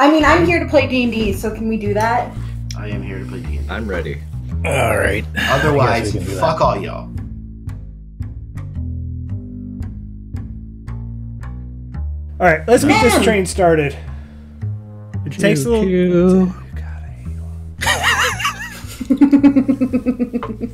I 0.00 0.10
mean, 0.10 0.24
I'm 0.24 0.46
here 0.46 0.58
to 0.58 0.66
play 0.66 0.86
D 0.86 1.02
and 1.02 1.12
D, 1.12 1.34
so 1.34 1.54
can 1.54 1.68
we 1.68 1.76
do 1.76 1.92
that? 1.92 2.34
I 2.74 2.88
am 2.88 3.02
here 3.02 3.18
to 3.18 3.26
play 3.26 3.42
D&D. 3.42 3.60
I'm 3.68 3.86
ready. 3.86 4.22
All 4.64 4.96
right. 4.96 5.26
Otherwise, 5.36 5.90
I 5.90 5.98
guess 5.98 6.14
we 6.14 6.20
can 6.20 6.28
do 6.28 6.34
that. 6.36 6.40
fuck 6.40 6.62
all 6.62 6.80
y'all. 6.80 7.10
All 12.40 12.46
right, 12.46 12.66
let's 12.66 12.82
get 12.82 13.02
this 13.02 13.22
train 13.22 13.44
started. 13.44 13.94
It 15.26 15.32
takes 15.32 15.66
a 15.66 15.68
little. 15.68 15.84
Choo-choo. 15.84 16.54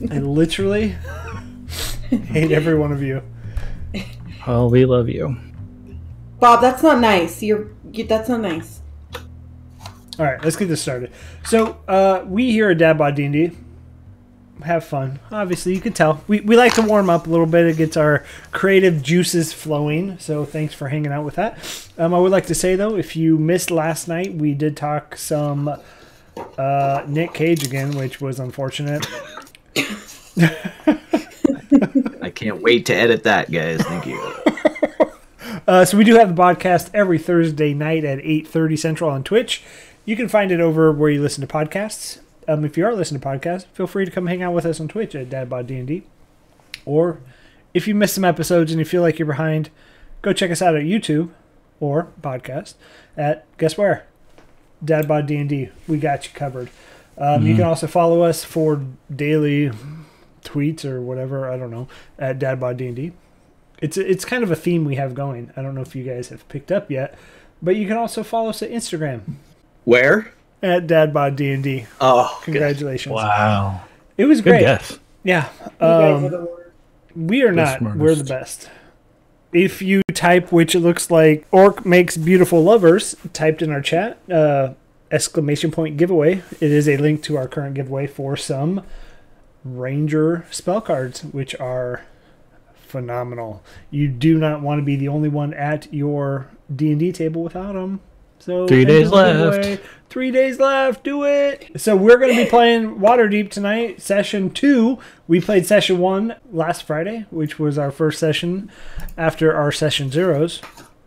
I 0.15 0.21
literally 0.21 0.95
hate 2.11 2.53
every 2.53 2.77
one 2.79 2.93
of 2.93 3.03
you. 3.03 3.25
Well, 4.47 4.71
we 4.71 4.85
love 4.85 5.09
you. 5.09 5.37
Bob, 6.39 6.61
that's 6.61 6.85
not 6.85 7.01
nice. 7.01 7.43
You're. 7.43 7.71
That's 7.93 8.29
not 8.29 8.43
nice. 8.43 8.83
All 10.19 10.25
right, 10.25 10.43
let's 10.43 10.57
get 10.57 10.67
this 10.69 10.81
started. 10.81 11.13
So, 11.45 11.79
uh, 11.87 12.25
we 12.27 12.51
here 12.51 12.71
at 12.71 12.79
DadBod 12.79 13.15
D&D 13.17 13.53
have 14.65 14.85
fun. 14.85 15.21
Obviously, 15.31 15.75
you 15.75 15.81
can 15.83 15.93
tell. 15.93 16.23
We, 16.27 16.41
we 16.41 16.57
like 16.57 16.75
to 16.77 16.83
warm 16.83 17.11
up 17.11 17.27
a 17.27 17.31
little 17.31 17.45
bit. 17.47 17.67
It 17.67 17.77
gets 17.77 17.97
our 17.99 18.25
creative 18.51 19.03
juices 19.03 19.53
flowing. 19.53 20.19
So, 20.19 20.47
thanks 20.47 20.73
for 20.73 20.89
hanging 20.89 21.13
out 21.13 21.25
with 21.25 21.35
that. 21.35 21.59
Um, 21.99 22.15
I 22.15 22.19
would 22.19 22.33
like 22.33 22.47
to 22.47 22.55
say, 22.55 22.77
though, 22.77 22.97
if 22.97 23.15
you 23.15 23.37
missed 23.37 23.71
last 23.71 24.09
night, 24.09 24.33
we 24.33 24.55
did 24.55 24.75
talk 24.77 25.17
some 25.17 25.69
uh, 26.57 27.05
Nick 27.07 27.35
Cage 27.35 27.65
again, 27.65 27.95
which 27.97 28.21
was 28.21 28.41
unfortunate. 28.41 29.07
I 32.23 32.33
can't 32.35 32.63
wait 32.63 32.87
to 32.87 32.95
edit 32.95 33.25
that, 33.25 33.51
guys. 33.51 33.83
Thank 33.83 34.07
you. 34.07 34.35
Uh, 35.67 35.85
so 35.85 35.97
we 35.99 36.05
do 36.05 36.15
have 36.15 36.35
the 36.37 36.41
podcast 36.41 36.91
every 36.95 37.19
Thursday 37.19 37.75
night 37.75 38.05
at 38.05 38.19
8.30 38.19 38.79
Central 38.79 39.11
on 39.11 39.25
Twitch. 39.25 39.65
You 40.07 40.17
can 40.17 40.29
find 40.29 40.51
it 40.53 40.61
over 40.61 40.91
where 40.93 41.11
you 41.11 41.21
listen 41.21 41.47
to 41.47 41.53
podcasts. 41.53 42.21
Um, 42.49 42.65
if 42.65 42.79
you 42.79 42.87
are 42.87 42.95
listening 42.95 43.21
to 43.21 43.27
podcasts, 43.27 43.67
feel 43.75 43.87
free 43.89 44.05
to 44.05 44.11
come 44.11 44.27
hang 44.29 44.43
out 44.43 44.55
with 44.55 44.65
us 44.65 44.81
on 44.81 44.87
Twitch 44.89 45.15
at 45.15 45.29
DadBodD&D. 45.29 46.05
Or 46.85 47.21
if 47.75 47.89
you 47.89 47.95
missed 47.95 48.15
some 48.15 48.25
episodes 48.25 48.71
and 48.71 48.79
you 48.79 48.85
feel 48.85 49.03
like 49.03 49.19
you're 49.19 49.27
behind, 49.27 49.69
go 50.23 50.33
check 50.33 50.51
us 50.51 50.63
out 50.63 50.77
at 50.77 50.85
YouTube 50.85 51.31
or 51.81 52.09
podcast 52.23 52.75
at, 53.17 53.45
guess 53.59 53.77
where? 53.77 54.07
DadBodD&D. 54.85 55.71
We 55.89 55.99
got 55.99 56.25
you 56.27 56.33
covered. 56.33 56.71
Um, 57.19 57.45
You 57.45 57.55
can 57.57 57.65
also 57.65 57.87
follow 57.87 58.23
us 58.23 58.45
for 58.45 58.83
daily 59.15 59.73
tweets 60.45 60.85
or 60.85 61.01
whatever, 61.03 61.51
I 61.51 61.57
don't 61.59 61.71
know, 61.71 61.89
at 62.19 62.39
DadBodD&D 62.39 63.13
it's 63.83 63.99
it's 63.99 64.25
kind 64.25 64.43
of 64.43 64.51
a 64.51 64.57
theme 64.57 64.87
we 64.87 64.95
have 64.95 65.15
going. 65.15 65.53
I 65.57 65.61
don't 65.61 65.75
know 65.75 65.83
if 65.83 65.95
you 65.95 66.03
guys 66.03 66.31
have 66.31 66.49
picked 66.49 66.73
up 66.73 66.91
yet, 66.91 67.15
but 67.61 67.77
you 67.77 67.87
can 67.87 67.99
also 67.99 68.23
follow 68.23 68.49
us 68.49 68.63
at 68.63 68.71
Instagram 68.71 69.35
Where? 69.87 70.33
at 70.63 70.87
Dad 70.89 71.15
Bod 71.15 71.37
D 71.37 71.53
and 71.53 71.63
D. 71.63 71.87
Oh, 72.01 72.37
good. 72.41 72.53
Congratulations! 72.53 73.15
Wow. 73.15 73.83
It 74.19 74.25
was 74.25 74.41
Good 74.41 74.51
great. 74.51 74.61
guess. 74.61 74.99
Yeah, 75.23 75.49
You 75.61 75.67
guys 75.67 75.73
are 75.81 76.15
um, 76.15 76.23
the 76.31 76.49
we 77.15 77.43
are 77.43 77.53
not. 77.53 77.79
smartest. 77.79 78.01
We're 78.03 78.15
the 78.17 78.25
best. 78.25 78.69
If 79.53 79.81
you 79.83 80.03
type, 80.13 80.51
which 80.51 80.75
it 80.75 80.81
looks 80.81 81.11
like 81.11 81.47
Orc 81.53 81.87
makes 81.87 82.17
beautiful 82.17 82.63
lovers, 82.65 83.15
typed 83.33 83.63
in 83.63 83.71
our 83.71 83.81
chat, 83.81 84.19
uh, 84.31 84.75
exclamation 85.13 85.71
point 85.71 85.97
giveaway. 85.97 86.43
It 86.61 86.73
is 86.73 86.89
a 86.89 86.97
link 86.97 87.23
to 87.25 87.37
our 87.37 87.47
current 87.47 87.75
giveaway 87.75 88.07
for 88.09 88.37
some 88.37 88.83
Ranger 89.65 90.47
spell 90.51 90.81
cards, 90.81 91.23
which 91.23 91.55
are 91.57 92.05
phenomenal. 92.75 93.63
You 93.91 94.09
do 94.09 94.37
not 94.39 94.63
want 94.63 94.81
to 94.81 94.85
be 94.85 94.97
the 94.97 95.09
only 95.09 95.29
one 95.29 95.55
at 95.55 95.93
your 95.95 96.49
D 96.75 96.91
and 96.91 96.99
D 97.01 97.13
table 97.13 97.43
without 97.43 97.75
them. 97.75 98.01
So 98.47 98.69
Three 98.69 98.85
days 98.85 99.11
left. 99.11 99.61
giveaway. 99.61 99.81
Three 100.09 100.31
days 100.31 100.61
left. 100.61 101.03
Do 101.03 101.25
it. 101.25 101.69
So 101.81 101.97
we're 101.97 102.17
going 102.17 102.33
to 102.33 102.45
be 102.45 102.49
playing 102.49 103.01
Waterdeep 103.01 103.51
tonight, 103.51 104.01
session 104.01 104.51
two. 104.51 105.01
We 105.27 105.41
played 105.41 105.67
session 105.67 105.99
one 105.99 106.37
last 106.53 106.85
Friday, 106.85 107.27
which 107.31 107.59
was 107.59 107.77
our 107.77 107.91
first 107.91 108.21
session 108.21 108.71
after 109.19 109.53
our 109.53 109.73
session 109.73 110.13
zeros. 110.13 110.63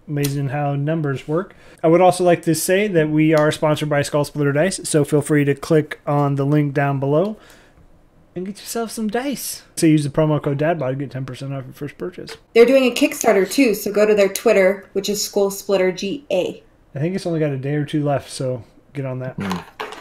Amazing 0.06 0.50
how 0.50 0.76
numbers 0.76 1.30
work. 1.30 1.56
I 1.82 1.88
would 1.88 2.02
also 2.02 2.26
like 2.26 2.42
to 2.42 2.54
say 2.54 2.90
that 2.90 3.10
we 3.10 3.34
are 3.34 3.54
sponsored 3.54 3.88
by 3.88 4.02
Skull 4.02 4.26
Splitter 4.26 4.52
Dice, 4.52 4.82
so 4.84 5.06
feel 5.06 5.22
free 5.22 5.46
to 5.46 5.56
click 5.56 6.02
on 6.06 6.36
the 6.36 6.46
link 6.46 6.74
down 6.74 7.00
below 7.00 7.38
and 8.36 8.46
get 8.46 8.60
yourself 8.60 8.92
some 8.92 9.08
dice. 9.08 9.64
So 9.78 9.88
use 9.88 10.04
the 10.04 10.10
promo 10.10 10.44
code 10.44 10.58
DADBOD 10.58 10.90
to 10.90 10.96
get 11.08 11.12
10% 11.12 11.58
off 11.58 11.64
your 11.64 11.74
first 11.74 11.98
purchase. 11.98 12.36
They're 12.54 12.66
doing 12.66 12.84
a 12.84 12.94
Kickstarter 12.94 13.50
too, 13.50 13.76
so 13.76 13.94
go 13.94 14.06
to 14.06 14.14
their 14.14 14.28
Twitter, 14.28 14.90
which 14.92 15.08
is 15.08 15.24
Skull 15.24 15.52
Splitter 15.52 15.94
GA. 15.94 16.64
I 16.96 17.00
think 17.00 17.16
it's 17.16 17.26
only 17.26 17.40
got 17.40 17.52
a 17.52 17.58
day 17.58 17.76
or 17.76 17.86
two 17.86 18.04
left, 18.04 18.30
so 18.30 18.64
get 18.94 19.06
on 19.06 19.20
that. 19.20 19.38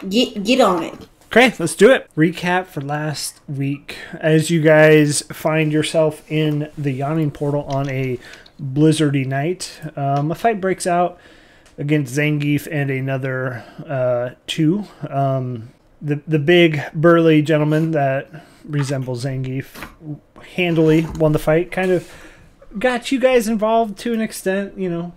Get 0.08 0.42
get 0.44 0.60
on 0.60 0.82
it. 0.82 1.08
Okay, 1.30 1.54
let's 1.58 1.74
do 1.74 1.90
it. 1.90 2.10
Recap 2.16 2.66
for 2.66 2.80
last 2.80 3.40
week. 3.46 3.98
As 4.18 4.50
you 4.50 4.62
guys 4.62 5.20
find 5.30 5.70
yourself 5.70 6.22
in 6.30 6.70
the 6.78 6.90
yawning 6.90 7.30
portal 7.30 7.64
on 7.64 7.86
a 7.90 8.18
blizzardy 8.58 9.26
night, 9.26 9.78
um, 9.94 10.30
a 10.30 10.34
fight 10.34 10.58
breaks 10.58 10.86
out 10.86 11.18
against 11.76 12.16
Zangief 12.16 12.66
and 12.70 12.90
another 12.90 13.62
uh, 13.86 14.30
two. 14.46 14.84
Um, 15.10 15.74
the 16.00 16.22
the 16.26 16.38
big 16.38 16.80
burly 16.94 17.42
gentleman 17.42 17.90
that 17.90 18.46
resembles 18.64 19.24
Zangief 19.24 19.66
handily 20.54 21.04
won 21.18 21.32
the 21.32 21.38
fight. 21.38 21.70
Kind 21.70 21.90
of 21.90 22.10
got 22.78 23.12
you 23.12 23.20
guys 23.20 23.48
involved 23.48 23.98
to 23.98 24.14
an 24.14 24.22
extent. 24.22 24.78
You 24.78 24.88
know, 24.88 25.12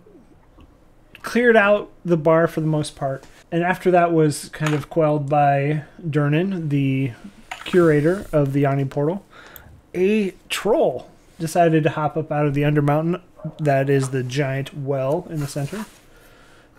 cleared 1.22 1.56
out 1.56 1.92
the 2.04 2.18
bar 2.18 2.48
for 2.48 2.62
the 2.62 2.68
most 2.68 2.96
part. 2.96 3.26
And 3.52 3.64
after 3.64 3.92
that 3.92 4.12
was 4.14 4.50
kind 4.50 4.74
of 4.74 4.90
quelled 4.90 5.30
by 5.30 5.84
Durnan, 6.02 6.70
the 6.70 7.12
curator 7.66 8.26
of 8.32 8.54
the 8.54 8.62
Yawning 8.62 8.90
Portal. 8.90 9.26
A 9.94 10.34
troll 10.50 11.10
decided 11.40 11.84
to 11.84 11.90
hop 11.90 12.16
up 12.16 12.32
out 12.32 12.46
of 12.46 12.54
the 12.54 12.62
Undermountain. 12.62 13.22
That 13.60 13.90
is 13.90 14.10
the 14.10 14.24
giant 14.24 14.74
well 14.74 15.28
in 15.30 15.40
the 15.40 15.48
center. 15.48 15.86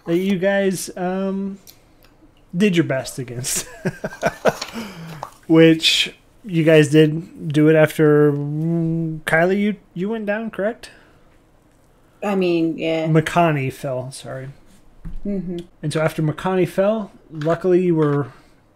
That 0.07 0.17
you 0.17 0.39
guys 0.39 0.91
um, 0.97 1.59
did 2.57 2.77
your 2.77 2.85
best 2.85 3.19
against. 3.19 3.67
Which 5.47 6.15
you 6.45 6.65
guys 6.65 6.89
did 6.89 7.53
do 7.53 7.69
it 7.69 7.77
after 7.77 8.33
mm, 8.33 9.21
Kylie. 9.21 9.61
You 9.61 9.77
you 9.95 10.09
went 10.09 10.27
down, 10.27 10.51
correct? 10.51 10.91
I 12.23 12.35
mean, 12.35 12.79
yeah. 12.79 13.07
Makani 13.07 13.73
fell. 13.73 14.11
Sorry. 14.13 14.49
hmm 15.23 15.59
And 15.83 15.93
so 15.93 16.01
after 16.01 16.23
Makani 16.23 16.69
fell, 16.69 17.11
luckily 17.31 17.83
you 17.83 17.95
were 17.95 18.33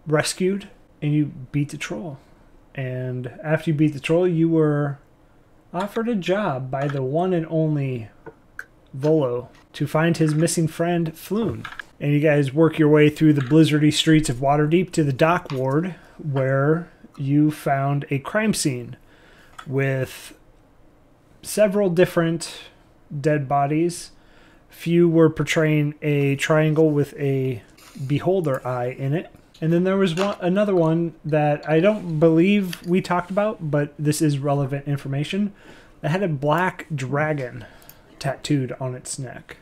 rescued 0.07 0.69
and 1.03 1.13
you 1.13 1.27
beat 1.53 1.71
the 1.71 1.77
troll. 1.77 2.19
And 2.75 3.29
after 3.43 3.71
you 3.71 3.77
beat 3.77 3.95
the 3.95 4.01
troll, 4.01 4.27
you 4.29 4.49
were 4.49 4.99
offered 5.73 6.09
a 6.09 6.15
job 6.15 6.71
by 6.71 6.89
the 6.89 7.03
one 7.03 7.33
and 7.33 7.47
only 7.49 8.09
Volo 8.93 9.49
to 9.75 9.87
find 9.87 10.17
his 10.17 10.35
missing 10.35 10.69
friend 10.69 11.13
Floon. 11.15 11.67
And 12.01 12.13
you 12.13 12.21
guys 12.21 12.53
work 12.53 12.79
your 12.79 12.89
way 12.89 13.09
through 13.09 13.33
the 13.35 13.41
blizzardy 13.41 13.93
streets 13.93 14.29
of 14.29 14.37
Waterdeep 14.37 14.91
to 14.93 15.05
the 15.05 15.13
dock 15.13 15.51
ward 15.51 15.95
where 16.19 16.91
you 17.17 17.51
found 17.51 18.05
a 18.11 18.19
crime 18.19 18.53
scene 18.53 18.97
with 19.67 20.35
several 21.43 21.89
different 21.91 22.59
dead 23.21 23.49
bodies 23.49 24.11
few 24.77 25.09
were 25.09 25.31
portraying 25.31 25.95
a 26.03 26.37
triangle 26.37 26.91
with 26.91 27.15
a 27.15 27.63
beholder 28.07 28.65
eye 28.67 28.91
in 28.91 29.15
it. 29.15 29.31
And 29.61 29.73
then 29.73 29.85
there 29.85 29.97
was 29.97 30.15
one 30.15 30.37
another 30.41 30.75
one 30.75 31.15
that 31.25 31.67
I 31.69 31.81
don't 31.81 32.21
believe 32.21 32.87
we 32.87 33.01
talked 33.01 33.31
about, 33.31 33.71
but 33.71 33.95
this 33.99 34.21
is 34.21 34.39
relevant 34.39 34.87
information. 34.87 35.55
That 36.03 36.11
had 36.11 36.23
a 36.23 36.29
black 36.29 36.87
dragon 36.95 37.65
tattooed 38.19 38.73
on 38.79 38.95
its 38.95 39.19
neck. 39.19 39.57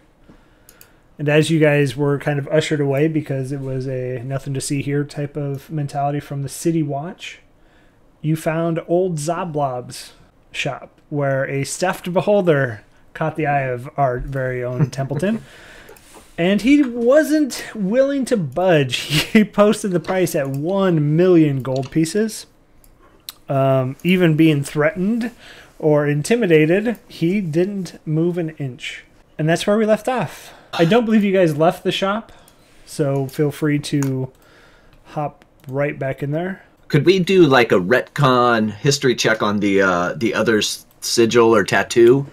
And 1.17 1.29
as 1.29 1.49
you 1.49 1.61
guys 1.61 1.97
were 1.97 2.19
kind 2.19 2.41
of 2.41 2.49
ushered 2.49 2.81
away 2.81 3.07
because 3.07 3.53
it 3.53 3.61
was 3.61 3.87
a 3.87 4.21
nothing 4.25 4.53
to 4.55 4.61
see 4.61 4.83
here 4.83 5.05
type 5.05 5.37
of 5.37 5.71
mentality 5.71 6.19
from 6.19 6.43
the 6.43 6.49
City 6.49 6.83
Watch, 6.83 7.39
you 8.21 8.35
found 8.35 8.81
old 8.89 9.19
Xoblob's 9.19 10.13
shop 10.51 11.01
where 11.09 11.49
a 11.49 11.63
stuffed 11.63 12.13
beholder 12.13 12.83
caught 13.15 13.37
the 13.37 13.47
eye 13.47 13.63
of 13.63 13.89
our 13.97 14.19
very 14.19 14.63
own 14.63 14.91
Templeton. 14.91 15.43
And 16.37 16.63
he 16.63 16.83
wasn't 16.83 17.65
willing 17.75 18.25
to 18.27 18.37
budge. 18.37 18.97
He 19.35 19.45
posted 19.45 19.91
the 19.91 20.01
price 20.01 20.35
at 20.35 20.49
1 20.49 21.17
million 21.17 21.63
gold 21.63 21.91
pieces. 21.91 22.47
Um, 23.49 23.97
even 24.05 24.37
being 24.37 24.63
threatened 24.63 25.33
or 25.79 26.07
intimidated, 26.07 26.99
he 27.09 27.41
didn't 27.41 27.99
move 28.07 28.39
an 28.39 28.51
inch. 28.51 29.05
And 29.39 29.49
that's 29.49 29.67
where 29.67 29.77
we 29.77 29.87
left 29.87 30.09
off. 30.09 30.53
I 30.73 30.85
don't 30.85 31.05
believe 31.05 31.25
you 31.25 31.33
guys 31.33 31.57
left 31.57 31.85
the 31.85 31.93
shop, 31.93 32.33
so 32.87 33.27
feel 33.27 33.51
free 33.51 33.79
to 33.81 34.33
hop 35.05 35.45
right 35.69 35.99
back 35.99 36.23
in 36.23 36.31
there. 36.31 36.65
Could 36.89 37.05
we 37.07 37.19
do 37.19 37.47
like 37.47 37.73
a 37.73 37.81
retcon 37.81 38.73
history 38.73 39.15
check 39.15 39.43
on 39.43 39.61
the 39.61 39.83
uh, 39.83 40.15
the 40.15 40.35
other's 40.35 40.87
sigil 41.01 41.55
or 41.55 41.65
tattoo? 41.65 42.27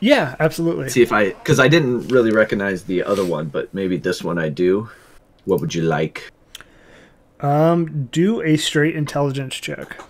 Yeah, 0.00 0.36
absolutely. 0.38 0.88
See 0.90 1.02
if 1.02 1.12
I, 1.12 1.30
because 1.30 1.58
I 1.58 1.68
didn't 1.68 2.08
really 2.08 2.30
recognize 2.30 2.84
the 2.84 3.02
other 3.02 3.24
one, 3.24 3.48
but 3.48 3.72
maybe 3.74 3.96
this 3.96 4.22
one 4.22 4.38
I 4.38 4.48
do. 4.48 4.88
What 5.44 5.60
would 5.60 5.74
you 5.74 5.82
like? 5.82 6.30
Um, 7.40 8.08
do 8.12 8.42
a 8.42 8.56
straight 8.56 8.96
intelligence 8.96 9.54
check. 9.56 10.00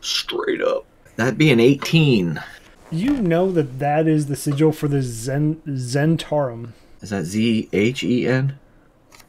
Straight 0.00 0.62
up. 0.62 0.86
That'd 1.16 1.38
be 1.38 1.50
an 1.50 1.60
18. 1.60 2.42
You 2.90 3.12
know 3.14 3.50
that 3.52 3.78
that 3.78 4.06
is 4.06 4.26
the 4.26 4.36
sigil 4.36 4.72
for 4.72 4.88
the 4.88 5.02
Zen 5.02 5.56
Zhentarim. 5.66 6.72
Is 7.00 7.10
that 7.10 7.24
Z 7.24 7.68
H 7.72 8.04
E 8.04 8.26
N? 8.26 8.58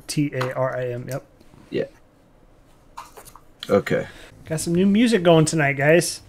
T 0.07 0.31
A 0.33 0.53
R 0.53 0.77
I 0.77 0.89
M. 0.89 1.07
Yep. 1.09 1.25
Yeah. 1.69 1.85
Okay. 3.69 4.07
Got 4.45 4.59
some 4.59 4.75
new 4.75 4.85
music 4.85 5.23
going 5.23 5.45
tonight, 5.45 5.73
guys. 5.73 6.21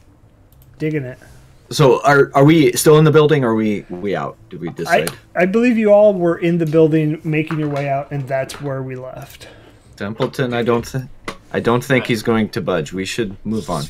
Digging 0.79 1.05
it. 1.05 1.19
So 1.71 2.03
are 2.03 2.31
are 2.35 2.45
we 2.45 2.73
still 2.73 2.99
in 2.99 3.05
the 3.05 3.11
building? 3.11 3.45
Or 3.45 3.51
are 3.51 3.55
we 3.55 3.85
we 3.91 4.15
out? 4.15 4.37
Did 4.51 4.61
we 4.61 4.69
I, 4.69 4.73
decide? 4.73 5.11
I 5.35 5.47
believe 5.47 5.77
you 5.77 5.93
all 5.93 6.15
were 6.15 6.39
in 6.39 6.59
the 6.59 6.67
building 6.67 7.21
making 7.25 7.59
your 7.59 7.69
way 7.69 7.89
out, 7.89 8.11
and 8.11 8.27
that's 8.29 8.61
where 8.61 8.83
we 8.83 8.97
left. 8.97 9.49
Templeton, 9.97 10.55
I 10.55 10.63
don't 10.63 10.87
think 10.87 11.11
I 11.53 11.61
don't 11.61 11.83
think 11.83 12.07
he's 12.07 12.23
going 12.23 12.51
to 12.51 12.61
budge. 12.61 12.93
We 12.93 13.05
should 13.05 13.37
move 13.45 13.69
on. 13.71 13.85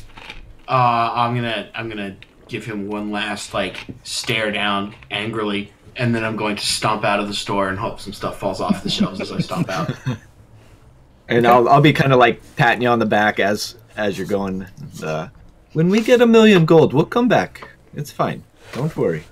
Uh, 0.67 1.11
I'm 1.13 1.35
gonna 1.35 1.69
I'm 1.75 1.89
gonna 1.89 2.15
give 2.47 2.65
him 2.65 2.87
one 2.87 3.11
last 3.11 3.53
like 3.53 3.85
stare 4.03 4.51
down 4.51 4.95
angrily, 5.11 5.71
and 5.95 6.15
then 6.15 6.23
I'm 6.23 6.35
going 6.35 6.55
to 6.55 6.65
stomp 6.65 7.03
out 7.03 7.19
of 7.19 7.27
the 7.27 7.33
store 7.33 7.69
and 7.69 7.77
hope 7.77 7.99
some 7.99 8.13
stuff 8.13 8.39
falls 8.39 8.61
off 8.61 8.83
the 8.83 8.89
shelves 8.89 9.21
as 9.21 9.31
I 9.31 9.39
stomp 9.39 9.69
out. 9.69 9.91
And 11.29 11.45
I'll 11.45 11.67
I'll 11.67 11.81
be 11.81 11.93
kind 11.93 12.13
of 12.13 12.19
like 12.19 12.41
patting 12.55 12.81
you 12.81 12.87
on 12.87 12.99
the 12.99 13.05
back 13.05 13.39
as 13.39 13.75
as 13.95 14.17
you're 14.17 14.27
going. 14.27 14.65
Uh, 15.03 15.27
when 15.77 15.89
we 15.89 16.01
get 16.01 16.21
a 16.21 16.25
million 16.25 16.65
gold, 16.65 16.91
we'll 16.91 17.05
come 17.05 17.27
back. 17.27 17.69
It's 17.93 18.09
fine. 18.09 18.43
Don't 18.73 18.97
worry. 18.97 19.23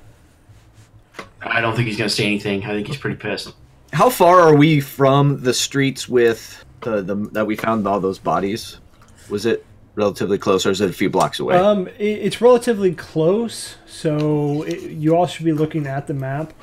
I 1.42 1.60
don't 1.60 1.76
think 1.76 1.88
he's 1.88 1.98
gonna 1.98 2.08
say 2.08 2.28
anything. 2.28 2.64
I 2.64 2.68
think 2.68 2.86
he's 2.86 2.98
pretty 2.98 3.16
pissed. 3.16 3.56
How 3.94 4.12
far 4.12 4.42
are 4.42 4.56
we 4.56 4.80
from 4.80 5.42
the 5.42 5.56
streets 5.56 6.08
with 6.08 6.64
the, 6.82 7.02
the 7.02 7.16
that 7.32 7.48
we 7.48 7.56
found 7.56 7.88
all 7.88 8.00
those 8.00 8.20
bodies? 8.20 8.78
Was 9.28 9.48
it 9.48 9.66
relatively 9.96 10.38
close, 10.38 10.68
or 10.68 10.70
is 10.70 10.82
it 10.82 10.90
a 10.92 10.94
few 10.94 11.10
blocks 11.10 11.40
away? 11.40 11.58
Um, 11.58 11.88
it, 11.88 12.20
it's 12.28 12.40
relatively 12.42 12.94
close, 12.94 13.78
so 13.88 14.62
it, 14.68 14.92
you 14.92 15.16
all 15.16 15.26
should 15.26 15.46
be 15.46 15.52
looking 15.52 15.88
at 15.88 16.06
the 16.06 16.14
map. 16.14 16.54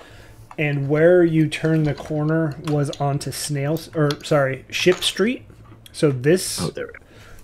And 0.59 0.89
where 0.89 1.25
you 1.25 1.49
turn 1.49 1.83
the 1.83 1.95
corner 1.95 2.55
was 2.69 2.91
onto 3.01 3.33
Snails, 3.33 3.91
or 3.97 4.11
sorry, 4.23 4.65
Ship 4.71 5.03
Street. 5.03 5.45
So 5.91 6.13
this 6.13 6.61
oh, 6.63 6.69
there. 6.69 6.93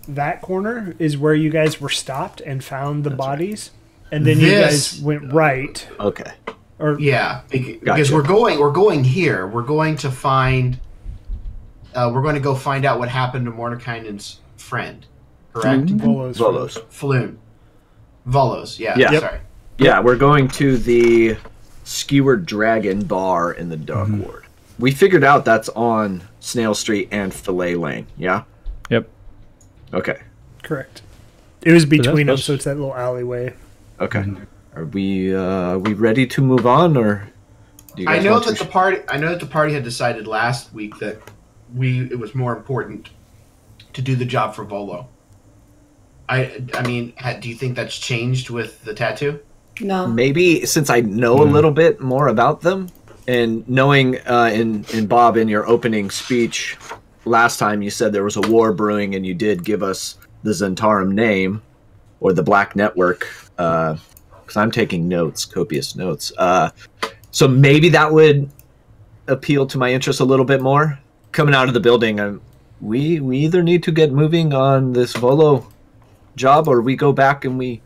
That 0.08 0.40
corner 0.40 0.94
is 0.98 1.18
where 1.18 1.34
you 1.34 1.50
guys 1.50 1.80
were 1.80 1.90
stopped 1.90 2.40
and 2.40 2.64
found 2.64 3.04
the 3.04 3.10
bodies, 3.10 3.70
and 4.10 4.26
then 4.26 4.40
you 4.40 4.50
guys 4.50 5.00
went 5.00 5.32
right. 5.32 5.86
Okay. 6.00 6.32
Or 6.78 6.98
Yeah, 6.98 7.42
because 7.50 7.76
Gotcha. 7.82 8.14
we're 8.14 8.22
going 8.22 8.58
we're 8.58 8.72
going 8.72 9.04
here. 9.04 9.46
We're 9.46 9.62
going 9.62 9.96
to 9.98 10.10
find. 10.10 10.78
Uh, 11.94 12.10
we're 12.14 12.22
going 12.22 12.36
to 12.36 12.40
go 12.40 12.54
find 12.54 12.84
out 12.84 12.98
what 12.98 13.08
happened 13.08 13.46
to 13.46 13.52
Mordenkainen's 13.52 14.40
friend. 14.56 15.04
Correct. 15.52 15.86
Volos. 15.86 16.36
Volos. 16.36 16.78
Floon. 16.90 17.36
Volos. 18.26 18.78
Yeah. 18.78 18.96
Yeah. 18.96 19.12
Yep. 19.12 19.20
Sorry. 19.20 19.40
Yeah, 19.78 20.00
we're 20.00 20.16
going 20.16 20.48
to 20.48 20.76
the 20.76 21.36
Skewered 21.84 22.46
Dragon 22.46 23.04
Bar 23.04 23.52
in 23.52 23.68
the 23.68 23.76
Dock 23.76 24.08
Ward. 24.10 24.44
We 24.78 24.90
figured 24.90 25.24
out 25.24 25.44
that's 25.44 25.68
on 25.70 26.22
Snail 26.40 26.74
Street 26.74 27.08
and 27.10 27.32
Fillet 27.32 27.76
Lane. 27.76 28.06
Yeah. 28.16 28.42
Yep. 29.92 30.00
Okay. 30.08 30.22
Correct. 30.62 31.02
It 31.62 31.72
was 31.72 31.84
between 31.86 32.26
them, 32.26 32.36
supposed- 32.36 32.44
so 32.44 32.54
it's 32.54 32.64
that 32.64 32.76
little 32.76 32.94
alleyway. 32.94 33.54
Okay. 34.00 34.24
Are 34.76 34.84
we 34.84 35.34
uh, 35.34 35.40
are 35.40 35.78
we 35.78 35.94
ready 35.94 36.26
to 36.26 36.42
move 36.42 36.66
on, 36.66 36.96
or 36.96 37.28
do 37.96 38.02
you 38.02 38.08
I 38.08 38.20
know 38.20 38.38
that 38.38 38.56
to? 38.56 38.64
the 38.64 38.70
party. 38.70 38.98
I 39.08 39.16
know 39.16 39.30
that 39.30 39.40
the 39.40 39.46
party 39.46 39.74
had 39.74 39.82
decided 39.82 40.26
last 40.28 40.72
week 40.72 40.98
that 41.00 41.18
we 41.74 42.02
it 42.10 42.18
was 42.18 42.34
more 42.34 42.56
important 42.56 43.10
to 43.94 44.02
do 44.02 44.14
the 44.14 44.24
job 44.24 44.54
for 44.54 44.64
Volo. 44.64 45.08
I 46.28 46.62
I 46.74 46.86
mean, 46.86 47.12
do 47.40 47.48
you 47.48 47.56
think 47.56 47.74
that's 47.74 47.98
changed 47.98 48.50
with 48.50 48.82
the 48.84 48.94
tattoo? 48.94 49.40
No. 49.80 50.06
maybe 50.08 50.66
since 50.66 50.90
I 50.90 51.00
know 51.00 51.40
a 51.40 51.44
little 51.44 51.70
bit 51.70 52.00
more 52.00 52.26
about 52.28 52.60
them, 52.62 52.88
and 53.26 53.68
knowing 53.68 54.18
uh, 54.28 54.50
in 54.52 54.84
in 54.92 55.06
Bob 55.06 55.36
in 55.36 55.48
your 55.48 55.66
opening 55.68 56.10
speech 56.10 56.76
last 57.28 57.58
time 57.58 57.82
you 57.82 57.90
said 57.90 58.12
there 58.12 58.24
was 58.24 58.36
a 58.36 58.40
war 58.42 58.72
brewing, 58.72 59.14
and 59.14 59.24
you 59.26 59.34
did 59.34 59.64
give 59.64 59.82
us 59.82 60.18
the 60.42 60.50
Zhentarim 60.50 61.12
name 61.12 61.62
or 62.20 62.32
the 62.32 62.42
Black 62.42 62.74
Network. 62.74 63.26
Because 63.56 64.56
I'm 64.56 64.70
taking 64.70 65.08
notes, 65.08 65.44
copious 65.44 65.94
notes. 65.94 66.32
Uh, 66.38 66.70
so 67.30 67.46
maybe 67.46 67.88
that 67.90 68.12
would 68.12 68.50
appeal 69.26 69.66
to 69.66 69.78
my 69.78 69.92
interest 69.92 70.20
a 70.20 70.24
little 70.24 70.44
bit 70.44 70.62
more. 70.62 70.98
Coming 71.32 71.54
out 71.54 71.68
of 71.68 71.74
the 71.74 71.80
building, 71.80 72.20
i 72.20 72.34
we 72.80 73.18
we 73.20 73.38
either 73.38 73.62
need 73.62 73.82
to 73.82 73.92
get 73.92 74.12
moving 74.12 74.54
on 74.54 74.92
this 74.92 75.12
Volo 75.16 75.66
job, 76.36 76.68
or 76.68 76.80
we 76.80 76.96
go 76.96 77.12
back 77.12 77.44
and 77.44 77.58
we 77.58 77.82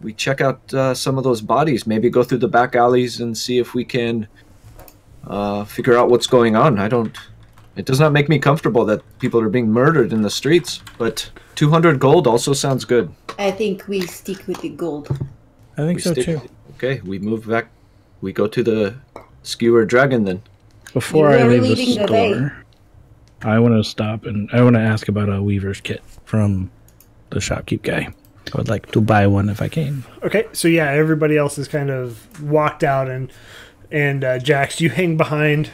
we 0.00 0.12
check 0.12 0.40
out 0.40 0.72
uh, 0.74 0.94
some 0.94 1.18
of 1.18 1.24
those 1.24 1.40
bodies. 1.40 1.86
Maybe 1.86 2.08
go 2.10 2.22
through 2.22 2.38
the 2.38 2.48
back 2.48 2.74
alleys 2.74 3.20
and 3.20 3.36
see 3.36 3.58
if 3.58 3.74
we 3.74 3.84
can 3.84 4.28
uh, 5.26 5.64
figure 5.64 5.96
out 5.96 6.10
what's 6.10 6.26
going 6.26 6.56
on. 6.56 6.78
I 6.78 6.88
don't. 6.88 7.16
It 7.76 7.86
does 7.86 7.98
not 8.00 8.12
make 8.12 8.28
me 8.28 8.38
comfortable 8.38 8.84
that 8.86 9.00
people 9.18 9.40
are 9.40 9.48
being 9.48 9.70
murdered 9.70 10.12
in 10.12 10.22
the 10.22 10.30
streets. 10.30 10.80
But 10.98 11.30
200 11.54 11.98
gold 11.98 12.26
also 12.26 12.52
sounds 12.52 12.84
good. 12.84 13.10
I 13.38 13.50
think 13.50 13.88
we 13.88 14.02
stick 14.02 14.46
with 14.46 14.60
the 14.60 14.68
gold. 14.68 15.08
I 15.78 15.82
think 15.86 15.96
We 15.96 16.02
so 16.02 16.12
stick- 16.12 16.24
too. 16.26 16.40
Okay, 16.76 17.00
we 17.04 17.18
move 17.18 17.48
back. 17.48 17.68
We 18.20 18.32
go 18.32 18.46
to 18.46 18.62
the 18.62 18.94
skewer 19.42 19.84
dragon 19.84 20.24
then. 20.24 20.42
Before 20.92 21.28
I 21.30 21.44
leave 21.44 21.62
the 21.62 21.68
leading 21.70 21.98
the 21.98 22.06
store, 22.06 22.56
I 23.42 23.58
want 23.58 23.74
to 23.74 23.88
stop 23.88 24.26
and 24.26 24.50
I 24.52 24.62
want 24.62 24.76
to 24.76 24.80
ask 24.80 25.08
about 25.08 25.28
a 25.30 25.42
weaver's 25.42 25.80
kit 25.80 26.02
from 26.24 26.70
the 27.30 27.38
shopkeep 27.38 27.82
guy. 27.82 28.08
I 28.52 28.58
would 28.58 28.68
like 28.68 28.90
to 28.92 29.00
buy 29.00 29.26
one 29.26 29.48
if 29.48 29.62
I 29.62 29.68
can. 29.68 30.04
Okay, 30.22 30.46
so 30.52 30.68
yeah, 30.68 30.90
everybody 30.90 31.38
else 31.38 31.56
has 31.56 31.68
kind 31.68 31.88
of 31.90 32.42
walked 32.42 32.84
out, 32.84 33.08
and 33.08 33.32
and 33.90 34.22
uh, 34.24 34.38
Jax, 34.38 34.80
you 34.80 34.90
hang 34.90 35.16
behind. 35.16 35.70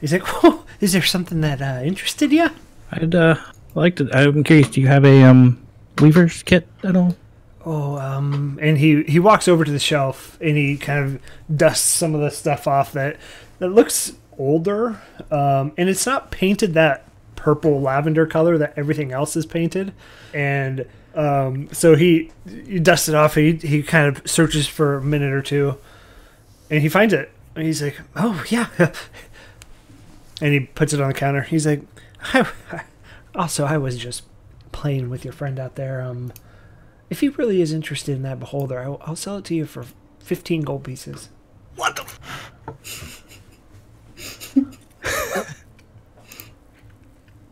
He's 0.00 0.12
like, 0.12 0.22
"Whoa, 0.42 0.64
is 0.80 0.92
there 0.92 1.02
something 1.02 1.40
that 1.40 1.60
uh, 1.62 1.82
interested 1.84 2.32
you?" 2.32 2.50
I'd 2.92 3.14
uh, 3.14 3.36
like 3.74 3.96
to. 3.96 4.08
I'm 4.12 4.44
curious. 4.44 4.68
Do 4.68 4.80
you 4.80 4.88
have 4.88 5.04
a 5.04 5.22
um 5.22 5.64
weaver's 5.98 6.42
kit 6.42 6.66
at 6.82 6.96
all? 6.96 7.16
Oh, 7.64 7.98
um, 7.98 8.58
and 8.62 8.78
he 8.78 9.02
he 9.04 9.18
walks 9.18 9.48
over 9.48 9.64
to 9.64 9.72
the 9.72 9.80
shelf 9.80 10.38
and 10.40 10.56
he 10.56 10.76
kind 10.76 11.04
of 11.04 11.20
dusts 11.56 11.88
some 11.88 12.14
of 12.14 12.20
the 12.20 12.30
stuff 12.30 12.68
off 12.68 12.92
that 12.92 13.16
that 13.58 13.70
looks 13.70 14.12
older, 14.38 15.00
um, 15.30 15.72
and 15.76 15.88
it's 15.88 16.06
not 16.06 16.30
painted 16.30 16.74
that 16.74 17.04
purple 17.34 17.80
lavender 17.80 18.26
color 18.26 18.56
that 18.58 18.72
everything 18.76 19.12
else 19.12 19.36
is 19.36 19.46
painted, 19.46 19.92
and 20.32 20.86
um, 21.16 21.68
so 21.72 21.96
he 21.96 22.30
he 22.46 22.78
dusts 22.78 23.08
it 23.08 23.14
off. 23.14 23.34
He 23.34 23.54
he 23.54 23.82
kind 23.82 24.16
of 24.16 24.30
searches 24.30 24.68
for 24.68 24.96
a 24.96 25.02
minute 25.02 25.32
or 25.32 25.42
two, 25.42 25.76
and 26.70 26.82
he 26.82 26.88
finds 26.88 27.14
it. 27.14 27.32
And 27.56 27.64
he's 27.64 27.82
like, 27.82 27.98
"Oh 28.14 28.44
yeah," 28.48 28.68
and 30.40 30.52
he 30.52 30.60
puts 30.60 30.92
it 30.92 31.00
on 31.00 31.08
the 31.08 31.14
counter. 31.14 31.42
He's 31.42 31.66
like, 31.66 31.82
I, 32.32 32.46
"Also, 33.34 33.64
I 33.64 33.78
was 33.78 33.96
just 33.96 34.24
playing 34.72 35.10
with 35.10 35.24
your 35.24 35.32
friend 35.32 35.58
out 35.58 35.76
there. 35.76 36.00
Um." 36.02 36.32
If 37.08 37.20
he 37.20 37.28
really 37.28 37.60
is 37.60 37.72
interested 37.72 38.16
in 38.16 38.22
that 38.22 38.40
beholder, 38.40 38.80
I'll, 38.80 39.00
I'll 39.02 39.14
sell 39.14 39.36
it 39.36 39.44
to 39.44 39.54
you 39.54 39.64
for 39.64 39.84
15 40.18 40.62
gold 40.62 40.82
pieces. 40.82 41.28
What 41.76 41.94
the? 41.94 42.04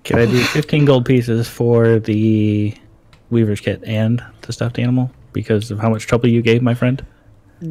Can 0.03 0.19
I 0.19 0.27
do 0.27 0.43
15 0.43 0.85
gold 0.85 1.07
pieces 1.07 1.49
for 1.49 1.99
the 1.99 2.75
weaver's 3.31 3.61
kit 3.61 3.83
and 3.87 4.23
the 4.43 4.53
stuffed 4.53 4.79
animal 4.79 5.11
because 5.33 5.71
of 5.71 5.79
how 5.79 5.89
much 5.89 6.07
trouble 6.07 6.29
you 6.29 6.43
gave 6.43 6.61
my 6.63 6.75
friend? 6.75 7.05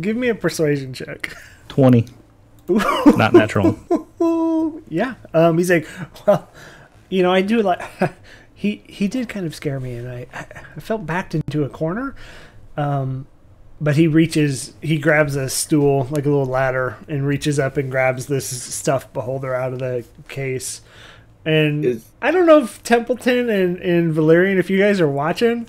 Give 0.02 0.16
me 0.18 0.30
a 0.30 0.36
persuasion 0.36 0.94
check. 0.94 1.36
20. 1.68 2.08
Not 3.18 3.34
natural. 3.34 3.78
yeah. 4.90 5.16
Um, 5.34 5.58
he's 5.58 5.70
like, 5.72 5.88
well, 6.26 6.50
you 7.10 7.24
know, 7.24 7.32
I 7.32 7.42
do 7.42 7.62
like. 7.62 7.82
he 8.54 8.84
he 8.88 9.08
did 9.08 9.30
kind 9.30 9.46
of 9.46 9.54
scare 9.56 9.80
me, 9.80 9.96
and 9.96 10.10
I 10.10 10.28
I 10.34 10.80
felt 10.80 11.06
backed 11.06 11.36
into 11.36 11.64
a 11.64 11.70
corner. 11.70 12.16
Um, 12.78 13.28
but 13.82 13.98
he 13.98 14.08
reaches, 14.08 14.74
he 14.82 14.98
grabs 14.98 15.36
a 15.36 15.50
stool 15.50 16.08
like 16.10 16.26
a 16.26 16.30
little 16.30 16.46
ladder, 16.46 16.98
and 17.10 17.28
reaches 17.28 17.60
up 17.60 17.76
and 17.76 17.92
grabs 17.92 18.28
this 18.28 18.48
stuffed 18.48 19.14
beholder 19.14 19.54
out 19.54 19.74
of 19.74 19.80
the 19.80 20.06
case. 20.30 20.82
And 21.46 21.84
Is- 21.84 22.06
I 22.22 22.32
don't 22.32 22.46
know 22.46 22.64
if 22.64 22.82
Templeton 22.84 23.50
and, 23.50 23.78
and 23.80 24.14
Valerian, 24.14 24.58
if 24.58 24.70
you 24.70 24.78
guys 24.80 25.02
are 25.02 25.10
watching, 25.10 25.68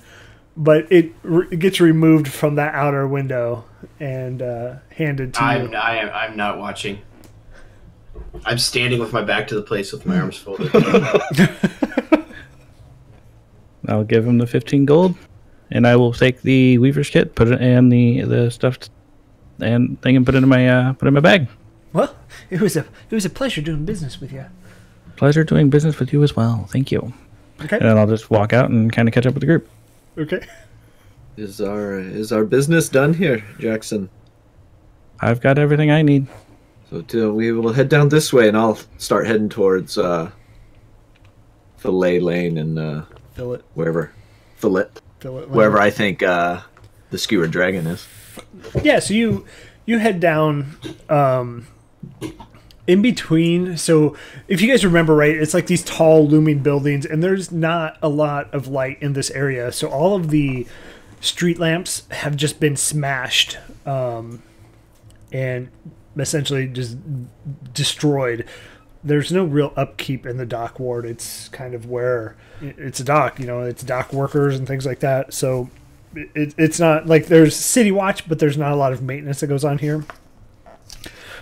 but 0.55 0.89
it, 0.89 1.11
re- 1.23 1.47
it 1.51 1.59
gets 1.59 1.81
removed 1.81 2.29
from 2.29 2.55
that 2.55 2.73
outer 2.73 3.05
window 3.05 3.65
and 3.99 4.41
uh, 4.41 4.75
handed 4.89 5.33
to 5.33 5.41
you. 5.41 5.47
I'm 5.47 5.75
I 5.75 5.97
am 5.97 6.09
I'm 6.13 6.37
not 6.37 6.59
watching. 6.59 7.01
I'm 8.45 8.57
standing 8.57 8.99
with 8.99 9.13
my 9.13 9.21
back 9.21 9.47
to 9.49 9.55
the 9.55 9.61
place 9.61 9.91
with 9.91 10.05
my 10.05 10.19
arms 10.19 10.37
folded. 10.37 10.71
I'll 13.87 14.03
give 14.03 14.25
him 14.25 14.39
the 14.39 14.47
15 14.47 14.85
gold, 14.85 15.15
and 15.69 15.85
I 15.85 15.95
will 15.95 16.11
take 16.11 16.41
the 16.41 16.79
weaver's 16.79 17.09
kit, 17.09 17.35
put 17.35 17.47
it 17.49 17.61
in 17.61 17.89
the 17.89 18.21
the 18.21 18.49
stuffed 18.49 18.89
and 19.59 19.97
they 20.01 20.13
can 20.13 20.25
put 20.25 20.35
it 20.35 20.43
in 20.43 20.49
my 20.49 20.67
uh, 20.67 20.93
put 20.93 21.05
it 21.05 21.09
in 21.09 21.13
my 21.13 21.19
bag. 21.19 21.47
Well, 21.93 22.15
it 22.49 22.61
was 22.61 22.75
a 22.75 22.81
it 23.09 23.15
was 23.15 23.25
a 23.25 23.29
pleasure 23.29 23.61
doing 23.61 23.85
business 23.85 24.19
with 24.19 24.31
you. 24.31 24.45
Pleasure 25.15 25.43
doing 25.43 25.69
business 25.69 25.97
with 25.99 26.11
you 26.11 26.23
as 26.23 26.35
well. 26.35 26.65
Thank 26.69 26.91
you. 26.91 27.13
Okay. 27.61 27.77
And 27.77 27.85
then 27.85 27.97
I'll 27.97 28.07
just 28.07 28.29
walk 28.29 28.51
out 28.51 28.69
and 28.69 28.91
kind 28.91 29.07
of 29.07 29.13
catch 29.13 29.25
up 29.25 29.33
with 29.33 29.41
the 29.41 29.47
group. 29.47 29.69
Okay. 30.17 30.45
Is 31.37 31.59
our 31.59 31.99
is 31.99 32.31
our 32.31 32.45
business 32.45 32.87
done 32.89 33.13
here, 33.13 33.43
Jackson? 33.59 34.09
I've 35.19 35.41
got 35.41 35.57
everything 35.57 35.91
I 35.91 36.01
need. 36.01 36.27
So 36.89 37.01
to, 37.01 37.33
we 37.33 37.51
will 37.51 37.73
head 37.73 37.89
down 37.89 38.09
this 38.09 38.31
way, 38.31 38.47
and 38.47 38.55
I'll 38.55 38.77
start 38.97 39.27
heading 39.27 39.49
towards 39.49 39.97
uh, 39.97 40.31
Fillet 41.77 42.19
Lane 42.19 42.57
and 42.57 42.79
uh, 42.79 43.01
Fill 43.33 43.53
it. 43.53 43.65
wherever 43.73 44.11
Fillet, 44.55 44.85
Fill 45.19 45.39
it. 45.39 45.49
wherever 45.49 45.79
I 45.79 45.89
think 45.89 46.23
uh, 46.23 46.61
the 47.09 47.17
Skewer 47.17 47.47
dragon 47.47 47.87
is. 47.87 48.07
Yeah, 48.83 48.99
so 48.99 49.13
you 49.13 49.45
you 49.85 49.97
head 49.99 50.19
down 50.19 50.77
um 51.09 51.67
in 52.87 53.01
between 53.01 53.77
so 53.77 54.15
if 54.47 54.61
you 54.61 54.67
guys 54.69 54.85
remember 54.85 55.15
right 55.15 55.35
it's 55.35 55.53
like 55.55 55.65
these 55.65 55.83
tall 55.83 56.27
looming 56.27 56.59
buildings 56.59 57.03
and 57.05 57.23
there's 57.23 57.51
not 57.51 57.97
a 58.01 58.07
lot 58.09 58.51
of 58.53 58.67
light 58.67 59.01
in 59.01 59.13
this 59.13 59.31
area 59.31 59.71
so 59.71 59.87
all 59.87 60.15
of 60.15 60.29
the 60.29 60.67
street 61.21 61.59
lamps 61.59 62.03
have 62.11 62.35
just 62.35 62.59
been 62.59 62.75
smashed 62.75 63.57
um 63.85 64.41
and 65.31 65.69
essentially 66.17 66.67
just 66.67 66.97
destroyed. 67.73 68.45
There's 69.03 69.31
no 69.31 69.43
real 69.43 69.73
upkeep 69.75 70.25
in 70.25 70.37
the 70.37 70.45
dock 70.45 70.79
ward. 70.79 71.05
It's 71.05 71.49
kind 71.49 71.73
of 71.73 71.87
where 71.87 72.35
it's 72.61 72.99
a 72.99 73.03
dock 73.03 73.39
you 73.39 73.45
know 73.45 73.61
it's 73.61 73.83
dock 73.83 74.13
workers 74.13 74.57
and 74.57 74.67
things 74.67 74.85
like 74.85 74.99
that. 74.99 75.33
So 75.33 75.69
it, 76.15 76.55
it's 76.57 76.79
not 76.79 77.07
like 77.07 77.27
there's 77.27 77.55
city 77.55 77.91
watch 77.91 78.27
but 78.27 78.39
there's 78.39 78.57
not 78.57 78.71
a 78.71 78.75
lot 78.75 78.93
of 78.93 79.01
maintenance 79.01 79.41
that 79.41 79.47
goes 79.47 79.65
on 79.65 79.79
here. 79.79 80.05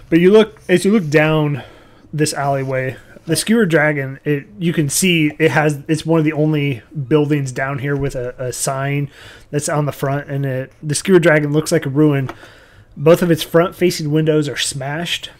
But 0.09 0.19
you 0.19 0.31
look 0.31 0.61
as 0.67 0.85
you 0.85 0.91
look 0.91 1.09
down 1.09 1.63
this 2.11 2.33
alleyway 2.33 2.97
the 3.25 3.35
skewer 3.35 3.65
dragon 3.65 4.19
it 4.25 4.45
you 4.59 4.73
can 4.73 4.89
see 4.89 5.31
it 5.39 5.51
has 5.51 5.79
it's 5.87 6.05
one 6.05 6.19
of 6.19 6.25
the 6.25 6.33
only 6.33 6.81
buildings 7.07 7.51
down 7.51 7.79
here 7.79 7.95
with 7.95 8.15
a, 8.15 8.35
a 8.37 8.51
sign 8.51 9.09
that's 9.49 9.69
on 9.69 9.85
the 9.85 9.91
front 9.91 10.29
and 10.29 10.45
it 10.45 10.71
the 10.81 10.95
skewer 10.95 11.19
dragon 11.19 11.53
looks 11.53 11.71
like 11.71 11.85
a 11.85 11.89
ruin. 11.89 12.29
Both 12.95 13.23
of 13.23 13.31
its 13.31 13.41
front 13.41 13.75
facing 13.75 14.11
windows 14.11 14.47
are 14.49 14.57
smashed 14.57 15.31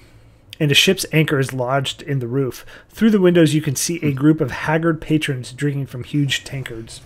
and 0.60 0.72
a 0.72 0.76
ship's 0.76 1.06
anchor 1.12 1.40
is 1.40 1.54
lodged 1.54 2.02
in 2.02 2.20
the 2.20 2.28
roof. 2.28 2.66
Through 2.90 3.12
the 3.12 3.22
windows 3.22 3.54
you 3.54 3.62
can 3.62 3.76
see 3.76 3.98
a 3.98 4.12
hmm. 4.12 4.18
group 4.18 4.42
of 4.42 4.52
haggard 4.52 5.02
patrons 5.02 5.52
drinking 5.52 5.88
from 5.88 6.04
huge 6.04 6.44
tankards. 6.44 7.02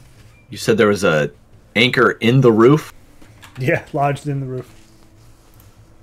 You 0.49 0.57
said 0.57 0.77
there 0.77 0.87
was 0.87 1.03
a 1.03 1.31
anchor 1.75 2.11
in 2.11 2.41
the 2.41 2.51
roof, 2.51 2.93
yeah 3.57 3.85
lodged 3.93 4.27
in 4.27 4.39
the 4.39 4.45
roof. 4.45 4.73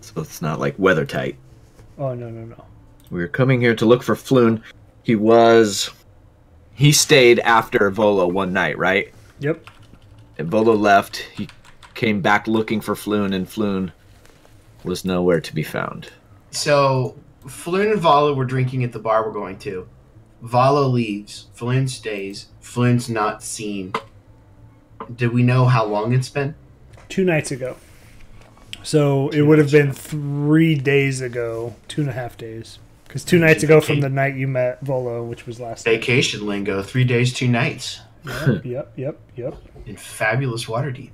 So 0.01 0.21
it's 0.21 0.43
not 0.43 0.59
like 0.59 0.75
weather 0.79 1.07
tight. 1.07 1.37
oh 1.97 2.15
no 2.15 2.29
no 2.29 2.45
no 2.45 2.65
We 3.15 3.21
were 3.21 3.29
coming 3.29 3.61
here 3.61 3.77
to 3.77 3.87
look 3.87 4.03
for 4.03 4.17
Floon. 4.17 4.61
He 5.05 5.15
was. 5.15 5.89
He 6.75 6.91
stayed 6.91 7.39
after 7.39 7.89
Volo 7.93 8.27
one 8.27 8.53
night, 8.53 8.77
right? 8.77 9.15
yep 9.39 9.65
And 10.37 10.49
Volo 10.49 10.75
left. 10.75 11.19
He 11.19 11.49
came 11.95 12.21
back 12.21 12.49
looking 12.49 12.81
for 12.81 12.97
Floon, 12.97 13.33
and 13.33 13.47
Floon 13.47 13.93
was 14.83 15.05
nowhere 15.05 15.41
to 15.41 15.55
be 15.55 15.63
found. 15.63 16.11
So 16.51 17.17
Floon 17.47 17.93
and 17.93 18.01
Volo 18.01 18.35
were 18.35 18.45
drinking 18.45 18.83
at 18.83 18.91
the 18.91 18.99
bar 18.99 19.25
we're 19.25 19.33
going 19.33 19.61
to. 19.61 19.89
Volo 20.43 20.89
leaves. 20.89 21.47
Floon 21.57 21.89
stays. 21.89 22.49
Floon's 22.61 23.09
not 23.09 23.45
seen. 23.45 23.93
Do 25.15 25.31
we 25.31 25.45
know 25.45 25.67
how 25.67 25.85
long 25.85 26.13
it's 26.13 26.29
been? 26.29 26.57
two 27.09 27.25
nights 27.25 27.53
ago. 27.53 27.77
So 28.83 29.29
it 29.29 29.43
would 29.43 29.59
have 29.59 29.71
been 29.71 29.93
three 29.93 30.75
days 30.75 31.21
ago, 31.21 31.77
two 31.87 32.01
and 32.01 32.11
a 32.11 32.13
half 32.13 32.37
days. 32.37 32.81
Because 33.15 33.25
two 33.25 33.39
nights 33.39 33.63
ago 33.63 33.81
from 33.81 34.01
the 34.01 34.09
night 34.09 34.35
you 34.35 34.49
met 34.49 34.81
Volo, 34.81 35.23
which 35.23 35.47
was 35.47 35.61
last 35.61 35.87
night. 35.87 36.01
Vacation 36.01 36.45
lingo. 36.45 36.83
Three 36.83 37.05
days, 37.05 37.33
two 37.33 37.47
nights 37.47 38.01
Yep, 38.25 38.65
yep, 38.65 38.93
yep, 38.97 39.21
yep. 39.37 39.55
in 39.87 39.97
fabulous 39.97 40.65
Waterdeep. 40.65 41.13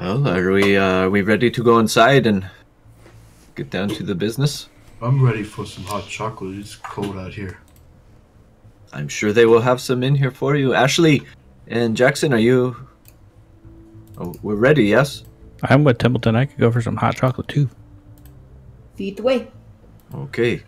Well, 0.00 0.26
are 0.26 0.50
we 0.50 0.78
uh, 0.78 1.02
are 1.02 1.10
we 1.10 1.20
ready 1.20 1.50
to 1.50 1.62
go 1.62 1.78
inside 1.78 2.26
and 2.26 2.48
get 3.56 3.68
down 3.68 3.90
to 3.90 4.02
the 4.02 4.14
business? 4.14 4.70
I'm 5.02 5.22
ready 5.22 5.42
for 5.42 5.66
some 5.66 5.84
hot 5.84 6.08
chocolate. 6.08 6.56
It's 6.56 6.76
cold 6.76 7.18
out 7.18 7.34
here. 7.34 7.58
I'm 8.94 9.08
sure 9.08 9.34
they 9.34 9.44
will 9.44 9.60
have 9.60 9.82
some 9.82 10.02
in 10.02 10.14
here 10.14 10.30
for 10.30 10.56
you. 10.56 10.72
Ashley 10.72 11.24
and 11.66 11.94
Jackson, 11.94 12.32
are 12.32 12.38
you? 12.38 12.74
Oh, 14.16 14.34
we're 14.42 14.54
ready. 14.54 14.84
Yes. 14.84 15.24
I'm 15.62 15.84
with 15.84 15.98
Templeton. 15.98 16.36
I 16.36 16.46
could 16.46 16.58
go 16.58 16.72
for 16.72 16.80
some 16.80 16.96
hot 16.96 17.16
chocolate 17.16 17.48
too. 17.48 17.68
Feed 18.96 19.18
the 19.18 19.24
way. 19.24 19.48
Okay. 20.14 20.62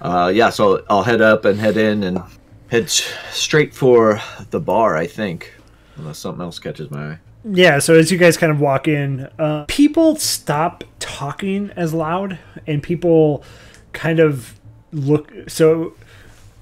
Uh, 0.00 0.30
yeah. 0.34 0.50
So 0.50 0.84
I'll 0.88 1.02
head 1.02 1.20
up 1.20 1.44
and 1.44 1.58
head 1.58 1.76
in 1.76 2.02
and 2.04 2.22
head 2.68 2.88
straight 2.90 3.74
for 3.74 4.20
the 4.50 4.60
bar. 4.60 4.96
I 4.96 5.06
think, 5.06 5.52
unless 5.96 6.18
something 6.18 6.42
else 6.42 6.58
catches 6.58 6.90
my 6.90 7.12
eye. 7.12 7.18
Yeah, 7.42 7.78
so 7.78 7.94
as 7.94 8.12
you 8.12 8.18
guys 8.18 8.36
kind 8.36 8.52
of 8.52 8.60
walk 8.60 8.86
in, 8.86 9.26
uh, 9.38 9.64
people 9.66 10.16
stop 10.16 10.84
talking 10.98 11.70
as 11.74 11.94
loud, 11.94 12.38
and 12.66 12.82
people 12.82 13.42
kind 13.92 14.20
of 14.20 14.60
look. 14.92 15.32
So 15.48 15.94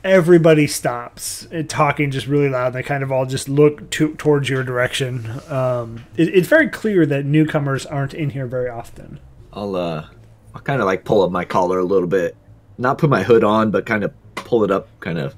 everybody 0.05 0.67
stops 0.67 1.49
talking 1.67 2.11
just 2.11 2.27
really 2.27 2.49
loud. 2.49 2.67
And 2.67 2.77
They 2.77 2.83
kind 2.83 3.03
of 3.03 3.11
all 3.11 3.27
just 3.27 3.49
look 3.49 3.91
to, 3.91 4.15
towards 4.15 4.49
your 4.49 4.63
direction. 4.63 5.41
Um, 5.49 6.05
it, 6.17 6.29
it's 6.29 6.49
very 6.49 6.69
clear 6.69 7.05
that 7.07 7.25
newcomers 7.25 7.85
aren't 7.85 8.15
in 8.15 8.31
here 8.31 8.47
very 8.47 8.69
often. 8.69 9.19
I'll 9.53 9.75
uh, 9.75 10.07
I'll 10.59 10.65
kind 10.65 10.81
of 10.81 10.87
like 10.87 11.05
pull 11.05 11.23
up 11.23 11.31
my 11.31 11.45
collar 11.45 11.79
a 11.79 11.85
little 11.85 12.09
bit, 12.09 12.37
not 12.79 12.99
put 12.99 13.09
my 13.09 13.23
hood 13.23 13.45
on, 13.45 13.71
but 13.71 13.87
kind 13.87 14.03
of 14.03 14.13
pull 14.35 14.65
it 14.65 14.73
up, 14.73 14.89
kind 14.99 15.17
of 15.19 15.37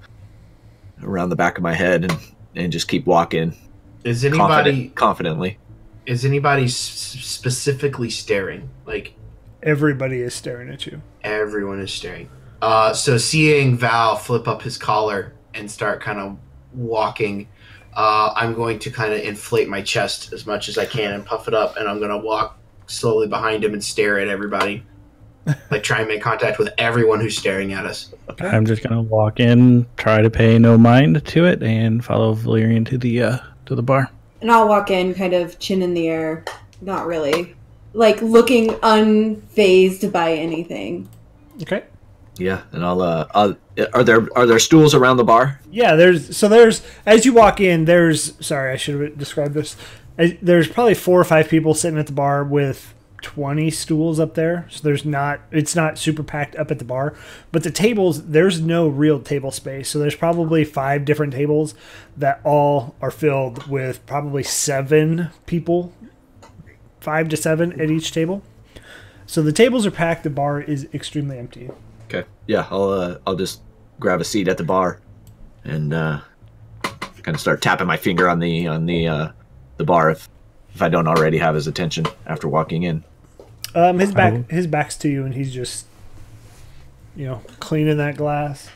around 1.03 1.29
the 1.29 1.37
back 1.37 1.59
of 1.59 1.62
my 1.62 1.75
head, 1.75 2.05
and 2.05 2.17
and 2.57 2.73
just 2.73 2.89
keep 2.89 3.05
walking 3.07 3.55
Is 4.03 4.25
anybody 4.25 4.41
confident, 4.89 4.95
confidently. 4.97 5.59
is 6.07 6.25
anybody 6.25 6.65
s- 6.65 6.75
specifically 6.75 8.09
staring? 8.09 8.71
Like 8.87 9.12
Everybody 9.62 10.23
is 10.23 10.33
staring 10.33 10.71
at 10.71 10.87
you. 10.87 11.03
everyone 11.23 11.81
is 11.81 11.93
staring. 11.93 12.31
Uh, 12.62 12.95
so 12.95 13.19
seeing 13.19 13.77
Val 13.77 14.17
flip 14.17 14.49
up 14.49 14.62
his 14.62 14.79
collar 14.79 15.35
and 15.53 15.71
start 15.71 16.00
kind 16.00 16.19
of 16.19 16.39
walking, 16.73 17.47
uh, 17.95 18.33
I'm 18.35 18.55
going 18.55 18.79
to 18.81 18.91
kind 18.91 19.12
of 19.12 19.21
inflate 19.21 19.69
my 19.69 19.83
chest 19.83 20.33
as 20.33 20.47
much 20.47 20.71
as 20.71 20.79
I 20.79 20.87
can 20.87 21.12
and 21.12 21.27
puff 21.27 21.47
it 21.47 21.53
up, 21.53 21.77
and 21.77 21.87
I'm 21.87 21.99
going 21.99 22.11
to 22.11 22.19
walk 22.19 22.59
slowly 22.87 23.29
behind 23.29 23.62
him 23.62 23.75
and 23.75 23.85
stare 23.85 24.19
at 24.19 24.29
everybody. 24.29 24.83
Like 25.70 25.82
try 25.82 26.00
and 26.00 26.09
make 26.09 26.23
contact 26.23 26.59
with 26.59 26.70
everyone 26.78 27.20
who's 27.20 27.37
staring 27.37 27.73
at 27.73 27.87
us. 27.87 28.12
I'm 28.40 28.66
just 28.66 28.82
gonna 28.82 29.02
walk 29.02 29.40
in, 29.40 29.87
try 29.97 30.23
to 30.23 30.30
pay 30.30 30.59
no 30.59 30.76
mind 30.78 31.25
to 31.25 31.47
it, 31.47 31.62
and 31.62 32.04
follow 32.04 32.32
Valerian 32.35 32.85
to 32.87 32.99
the 32.99 33.23
uh, 33.23 33.38
to 33.66 33.75
the 33.75 33.82
bar. 33.82 34.11
And 34.40 34.50
I'll 34.50 34.68
walk 34.68 34.90
in 34.90 35.14
kind 35.14 35.35
of 35.35 35.59
chin 35.59 35.82
in 35.82 35.94
the 35.94 36.09
air. 36.09 36.44
Not 36.80 37.06
really. 37.06 37.54
Like 37.92 38.23
looking 38.23 38.68
unfazed 38.68 40.11
by 40.12 40.32
anything. 40.32 41.09
Okay. 41.62 41.85
Yeah, 42.38 42.62
and 42.73 42.85
I'll 42.85 43.02
uh, 43.02 43.26
I'll, 43.35 43.56
are 43.92 44.02
there 44.02 44.26
are 44.37 44.47
there 44.47 44.59
stools 44.59 44.94
around 44.94 45.18
the 45.18 45.25
bar? 45.25 45.61
Yeah, 45.70 45.94
there's 45.94 46.37
so 46.37 46.49
there's 46.49 46.82
as 47.04 47.26
you 47.26 47.35
walk 47.35 47.61
in, 47.61 47.85
there's 47.85 48.35
sorry, 48.44 48.73
I 48.73 48.76
should 48.76 48.99
have 49.00 49.18
described 49.18 49.54
this. 49.54 49.76
There's 50.16 50.68
probably 50.68 50.94
four 50.94 51.20
or 51.20 51.25
five 51.25 51.49
people 51.49 51.75
sitting 51.75 51.99
at 51.99 52.06
the 52.06 52.12
bar 52.12 52.44
with 52.44 52.94
20 53.23 53.71
stools 53.71 54.19
up 54.19 54.35
there. 54.35 54.67
So 54.71 54.81
there's 54.83 55.05
not 55.05 55.41
it's 55.50 55.75
not 55.75 55.99
super 55.99 56.23
packed 56.23 56.57
up 56.57 56.71
at 56.71 56.79
the 56.79 56.85
bar, 56.85 57.15
but 57.53 57.62
the 57.62 57.71
tables 57.71 58.27
there's 58.27 58.61
no 58.61 58.89
real 58.89 59.21
table 59.21 59.50
space. 59.50 59.89
So 59.89 59.99
there's 59.99 60.17
probably 60.17 60.65
five 60.65 61.05
different 61.05 61.33
tables 61.33 61.75
that 62.17 62.41
all 62.45 62.95
are 63.00 63.11
filled 63.11 63.67
with 63.67 64.05
probably 64.07 64.43
seven 64.43 65.31
people, 65.47 65.93
5 67.00 67.29
to 67.31 67.37
7 67.37 67.81
at 67.81 67.91
each 67.91 68.12
table. 68.12 68.43
So 69.27 69.43
the 69.43 69.53
tables 69.53 69.87
are 69.87 69.91
packed, 69.91 70.25
the 70.25 70.31
bar 70.31 70.61
is 70.61 70.89
extremely 70.93 71.39
empty. 71.39 71.71
Okay. 72.07 72.27
Yeah, 72.47 72.67
I'll 72.71 72.91
uh, 72.91 73.19
I'll 73.27 73.37
just 73.37 73.61
grab 74.00 74.21
a 74.21 74.25
seat 74.25 74.49
at 74.49 74.57
the 74.57 74.65
bar, 74.65 75.00
and 75.62 75.95
uh, 75.95 76.21
kind 76.83 77.35
of 77.35 77.41
start 77.41 77.62
tapping 77.62 77.87
my 77.87 77.97
finger 77.97 78.29
on 78.29 78.41
the 78.41 78.67
on 78.67 78.87
the 78.87 79.07
uh, 79.07 79.29
the 79.77 79.85
bar 79.85 80.11
if 80.11 80.29
if 80.75 80.83
I 80.83 80.89
don't 80.89 81.07
already 81.07 81.39
have 81.39 81.55
his 81.55 81.67
attention 81.67 82.07
after 82.27 82.49
walking 82.49 82.83
in. 82.83 83.05
Um, 83.75 83.99
his 83.99 84.12
back, 84.12 84.50
his 84.50 84.67
back's 84.67 84.97
to 84.99 85.09
you, 85.09 85.25
and 85.25 85.35
he's 85.35 85.53
just, 85.53 85.87
you 87.17 87.27
know, 87.27 87.43
cleaning 87.61 87.97
that 87.99 88.17
glass. 88.17 88.69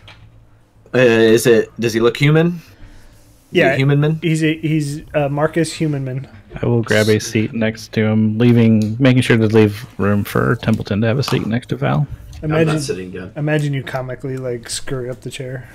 Uh, 0.95 0.99
is 0.99 1.47
it? 1.47 1.71
Does 1.81 1.93
he 1.93 2.01
look 2.01 2.17
human? 2.17 2.57
Is 2.57 2.63
Yeah, 3.59 3.77
human 3.77 4.01
man. 4.01 4.19
he's 4.23 4.43
a, 4.45 4.57
he's 4.59 5.03
uh, 5.15 5.29
Marcus 5.29 5.73
Humanman. 5.73 6.29
I 6.63 6.67
will 6.67 6.83
grab 6.83 7.09
a 7.09 7.19
seat 7.19 7.53
next 7.53 7.93
to 7.95 8.05
him, 8.05 8.39
leaving, 8.39 8.97
making 9.01 9.23
sure 9.23 9.37
to 9.37 9.47
leave 9.47 9.87
room 9.99 10.23
for 10.25 10.55
Templeton 10.57 11.01
to 11.01 11.07
have 11.09 11.19
a 11.19 11.23
seat 11.23 11.47
next 11.47 11.69
to 11.69 11.77
Val. 11.77 12.07
I'm 12.43 12.51
Imagine, 12.51 12.75
not 12.75 12.83
sitting 12.83 13.11
down. 13.11 13.33
imagine 13.37 13.73
you 13.73 13.83
comically 13.83 14.37
like 14.37 14.69
scurry 14.69 15.09
up 15.11 15.21
the 15.23 15.31
chair. 15.31 15.69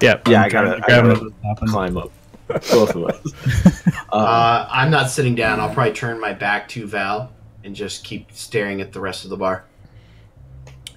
Yeah, 0.00 0.20
Yeah, 0.26 0.40
I'm 0.40 0.44
I 0.46 0.48
gotta- 0.48 0.68
trying 0.68 0.82
I 0.82 0.86
grab 0.86 1.04
him 1.04 1.10
gotta 1.12 1.26
at 1.50 1.60
and- 1.62 1.70
Climb 1.70 1.96
up, 1.96 2.10
both 2.48 2.94
of 2.96 3.04
us. 3.04 3.82
Uh, 4.12 4.66
I'm 4.70 4.90
not 4.90 5.10
sitting 5.10 5.34
down. 5.34 5.58
I'll 5.60 5.74
probably 5.74 5.92
turn 5.92 6.20
my 6.20 6.32
back 6.32 6.68
to 6.70 6.86
Val 6.86 7.30
and 7.66 7.74
just 7.74 8.04
keep 8.04 8.32
staring 8.32 8.80
at 8.80 8.92
the 8.92 9.00
rest 9.00 9.24
of 9.24 9.30
the 9.30 9.36
bar. 9.36 9.64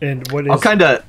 And 0.01 0.31
what 0.31 0.45
is 0.45 0.51
I'll 0.51 0.59
kind 0.59 0.81
of, 0.81 1.03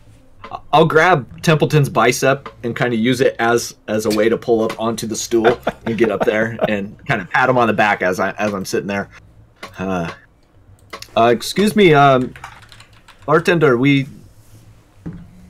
I'll 0.73 0.87
grab 0.87 1.43
Templeton's 1.43 1.88
bicep 1.88 2.49
and 2.64 2.75
kind 2.75 2.93
of 2.93 2.99
use 2.99 3.21
it 3.21 3.37
as 3.38 3.76
as 3.87 4.07
a 4.07 4.11
way 4.11 4.29
to 4.29 4.37
pull 4.37 4.62
up 4.62 4.81
onto 4.81 5.07
the 5.07 5.14
stool 5.14 5.61
and 5.87 5.97
get 5.97 6.11
up 6.11 6.25
there 6.25 6.59
and 6.69 7.07
kind 7.07 7.21
of 7.21 7.31
pat 7.31 7.49
him 7.49 7.59
on 7.59 7.69
the 7.69 7.75
back 7.75 8.02
as 8.02 8.19
I 8.19 8.33
as 8.33 8.52
I'm 8.52 8.64
sitting 8.64 8.88
there. 8.88 9.11
Uh, 9.79 10.11
uh, 11.17 11.26
excuse 11.26 11.76
me, 11.76 11.93
um, 11.95 12.35
bartender. 13.26 13.76
We, 13.76 14.09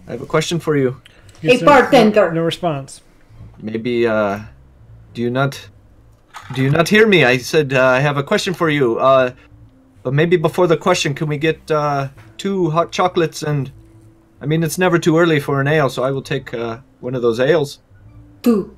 I 0.09 0.13
have 0.13 0.23
a 0.23 0.27
question 0.27 0.59
for 0.59 0.77
you. 0.77 1.01
Hey, 1.41 1.51
Gets 1.51 1.63
no- 1.63 1.67
bartender. 1.67 2.33
No 2.33 2.43
response. 2.43 3.01
Maybe, 3.63 4.07
uh, 4.07 4.41
do 5.15 5.23
you 5.23 5.31
not, 5.31 5.69
do 6.55 6.63
you 6.63 6.71
not 6.71 6.89
hear 6.89 7.07
me? 7.07 7.25
I 7.25 7.37
said 7.37 7.73
uh, 7.75 7.85
I 7.85 8.01
have 8.01 8.17
a 8.17 8.23
question 8.23 8.55
for 8.55 8.71
you. 8.71 8.99
Uh, 8.99 9.33
but 10.03 10.15
maybe 10.15 10.37
before 10.37 10.67
the 10.67 10.77
question, 10.77 11.15
can 11.15 11.29
we 11.29 11.37
get 11.39 11.71
uh, 11.71 12.09
two 12.39 12.71
hot 12.71 12.93
chocolates 12.93 13.43
and? 13.43 13.71
I 14.43 14.47
mean, 14.47 14.63
it's 14.63 14.79
never 14.79 14.99
too 14.99 15.19
early 15.19 15.39
for 15.39 15.61
an 15.61 15.69
ale, 15.69 15.91
so 15.91 16.03
I 16.03 16.11
will 16.13 16.23
take 16.23 16.55
uh, 16.55 16.79
one 17.01 17.15
of 17.15 17.21
those 17.21 17.39
ales. 17.39 17.81
Two. 18.43 18.75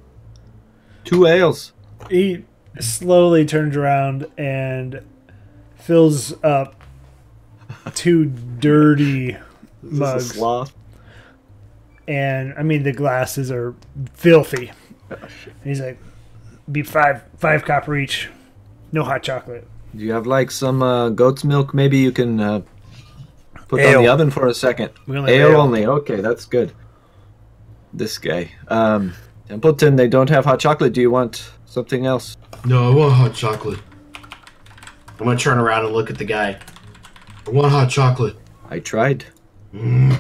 Two 1.05 1.25
ales. 1.27 1.73
He 2.11 2.45
slowly 2.81 3.45
turns 3.47 3.77
around 3.77 4.27
and 4.37 5.03
fills 5.77 6.35
up 6.43 6.83
two 7.95 8.25
dirty 8.59 9.31
Is 9.31 9.39
this 9.83 9.93
a 9.93 9.95
mugs. 10.01 10.31
sloth? 10.35 10.75
and 12.09 12.53
I 12.59 12.63
mean 12.65 12.83
the 12.83 12.93
glasses 12.93 13.51
are 13.53 13.75
filthy. 14.15 14.73
And 15.11 15.21
he's 15.63 15.81
like, 15.81 15.99
"Be 16.71 16.83
five 16.83 17.23
five 17.39 17.65
copper 17.65 17.97
each, 17.97 18.31
no 18.91 19.05
hot 19.05 19.23
chocolate." 19.23 19.69
Do 19.95 20.05
you 20.05 20.13
have 20.13 20.27
like 20.27 20.51
some 20.51 20.83
uh, 20.83 21.11
goat's 21.11 21.45
milk? 21.45 21.75
Maybe 21.75 21.99
you 21.99 22.13
can 22.13 22.41
uh, 22.41 22.63
put 23.69 23.81
Ale. 23.81 23.99
on 23.99 24.05
the 24.05 24.11
oven 24.11 24.31
for 24.31 24.47
a 24.47 24.55
second. 24.55 24.91
We 25.07 25.19
only 25.19 25.33
ale, 25.33 25.51
ale. 25.53 25.61
only. 25.61 25.87
Okay, 25.87 26.21
that's 26.21 26.47
good. 26.47 26.73
This 27.93 28.17
guy, 28.19 28.51
um, 28.69 29.13
Templeton. 29.49 29.97
They 29.97 30.09
don't 30.09 30.31
have 30.31 30.47
hot 30.47 30.61
chocolate. 30.61 30.95
Do 30.95 31.03
you 31.03 31.11
want 31.11 31.51
something 31.67 32.07
else? 32.07 32.37
No, 32.65 32.91
I 32.91 32.95
want 32.95 33.13
hot 33.13 33.35
chocolate. 33.35 33.81
I'm 35.21 35.27
gonna 35.27 35.39
turn 35.39 35.59
around 35.59 35.85
and 35.85 35.95
look 35.95 36.11
at 36.11 36.19
the 36.19 36.25
guy 36.25 36.59
I 37.47 37.51
want 37.51 37.71
hot 37.71 37.91
chocolate. 37.91 38.37
I 38.71 38.79
tried. 38.79 39.25
and 39.73 40.19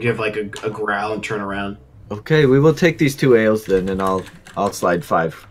give 0.00 0.18
like 0.18 0.36
a, 0.36 0.48
a 0.64 0.70
growl 0.70 1.12
and 1.12 1.22
turn 1.22 1.40
around. 1.40 1.76
Okay, 2.10 2.46
we 2.46 2.58
will 2.58 2.74
take 2.74 2.98
these 2.98 3.16
two 3.16 3.36
ales 3.36 3.64
then, 3.66 3.88
and 3.88 4.00
I'll 4.00 4.24
I'll 4.56 4.72
slide 4.72 5.04
five. 5.04 5.46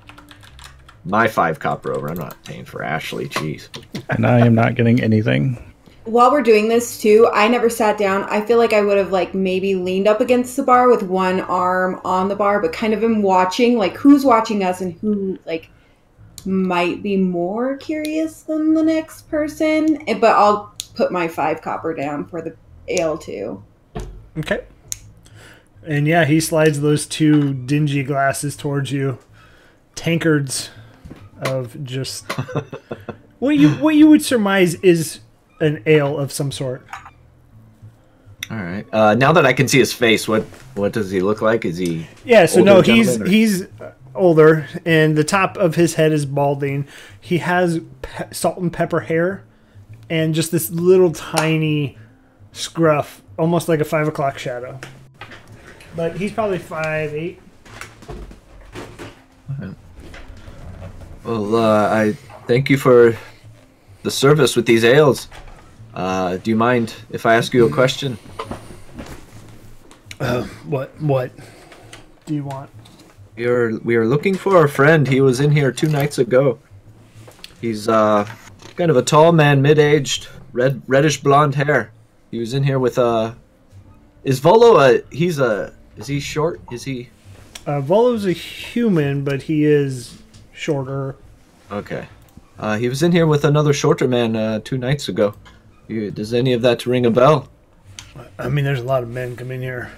My 1.06 1.28
five 1.28 1.60
copper 1.60 1.94
over. 1.94 2.08
I'm 2.08 2.18
not 2.18 2.42
paying 2.44 2.66
for 2.66 2.84
Ashley. 2.84 3.28
Jeez. 3.28 3.68
and 4.10 4.26
I 4.26 4.40
am 4.46 4.56
not 4.56 4.76
getting 4.76 5.02
anything. 5.02 5.74
While 6.06 6.32
we're 6.32 6.42
doing 6.44 6.68
this 6.68 7.02
too, 7.02 7.30
I 7.34 7.48
never 7.48 7.70
sat 7.70 7.98
down. 7.98 8.24
I 8.24 8.42
feel 8.42 8.58
like 8.58 8.74
I 8.74 8.82
would 8.82 8.98
have 8.98 9.12
like 9.12 9.34
maybe 9.34 9.76
leaned 9.76 10.08
up 10.08 10.20
against 10.22 10.56
the 10.58 10.64
bar 10.64 10.90
with 10.90 11.04
one 11.04 11.40
arm 11.42 12.00
on 12.04 12.28
the 12.28 12.36
bar, 12.36 12.62
but 12.62 12.74
kind 12.74 12.94
of 12.94 13.04
am 13.04 13.22
watching 13.22 13.78
like 13.78 13.96
who's 13.96 14.26
watching 14.26 14.64
us 14.64 14.82
and 14.82 14.94
who 15.00 15.38
like 15.46 15.70
might 16.46 17.02
be 17.02 17.16
more 17.16 17.78
curious 17.78 18.44
than 18.44 18.74
the 18.74 18.84
next 18.84 19.30
person. 19.30 20.04
Eh, 20.10 20.18
But 20.20 20.36
I'll 20.36 20.74
put 20.96 21.12
my 21.12 21.28
five 21.28 21.62
copper 21.62 21.94
down 21.94 22.28
for 22.28 22.42
the 22.42 22.56
ale 22.90 23.18
too. 23.18 23.64
Okay. 24.38 24.66
And 25.86 26.08
yeah, 26.08 26.26
he 26.26 26.40
slides 26.40 26.82
those 26.82 27.06
two 27.06 27.54
dingy 27.54 28.04
glasses 28.04 28.56
towards 28.56 28.92
you, 28.92 29.20
tankards 29.96 30.70
of 31.48 31.84
just 31.84 32.30
what 33.40 33.56
you 33.58 33.70
what 33.76 33.96
you 33.96 34.08
would 34.08 34.24
surmise 34.24 34.76
is 34.76 35.20
an 35.60 35.82
ale 35.86 36.18
of 36.20 36.32
some 36.32 36.52
sort. 36.52 36.86
All 38.52 38.58
right. 38.58 38.86
Uh, 38.92 39.16
now 39.16 39.32
that 39.34 39.46
I 39.46 39.54
can 39.54 39.68
see 39.68 39.80
his 39.80 39.94
face, 39.94 40.28
what 40.28 40.44
what 40.76 40.92
does 40.92 41.10
he 41.12 41.22
look 41.22 41.42
like? 41.42 41.66
Is 41.66 41.78
he? 41.78 42.08
Yeah, 42.26 42.46
so 42.46 42.62
no, 42.64 42.82
he's 42.82 43.20
or- 43.20 43.26
he's 43.28 43.68
older, 44.16 44.68
and 44.86 45.16
the 45.16 45.24
top 45.24 45.58
of 45.58 45.76
his 45.76 45.96
head 45.96 46.12
is 46.12 46.26
balding. 46.26 46.88
He 47.20 47.40
has 47.40 47.80
pe- 48.02 48.32
salt 48.32 48.58
and 48.60 48.72
pepper 48.72 49.00
hair, 49.02 49.44
and 50.10 50.36
just 50.36 50.52
this 50.52 50.70
little 50.70 51.12
tiny 51.12 51.98
scruff, 52.52 53.24
almost 53.40 53.70
like 53.70 53.80
a 53.80 53.86
five 53.86 54.08
o'clock 54.08 54.38
shadow. 54.38 54.80
But 55.96 56.18
he's 56.18 56.32
probably 56.32 56.60
five 56.60 57.14
eight. 57.14 57.40
Well, 61.24 61.56
uh, 61.56 61.90
I 61.90 62.14
thank 62.48 62.70
you 62.70 62.78
for 62.78 63.16
the 64.04 64.12
service 64.12 64.56
with 64.56 64.66
these 64.66 64.84
ales. 64.84 65.30
Uh, 65.94 66.38
do 66.38 66.52
you 66.52 66.58
mind 66.58 66.94
if 67.12 67.26
I 67.26 67.36
ask 67.36 67.54
you 67.54 67.66
a 67.66 67.70
question? 67.70 68.18
What 70.66 71.00
what 71.02 71.32
do 72.26 72.34
you 72.34 72.44
want? 72.44 72.70
We 73.36 73.46
are 73.46 73.78
we 73.80 73.96
are 73.96 74.06
looking 74.06 74.36
for 74.36 74.64
a 74.64 74.70
friend. 74.70 75.08
He 75.08 75.22
was 75.22 75.40
in 75.40 75.52
here 75.52 75.72
two 75.72 75.90
nights 75.90 76.18
ago. 76.18 76.60
He's 77.62 77.88
uh 77.88 78.28
kind 78.76 78.90
of 78.90 78.98
a 78.98 79.02
tall 79.02 79.32
man, 79.34 79.62
mid-aged, 79.62 80.28
red 80.52 80.82
reddish 80.88 81.22
blonde 81.22 81.56
hair. 81.56 81.92
He 82.32 82.40
was 82.40 82.54
in 82.54 82.64
here 82.64 82.80
with 82.80 82.98
uh 82.98 83.34
Is 84.24 84.40
Volo 84.40 84.80
a 84.80 85.02
he's 85.12 85.40
a 85.40 85.74
is 85.98 86.08
he 86.08 86.20
short? 86.20 86.62
Is 86.72 86.84
he 86.84 87.10
Uh, 87.66 87.82
Volo's 87.82 88.26
a 88.26 88.34
human, 88.34 89.24
but 89.24 89.44
he 89.44 89.66
is 89.66 90.18
shorter. 90.54 91.16
Okay. 91.72 92.08
Uh 92.60 92.78
he 92.78 92.88
was 92.90 93.02
in 93.04 93.12
here 93.12 93.26
with 93.28 93.44
another 93.46 93.74
shorter 93.74 94.08
man 94.08 94.36
uh 94.36 94.60
2 94.64 94.78
nights 94.78 95.08
ago. 95.10 95.34
You, 95.88 96.12
does 96.12 96.34
any 96.34 96.54
of 96.54 96.62
that 96.62 96.86
ring 96.86 97.06
a 97.06 97.12
bell? 97.12 97.50
I 98.40 98.48
mean, 98.48 98.64
there's 98.64 98.80
a 98.80 98.84
lot 98.84 99.04
of 99.04 99.10
men 99.10 99.36
come 99.36 99.52
in 99.52 99.62
here, 99.62 99.92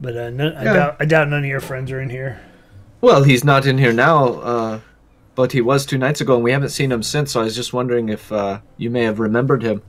but 0.00 0.16
uh, 0.16 0.30
none, 0.30 0.54
I 0.56 0.64
Yeah. 0.64 0.72
doubt 0.74 0.96
I 1.00 1.04
doubt 1.04 1.28
none 1.28 1.40
of 1.40 1.46
your 1.48 1.60
friends 1.60 1.90
are 1.92 2.00
in 2.00 2.10
here. 2.10 2.40
Well, 3.00 3.22
he's 3.24 3.44
not 3.44 3.66
in 3.66 3.78
here 3.78 3.92
now, 3.92 4.24
uh, 4.40 4.80
but 5.34 5.52
he 5.52 5.60
was 5.60 5.86
two 5.86 5.98
nights 5.98 6.20
ago, 6.20 6.34
and 6.34 6.44
we 6.44 6.52
haven't 6.52 6.68
seen 6.70 6.92
him 6.92 7.02
since. 7.02 7.32
So 7.32 7.40
I 7.40 7.44
was 7.44 7.56
just 7.56 7.72
wondering 7.72 8.08
if 8.08 8.30
uh, 8.30 8.60
you 8.76 8.90
may 8.90 9.02
have 9.04 9.18
remembered 9.20 9.62
him. 9.62 9.82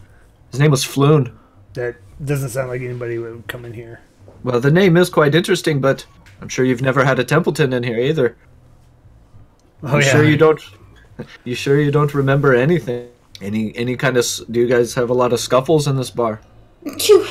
His 0.51 0.59
name 0.59 0.71
was 0.71 0.85
Floon. 0.85 1.31
That 1.73 1.95
doesn't 2.23 2.49
sound 2.49 2.69
like 2.69 2.81
anybody 2.81 3.17
would 3.17 3.43
come 3.47 3.65
in 3.65 3.73
here. 3.73 3.99
Well, 4.43 4.59
the 4.59 4.71
name 4.71 4.97
is 4.97 5.09
quite 5.09 5.35
interesting, 5.35 5.81
but 5.81 6.05
I'm 6.41 6.49
sure 6.49 6.63
you've 6.65 6.81
never 6.81 7.05
had 7.05 7.19
a 7.19 7.23
Templeton 7.23 7.73
in 7.73 7.83
here 7.83 7.99
either. 7.99 8.35
Oh 9.83 9.97
you 9.97 10.01
sure 10.03 10.23
you 10.23 10.37
don't? 10.37 10.61
You 11.43 11.55
sure 11.55 11.79
you 11.79 11.91
don't 11.91 12.13
remember 12.13 12.55
anything? 12.55 13.09
Any 13.41 13.75
any 13.75 13.95
kind 13.97 14.15
of? 14.17 14.21
s- 14.23 14.41
Do 14.49 14.59
you 14.59 14.67
guys 14.67 14.93
have 14.93 15.09
a 15.09 15.13
lot 15.13 15.33
of 15.33 15.39
scuffles 15.39 15.87
in 15.87 15.95
this 15.97 16.09
bar? 16.09 16.39
Choo. 16.97 17.27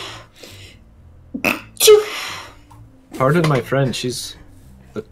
Choo. 1.78 2.04
Pardon 3.14 3.48
my 3.48 3.60
friend. 3.60 3.94
She's. 3.96 4.36
But 4.92 5.06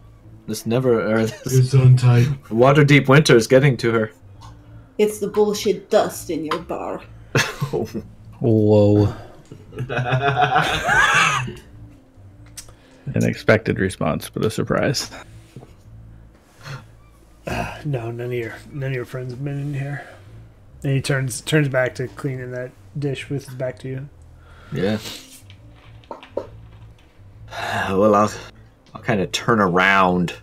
this 0.46 0.66
never. 0.66 1.00
Or 1.14 1.24
this 1.44 1.46
It's 1.58 1.72
untied. 1.74 2.26
Waterdeep 2.50 3.08
winter 3.08 3.36
is 3.36 3.46
getting 3.46 3.76
to 3.78 3.90
her. 3.92 4.12
It's 4.98 5.18
the 5.18 5.28
bullshit 5.28 5.88
dust 5.88 6.28
in 6.30 6.44
your 6.44 6.58
bar. 6.58 6.98
Whoa. 8.40 9.14
An 13.14 13.24
expected 13.24 13.78
response, 13.78 14.28
but 14.28 14.44
a 14.44 14.50
surprise. 14.50 15.10
No, 17.84 18.10
none 18.10 18.20
of 18.20 18.32
your 18.32 18.54
none 18.70 18.90
of 18.90 18.94
your 18.94 19.04
friends 19.04 19.32
have 19.32 19.42
been 19.42 19.58
in 19.58 19.74
here. 19.74 20.06
And 20.82 20.92
he 20.92 21.00
turns 21.00 21.40
turns 21.40 21.68
back 21.68 21.94
to 21.96 22.08
cleaning 22.08 22.52
that 22.52 22.70
dish 22.98 23.28
with 23.28 23.46
his 23.46 23.54
back 23.54 23.78
to 23.80 23.88
you. 23.88 24.08
Yeah. 24.72 24.98
Well, 27.90 28.14
I'll, 28.14 28.30
I'll 28.94 29.02
kind 29.02 29.20
of 29.20 29.32
turn 29.32 29.60
around 29.60 30.34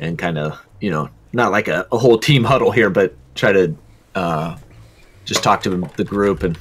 and 0.00 0.18
kind 0.18 0.38
of, 0.38 0.58
you 0.80 0.90
know, 0.90 1.10
not 1.32 1.52
like 1.52 1.68
a, 1.68 1.86
a 1.92 1.98
whole 1.98 2.18
team 2.18 2.44
huddle 2.44 2.70
here, 2.70 2.88
but 2.88 3.14
try 3.34 3.52
to 3.52 3.76
uh, 4.14 4.56
just 5.24 5.42
talk 5.42 5.62
to 5.64 5.70
the 5.96 6.04
group. 6.04 6.42
And 6.42 6.58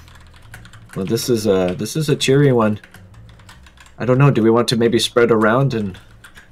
well, 0.96 1.06
this 1.06 1.30
is 1.30 1.48
a 1.48 1.76
this 1.78 1.96
is 1.96 2.10
a 2.10 2.15
cheery 2.15 2.52
one. 2.52 2.80
I 3.98 4.06
don't 4.06 4.18
know. 4.18 4.32
Do 4.32 4.44
we 4.44 4.50
want 4.50 4.68
to 4.70 4.76
maybe 4.76 5.00
spread 5.00 5.32
around 5.32 5.74
and 5.74 5.98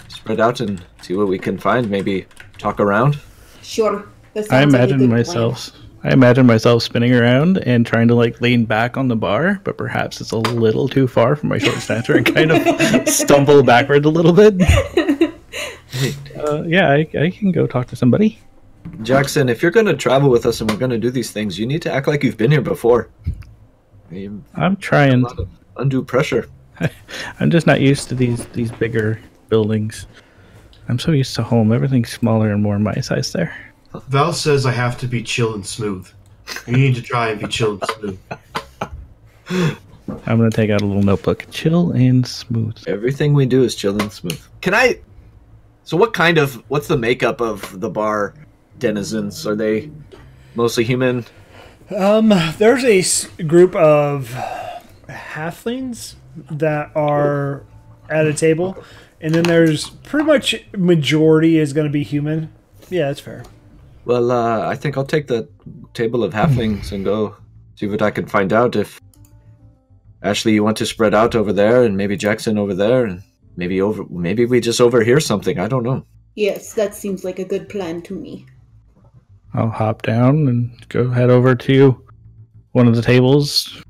spread 0.07 0.39
out 0.39 0.61
and 0.61 0.81
see 1.01 1.13
what 1.13 1.27
we 1.27 1.37
can 1.37 1.57
find? 1.57 1.89
Maybe 1.89 2.25
talk 2.63 2.79
around. 2.79 3.19
Sure. 3.61 4.07
I 4.35 4.41
sounds 4.41 4.49
like 4.49 4.61
a 4.61 4.63
imagine 4.93 5.09
myself. 5.09 5.71
I 6.05 6.11
imagine 6.11 6.45
myself 6.45 6.83
spinning 6.83 7.13
around 7.13 7.59
and 7.59 7.85
trying 7.85 8.07
to 8.09 8.15
like 8.15 8.41
lean 8.41 8.65
back 8.65 8.97
on 8.97 9.07
the 9.07 9.15
bar, 9.15 9.61
but 9.63 9.77
perhaps 9.77 10.19
it's 10.21 10.31
a 10.31 10.37
little 10.37 10.87
too 10.89 11.07
far 11.07 11.35
for 11.35 11.45
my 11.47 11.57
short 11.57 11.77
stature 11.77 12.15
and 12.17 12.25
kind 12.25 12.51
of 12.51 13.07
stumble 13.07 13.63
backward 13.63 14.05
a 14.05 14.09
little 14.09 14.33
bit. 14.33 14.55
Uh, 16.35 16.63
yeah, 16.63 16.89
I, 16.89 17.07
I 17.17 17.29
can 17.29 17.51
go 17.51 17.67
talk 17.67 17.87
to 17.87 17.95
somebody. 17.95 18.39
Jackson, 19.03 19.47
if 19.47 19.61
you're 19.61 19.71
going 19.71 19.85
to 19.85 19.95
travel 19.95 20.29
with 20.29 20.45
us 20.45 20.59
and 20.59 20.69
we're 20.69 20.75
going 20.77 20.91
to 20.91 20.97
do 20.97 21.11
these 21.11 21.31
things, 21.31 21.57
you 21.57 21.65
need 21.67 21.81
to 21.83 21.91
act 21.93 22.07
like 22.07 22.23
you've 22.23 22.35
been 22.35 22.51
here 22.51 22.61
before. 22.61 23.09
You- 24.11 24.43
I'm 24.55 24.73
a 24.73 24.75
trying. 24.77 25.21
lot 25.21 25.39
of 25.39 25.47
undue 25.77 26.03
pressure. 26.03 26.49
I'm 27.39 27.51
just 27.51 27.67
not 27.67 27.79
used 27.79 28.09
to 28.09 28.15
these 28.15 28.45
these 28.47 28.71
bigger 28.71 29.19
buildings. 29.47 30.07
I'm 30.87 30.99
so 30.99 31.11
used 31.11 31.35
to 31.35 31.43
home. 31.43 31.71
Everything's 31.71 32.11
smaller 32.11 32.51
and 32.51 32.61
more 32.61 32.77
my 32.79 32.95
size 32.95 33.31
there. 33.31 33.55
Val 34.07 34.33
says 34.33 34.65
I 34.65 34.71
have 34.71 34.97
to 34.99 35.07
be 35.07 35.23
chill 35.23 35.53
and 35.53 35.65
smooth. 35.65 36.07
You 36.67 36.77
need 36.77 36.95
to 36.95 37.01
try 37.01 37.29
and 37.29 37.39
be 37.39 37.47
chill 37.47 37.79
and 37.79 37.83
smooth. 37.89 38.19
I'm 40.25 40.37
gonna 40.37 40.49
take 40.49 40.69
out 40.69 40.81
a 40.81 40.85
little 40.85 41.03
notebook. 41.03 41.45
Chill 41.51 41.91
and 41.91 42.25
smooth. 42.25 42.77
Everything 42.87 43.33
we 43.33 43.45
do 43.45 43.63
is 43.63 43.75
chill 43.75 43.99
and 44.01 44.11
smooth. 44.11 44.41
Can 44.61 44.73
I? 44.73 44.99
So, 45.83 45.95
what 45.97 46.13
kind 46.13 46.37
of? 46.37 46.55
What's 46.69 46.87
the 46.87 46.97
makeup 46.97 47.41
of 47.41 47.79
the 47.79 47.89
bar 47.89 48.33
denizens? 48.79 49.47
Are 49.47 49.55
they 49.55 49.91
mostly 50.55 50.83
human? 50.83 51.25
Um, 51.95 52.33
there's 52.57 52.83
a 53.39 53.43
group 53.43 53.75
of 53.75 54.29
halflings 55.07 56.15
that 56.51 56.91
are 56.95 57.63
at 58.09 58.25
a 58.25 58.33
table, 58.33 58.83
and 59.23 59.33
then 59.33 59.43
there's 59.43 59.89
pretty 59.89 60.25
much 60.25 60.53
majority 60.77 61.57
is 61.57 61.71
going 61.71 61.87
to 61.87 61.91
be 61.91 62.03
human. 62.03 62.51
Yeah, 62.89 63.07
that's 63.07 63.21
fair. 63.21 63.43
Well, 64.03 64.31
uh, 64.31 64.67
I 64.67 64.75
think 64.75 64.97
I'll 64.97 65.05
take 65.05 65.27
the 65.27 65.47
table 65.93 66.25
of 66.25 66.33
halflings 66.33 66.91
and 66.91 67.05
go 67.05 67.37
see 67.75 67.87
what 67.87 68.01
I 68.01 68.11
can 68.11 68.27
find 68.27 68.51
out. 68.51 68.75
If 68.75 68.99
Ashley, 70.21 70.53
you 70.53 70.63
want 70.63 70.75
to 70.77 70.85
spread 70.85 71.13
out 71.13 71.35
over 71.35 71.53
there, 71.53 71.83
and 71.83 71.95
maybe 71.95 72.17
Jackson 72.17 72.57
over 72.57 72.73
there, 72.73 73.05
and 73.05 73.23
maybe 73.55 73.81
over, 73.81 74.03
maybe 74.09 74.43
we 74.45 74.59
just 74.59 74.81
overhear 74.81 75.21
something. 75.21 75.57
I 75.57 75.69
don't 75.69 75.83
know. 75.83 76.05
Yes, 76.35 76.73
that 76.73 76.93
seems 76.93 77.23
like 77.23 77.39
a 77.39 77.45
good 77.45 77.69
plan 77.69 78.01
to 78.03 78.13
me. 78.13 78.45
I'll 79.53 79.69
hop 79.69 80.01
down 80.01 80.47
and 80.49 80.89
go 80.89 81.09
head 81.09 81.29
over 81.29 81.55
to 81.55 82.05
one 82.73 82.87
of 82.87 82.95
the 82.95 83.01
tables, 83.01 83.81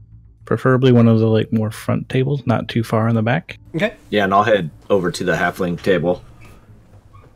preferably 0.46 0.92
one 0.92 1.08
of 1.08 1.20
the 1.20 1.28
like 1.28 1.52
more 1.52 1.72
front 1.72 2.10
tables, 2.10 2.46
not 2.46 2.68
too 2.68 2.84
far 2.84 3.08
in 3.08 3.16
the 3.16 3.22
back. 3.22 3.60
Okay. 3.76 3.96
Yeah, 4.10 4.26
and 4.26 4.34
I'll 4.34 4.44
head 4.44 4.70
over 4.90 5.12
to 5.12 5.24
the 5.24 5.34
halfling 5.34 5.82
table. 5.82 6.24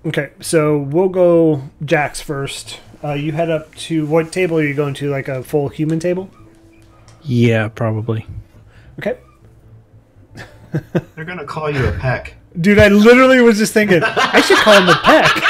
Okay, 0.05 0.31
so 0.39 0.77
we'll 0.77 1.09
go 1.09 1.63
Jax 1.83 2.21
first. 2.21 2.79
Uh, 3.03 3.13
you 3.13 3.31
head 3.31 3.49
up 3.49 3.73
to 3.75 4.05
what 4.05 4.31
table 4.31 4.57
are 4.57 4.63
you 4.63 4.73
going 4.73 4.93
to? 4.95 5.09
Like 5.09 5.27
a 5.27 5.43
full 5.43 5.69
human 5.69 5.99
table? 5.99 6.29
Yeah, 7.23 7.67
probably. 7.67 8.25
Okay. 8.99 9.17
They're 11.15 11.25
gonna 11.25 11.45
call 11.45 11.69
you 11.69 11.87
a 11.87 11.91
peck. 11.91 12.35
Dude, 12.59 12.79
I 12.79 12.87
literally 12.87 13.41
was 13.41 13.57
just 13.57 13.73
thinking, 13.73 14.01
I 14.03 14.41
should 14.41 14.57
call 14.57 14.81
him 14.81 14.89
a 14.89 14.99
peck. 15.03 15.43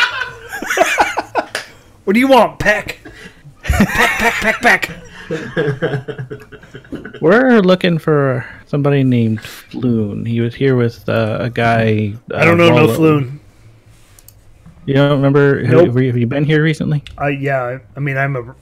what 2.04 2.14
do 2.14 2.20
you 2.20 2.28
want, 2.28 2.60
peck? 2.60 3.00
Peck, 3.64 3.88
peck, 3.88 4.34
peck, 4.34 4.62
peck. 4.62 5.07
We're 7.22 7.60
looking 7.60 7.98
for 7.98 8.46
somebody 8.66 9.04
named 9.04 9.40
Floon. 9.40 10.28
He 10.28 10.40
was 10.42 10.56
here 10.56 10.76
with 10.76 11.08
uh, 11.10 11.38
a 11.42 11.50
guy. 11.50 12.14
Uh, 12.32 12.38
I 12.38 12.46
don't 12.46 12.58
know 12.58 12.70
no 12.70 12.76
Rollo. 12.88 12.98
floon. 12.98 13.40
You 14.86 14.94
don't 14.94 15.12
remember? 15.12 15.60
have- 15.64 15.70
Nope. 15.72 15.88
Have, 15.88 15.98
you, 15.98 16.08
have 16.08 16.18
you 16.18 16.28
been 16.28 16.46
here 16.46 16.64
recently? 16.64 17.04
Uh, 17.20 17.28
yeah, 17.28 17.62
I- 17.64 17.80
I 17.96 18.00
mean, 18.00 18.18
I'm 18.18 18.36
a. 18.36 18.56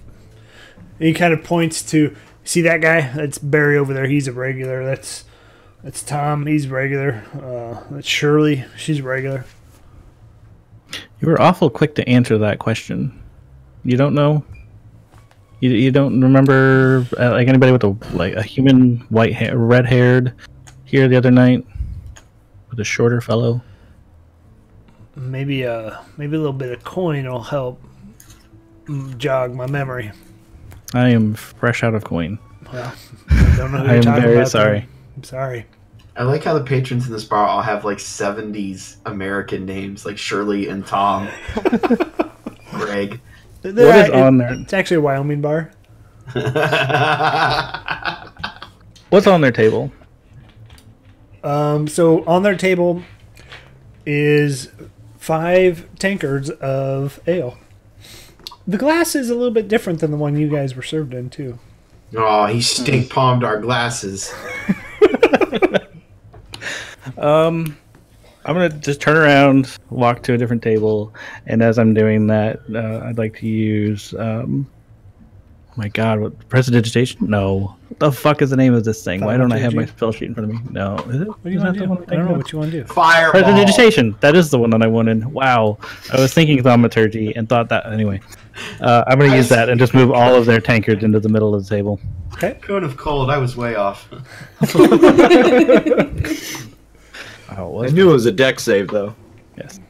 He 0.99 1.13
kind 1.13 1.33
of 1.33 1.43
points 1.43 1.83
to 1.91 2.15
see 2.43 2.61
that 2.61 2.81
guy. 2.81 3.01
That's 3.15 3.37
Barry 3.37 3.77
over 3.77 3.93
there. 3.93 4.07
He's 4.07 4.27
a 4.27 4.31
regular. 4.33 4.83
That's 4.85 5.25
that's 5.83 6.01
Tom. 6.01 6.45
He's 6.47 6.67
regular. 6.67 7.23
Uh, 7.33 7.83
that's 7.93 8.07
Shirley. 8.07 8.63
She's 8.77 9.01
regular. 9.01 9.45
You 11.19 11.27
were 11.27 11.39
awful 11.41 11.69
quick 11.69 11.95
to 11.95 12.07
answer 12.09 12.37
that 12.39 12.59
question. 12.59 13.21
You 13.83 13.97
don't 13.97 14.15
know. 14.15 14.43
You, 15.65 15.71
you 15.71 15.89
don't 15.89 16.21
remember 16.21 17.07
uh, 17.19 17.31
like 17.31 17.47
anybody 17.47 17.71
with 17.71 17.83
a 17.83 17.95
like 18.13 18.33
a 18.35 18.43
human 18.43 18.97
white 19.09 19.33
hair, 19.33 19.57
red 19.57 19.87
haired 19.87 20.33
here 20.83 21.07
the 21.07 21.15
other 21.15 21.31
night 21.31 21.65
with 22.69 22.79
a 22.79 22.83
shorter 22.83 23.19
fellow. 23.19 23.63
Maybe 25.15 25.65
uh 25.65 26.01
maybe 26.17 26.35
a 26.35 26.39
little 26.39 26.53
bit 26.53 26.71
of 26.71 26.83
coin 26.83 27.25
will 27.27 27.41
help 27.41 27.81
jog 29.17 29.55
my 29.55 29.65
memory. 29.65 30.11
I 30.93 31.09
am 31.09 31.33
fresh 31.33 31.83
out 31.83 31.95
of 31.95 32.03
coin. 32.03 32.37
Well, 32.71 32.93
I 33.29 33.55
don't 33.57 33.71
know 33.71 33.79
who 33.79 33.85
I 33.85 33.87
you're 33.87 33.95
am 33.95 34.01
talking 34.03 34.21
very 34.21 34.35
about. 34.35 34.49
sorry. 34.49 34.79
then. 34.81 34.89
I'm 35.17 35.23
sorry. 35.23 35.65
I 36.15 36.23
like 36.25 36.43
how 36.43 36.53
the 36.53 36.63
patrons 36.63 37.07
in 37.07 37.11
this 37.11 37.23
bar 37.25 37.47
all 37.47 37.63
have 37.63 37.83
like 37.85 37.97
70s 37.97 38.97
American 39.07 39.65
names, 39.65 40.05
like 40.05 40.17
Shirley 40.19 40.69
and 40.69 40.85
Tom, 40.85 41.27
Greg. 42.71 43.19
What 43.73 43.97
is 43.97 44.09
on 44.09 44.37
there? 44.37 44.53
It's 44.53 44.73
actually 44.73 44.97
a 44.97 45.01
Wyoming 45.01 45.41
bar. 45.41 45.71
What's 49.09 49.27
on 49.27 49.41
their 49.41 49.51
table? 49.51 49.91
Um, 51.43 51.87
so 51.87 52.23
on 52.25 52.43
their 52.43 52.55
table 52.55 53.01
is 54.05 54.69
five 55.17 55.87
tankards 55.99 56.49
of 56.49 57.19
ale. 57.27 57.57
The 58.67 58.77
glass 58.77 59.15
is 59.15 59.29
a 59.29 59.35
little 59.35 59.53
bit 59.53 59.67
different 59.67 59.99
than 59.99 60.11
the 60.11 60.17
one 60.17 60.35
you 60.35 60.49
guys 60.49 60.75
were 60.75 60.81
served 60.83 61.13
in 61.13 61.29
too. 61.29 61.59
oh, 62.17 62.47
he 62.47 62.61
stink 62.61 63.09
palmed 63.09 63.43
our 63.43 63.59
glasses. 63.59 64.33
Um, 67.17 67.77
I'm 68.45 68.53
gonna 68.53 68.69
just 68.69 69.01
turn 69.01 69.17
around, 69.17 69.75
walk 69.89 70.21
to 70.23 70.33
a 70.33 70.37
different 70.37 70.61
table, 70.61 71.13
and 71.47 71.63
as 71.63 71.79
I'm 71.79 71.95
doing 71.95 72.27
that, 72.27 72.59
uh, 72.73 73.03
I'd 73.03 73.17
like 73.17 73.39
to 73.39 73.47
use. 73.47 74.13
Um, 74.13 74.67
oh 75.71 75.73
my 75.77 75.87
God, 75.87 76.19
what 76.19 76.47
prestidigitation? 76.47 77.27
No, 77.27 77.75
what 77.87 77.99
the 77.99 78.11
fuck 78.11 78.43
is 78.43 78.51
the 78.51 78.55
name 78.55 78.75
of 78.75 78.83
this 78.83 79.03
thing? 79.03 79.25
Why 79.25 79.35
don't 79.35 79.51
I 79.51 79.57
have 79.57 79.73
my 79.73 79.87
spell 79.87 80.11
sheet 80.11 80.25
in 80.25 80.35
front 80.35 80.51
of 80.51 80.55
me? 80.55 80.71
No, 80.71 80.95
is 81.09 81.21
it? 81.21 81.27
What 81.27 81.43
do 81.43 81.49
you 81.49 81.59
want 81.59 81.73
to 81.73 81.87
do? 81.87 82.05
I 82.07 82.15
don't 82.15 82.25
know 82.25 82.33
what 82.33 82.51
you 82.51 82.59
want 82.59 82.71
to 82.71 82.83
do. 82.83 82.85
Fireball. 82.85 83.31
Prestidigitation. 83.31 84.15
That 84.19 84.35
is 84.35 84.51
the 84.51 84.59
one 84.59 84.69
that 84.69 84.83
I 84.83 84.87
wanted. 84.87 85.25
Wow, 85.25 85.79
I 86.13 86.21
was 86.21 86.31
thinking 86.31 86.61
thaumaturgy 86.61 87.35
and 87.35 87.49
thought 87.49 87.69
that 87.69 87.91
anyway. 87.91 88.21
Uh, 88.79 89.05
I'm 89.07 89.17
gonna 89.17 89.35
use 89.35 89.49
that 89.49 89.69
and 89.69 89.79
just 89.79 89.95
move 89.95 90.11
all 90.11 90.35
of 90.35 90.45
their 90.45 90.61
tankards 90.61 91.03
into 91.03 91.19
the 91.19 91.29
middle 91.29 91.55
of 91.55 91.63
the 91.63 91.69
table. 91.75 91.99
Cone 92.61 92.83
of 92.83 92.95
Cold, 92.95 93.31
I 93.31 93.39
was 93.39 93.57
way 93.57 93.73
off. 93.73 94.07
Oh, 97.57 97.67
it 97.67 97.71
was. 97.73 97.91
I 97.91 97.95
knew 97.95 98.09
it 98.09 98.13
was 98.13 98.25
a 98.25 98.31
Dex 98.31 98.63
save 98.63 98.87
though. 98.89 99.15
yes. 99.57 99.75
So 99.75 99.81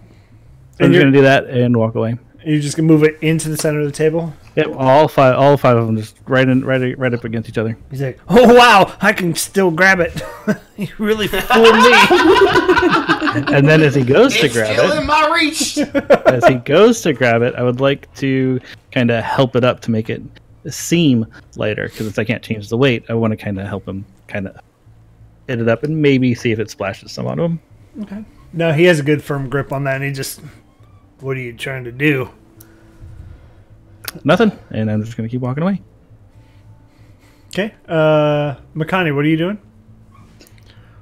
I'm 0.80 0.86
And 0.86 0.94
you're- 0.94 1.06
gonna 1.06 1.16
do 1.18 1.22
that 1.24 1.46
and 1.46 1.76
walk 1.78 1.96
away. 1.96 2.18
You're 2.46 2.60
just 2.62 2.78
gonna 2.78 2.88
move 2.88 3.04
it 3.04 3.18
into 3.22 3.50
the 3.50 3.58
center 3.58 3.80
of 3.80 3.86
the 3.88 3.92
table. 3.92 4.32
Yep, 4.56 4.68
all 4.78 5.08
five, 5.08 5.36
all 5.36 5.58
five 5.58 5.76
of 5.78 5.86
them 5.88 5.98
just 5.98 6.16
right 6.28 6.48
in, 6.48 6.64
right, 6.64 6.98
right 6.98 7.14
up 7.14 7.24
against 7.24 7.50
each 7.50 7.58
other. 7.58 7.76
He's 7.90 8.02
like, 8.02 8.20
"Oh 8.30 8.54
wow, 8.54 8.94
I 9.02 9.12
can 9.14 9.34
still 9.36 9.72
grab 9.72 10.00
it." 10.00 10.22
you 10.78 10.88
really 11.00 11.28
fooled 11.28 11.76
me. 11.76 11.92
And 13.36 13.68
then 13.68 13.82
as 13.82 13.96
he 13.96 14.04
goes 14.04 14.34
to 14.38 14.46
It's 14.46 14.54
grab 14.54 14.74
still 14.78 14.92
it, 14.94 15.02
in 15.02 15.06
my 15.08 15.30
reach. 15.36 15.78
as 16.26 16.46
he 16.46 16.54
goes 16.56 17.02
to 17.02 17.12
grab 17.12 17.42
it, 17.42 17.54
I 17.56 17.64
would 17.64 17.82
like 17.82 18.14
to 18.16 18.62
kind 18.94 19.12
of 19.12 19.24
help 19.26 19.58
it 19.58 19.66
up 19.66 19.82
to 19.82 19.92
make 19.92 20.10
it 20.10 20.22
seem 20.70 21.26
lighter 21.58 21.84
because 21.84 22.06
since 22.06 22.18
I 22.18 22.24
can't 22.24 22.42
change 22.42 22.70
the 22.70 22.78
weight, 22.78 23.04
I 23.10 23.14
want 23.14 23.32
to 23.32 23.38
kind 23.38 23.60
of 23.60 23.68
help 23.68 23.86
him 23.88 24.06
kind 24.30 24.48
of 24.48 24.58
hit 25.48 25.60
it 25.62 25.70
up 25.70 25.84
and 25.84 26.02
maybe 26.02 26.34
see 26.36 26.52
if 26.52 26.60
it 26.60 26.70
splashes 26.70 27.12
some 27.12 27.28
on 27.28 27.40
him. 27.40 27.60
Okay. 28.02 28.24
No, 28.54 28.72
he 28.72 28.86
has 28.86 29.00
a 29.00 29.04
good 29.04 29.24
firm 29.24 29.50
grip 29.50 29.72
on 29.72 29.84
that, 29.86 29.96
and 29.96 30.04
he 30.04 30.12
just, 30.12 30.42
"What 31.20 31.38
are 31.38 31.42
you 31.42 31.54
trying 31.54 31.84
to 31.86 31.92
do?" 31.92 32.30
Nothing, 34.24 34.52
and 34.72 34.90
I'm 34.90 35.04
just 35.04 35.18
gonna 35.18 35.30
keep 35.30 35.42
walking 35.42 35.64
away. 35.64 35.82
Okay, 37.50 37.74
uh, 37.88 38.56
Makani, 38.76 39.16
what 39.16 39.26
are 39.26 39.30
you 39.30 39.38
doing? 39.38 39.58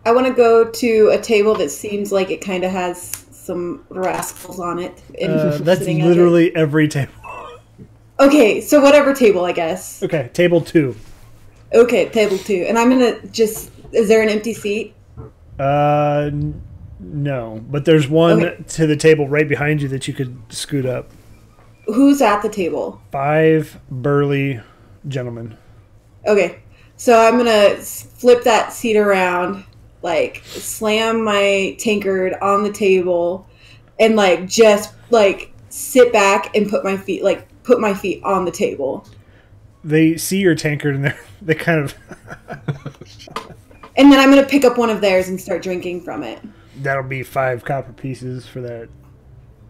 I 0.06 0.12
want 0.12 0.28
to 0.28 0.34
go 0.34 0.70
to 0.70 1.10
a 1.14 1.18
table 1.18 1.56
that 1.56 1.70
seems 1.70 2.12
like 2.12 2.30
it 2.30 2.42
kind 2.42 2.64
of 2.64 2.72
has 2.72 3.26
some 3.32 3.86
rascals 3.90 4.60
on 4.60 4.80
it. 4.80 5.02
Uh, 5.22 5.58
that's 5.62 5.80
sitting 5.80 6.02
at 6.02 6.06
it. 6.06 6.10
literally 6.10 6.56
every 6.56 6.88
table. 6.88 7.14
Okay, 8.20 8.62
so 8.62 8.82
whatever 8.82 9.14
table, 9.14 9.46
I 9.46 9.52
guess. 9.52 10.04
Okay, 10.04 10.30
table 10.34 10.62
two. 10.62 10.96
Okay, 11.74 12.10
table 12.10 12.38
two. 12.38 12.66
And 12.68 12.78
I'm 12.78 12.90
gonna 12.90 13.20
just. 13.28 13.72
Is 13.94 14.08
there 14.08 14.22
an 14.22 14.30
empty 14.30 14.54
seat? 14.54 14.94
Uh, 15.60 16.30
n- 16.32 16.62
no, 17.00 17.64
but 17.70 17.86
there's 17.86 18.08
one 18.08 18.44
Okay. 18.44 18.64
to 18.70 18.88
the 18.88 18.96
table 18.96 19.28
right 19.28 19.48
behind 19.48 19.82
you 19.82 19.88
that 19.90 20.08
you 20.08 20.14
could 20.14 20.38
scoot 20.50 20.86
up. 20.86 21.12
Who's 21.86 22.22
at 22.22 22.42
the 22.42 22.50
table? 22.50 23.02
Five 23.12 23.80
burly 23.92 24.62
gentlemen. 25.08 25.58
Okay, 26.26 26.60
so 26.96 27.20
I'm 27.20 27.38
gonna 27.38 27.76
flip 27.76 28.44
that 28.46 28.72
seat 28.72 28.96
around, 28.98 29.66
like 30.02 30.42
slam 30.46 31.24
my 31.24 31.76
tankard 31.80 32.34
on 32.42 32.64
the 32.64 32.72
table, 32.72 33.46
and 34.00 34.16
like 34.16 34.48
just 34.48 34.94
like 35.12 35.52
sit 35.70 36.14
back 36.14 36.56
and 36.56 36.70
put 36.70 36.84
my 36.86 36.96
feet 36.96 37.24
like 37.24 37.46
put 37.64 37.80
my 37.82 37.94
feet 37.94 38.24
on 38.24 38.46
the 38.46 38.52
table, 38.52 39.06
They 39.84 40.16
see 40.18 40.40
your 40.40 40.56
tankard 40.56 40.96
and 40.96 41.06
they 41.06 41.14
they 41.42 41.56
kind 41.56 41.80
of 41.82 41.96
and 43.98 44.12
then 44.12 44.20
I'm 44.20 44.30
gonna 44.30 44.46
pick 44.46 44.66
up 44.66 44.78
one 44.78 44.90
of 44.90 45.02
theirs 45.02 45.30
and 45.30 45.40
start 45.40 45.62
drinking 45.64 46.02
from 46.02 46.24
it. 46.24 46.40
that'll 46.82 47.04
be 47.04 47.24
five 47.24 47.64
copper 47.66 47.94
pieces 47.94 48.46
for 48.48 48.62
that 48.62 48.90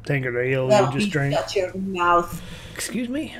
tankard 0.05 0.35
of 0.35 0.41
ale 0.41 0.67
That'll 0.67 0.87
you 0.87 0.99
just 0.99 1.07
be 1.07 1.11
drank. 1.11 1.33
shut 1.33 1.55
your 1.55 1.73
mouth. 1.75 2.41
Excuse 2.73 3.09
me. 3.09 3.35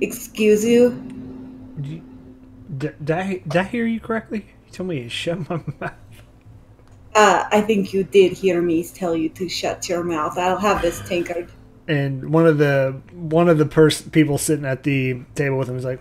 Excuse 0.00 0.64
you. 0.64 0.90
D- 1.80 2.02
did, 2.78 3.10
I, 3.10 3.42
did 3.46 3.56
I 3.56 3.62
hear 3.64 3.86
you 3.86 4.00
correctly? 4.00 4.46
You 4.66 4.72
told 4.72 4.88
me 4.88 5.02
to 5.04 5.08
shut 5.08 5.48
my 5.48 5.56
mouth. 5.80 5.92
Uh, 7.14 7.44
I 7.50 7.60
think 7.62 7.92
you 7.94 8.04
did 8.04 8.32
hear 8.32 8.60
me 8.60 8.84
tell 8.84 9.14
you 9.16 9.28
to 9.30 9.48
shut 9.48 9.88
your 9.88 10.02
mouth. 10.04 10.36
I'll 10.36 10.58
have 10.58 10.82
this 10.82 11.00
tankard. 11.08 11.50
and 11.88 12.30
one 12.30 12.46
of 12.46 12.58
the 12.58 13.00
one 13.12 13.48
of 13.48 13.56
the 13.58 13.64
pers- 13.66 14.02
people 14.02 14.36
sitting 14.38 14.64
at 14.66 14.82
the 14.82 15.22
table 15.34 15.56
with 15.56 15.68
him 15.68 15.76
is 15.78 15.84
like, 15.84 16.00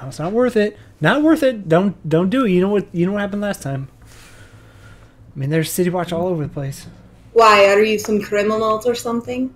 "No, 0.00 0.08
it's 0.08 0.18
not 0.18 0.32
worth 0.32 0.56
it. 0.56 0.78
Not 1.00 1.22
worth 1.22 1.42
it. 1.42 1.68
Don't 1.68 1.96
don't 2.08 2.30
do 2.30 2.44
it. 2.44 2.50
You 2.50 2.60
know 2.60 2.68
what? 2.68 2.86
You 2.92 3.06
know 3.06 3.12
what 3.12 3.20
happened 3.20 3.42
last 3.42 3.62
time. 3.62 3.88
I 4.06 5.38
mean, 5.38 5.50
there's 5.50 5.70
city 5.70 5.90
watch 5.90 6.12
all 6.12 6.26
over 6.26 6.42
the 6.42 6.52
place. 6.52 6.86
Why 7.32 7.66
are 7.66 7.82
you 7.82 7.98
some 7.98 8.20
criminals 8.20 8.86
or 8.86 8.94
something? 8.94 9.54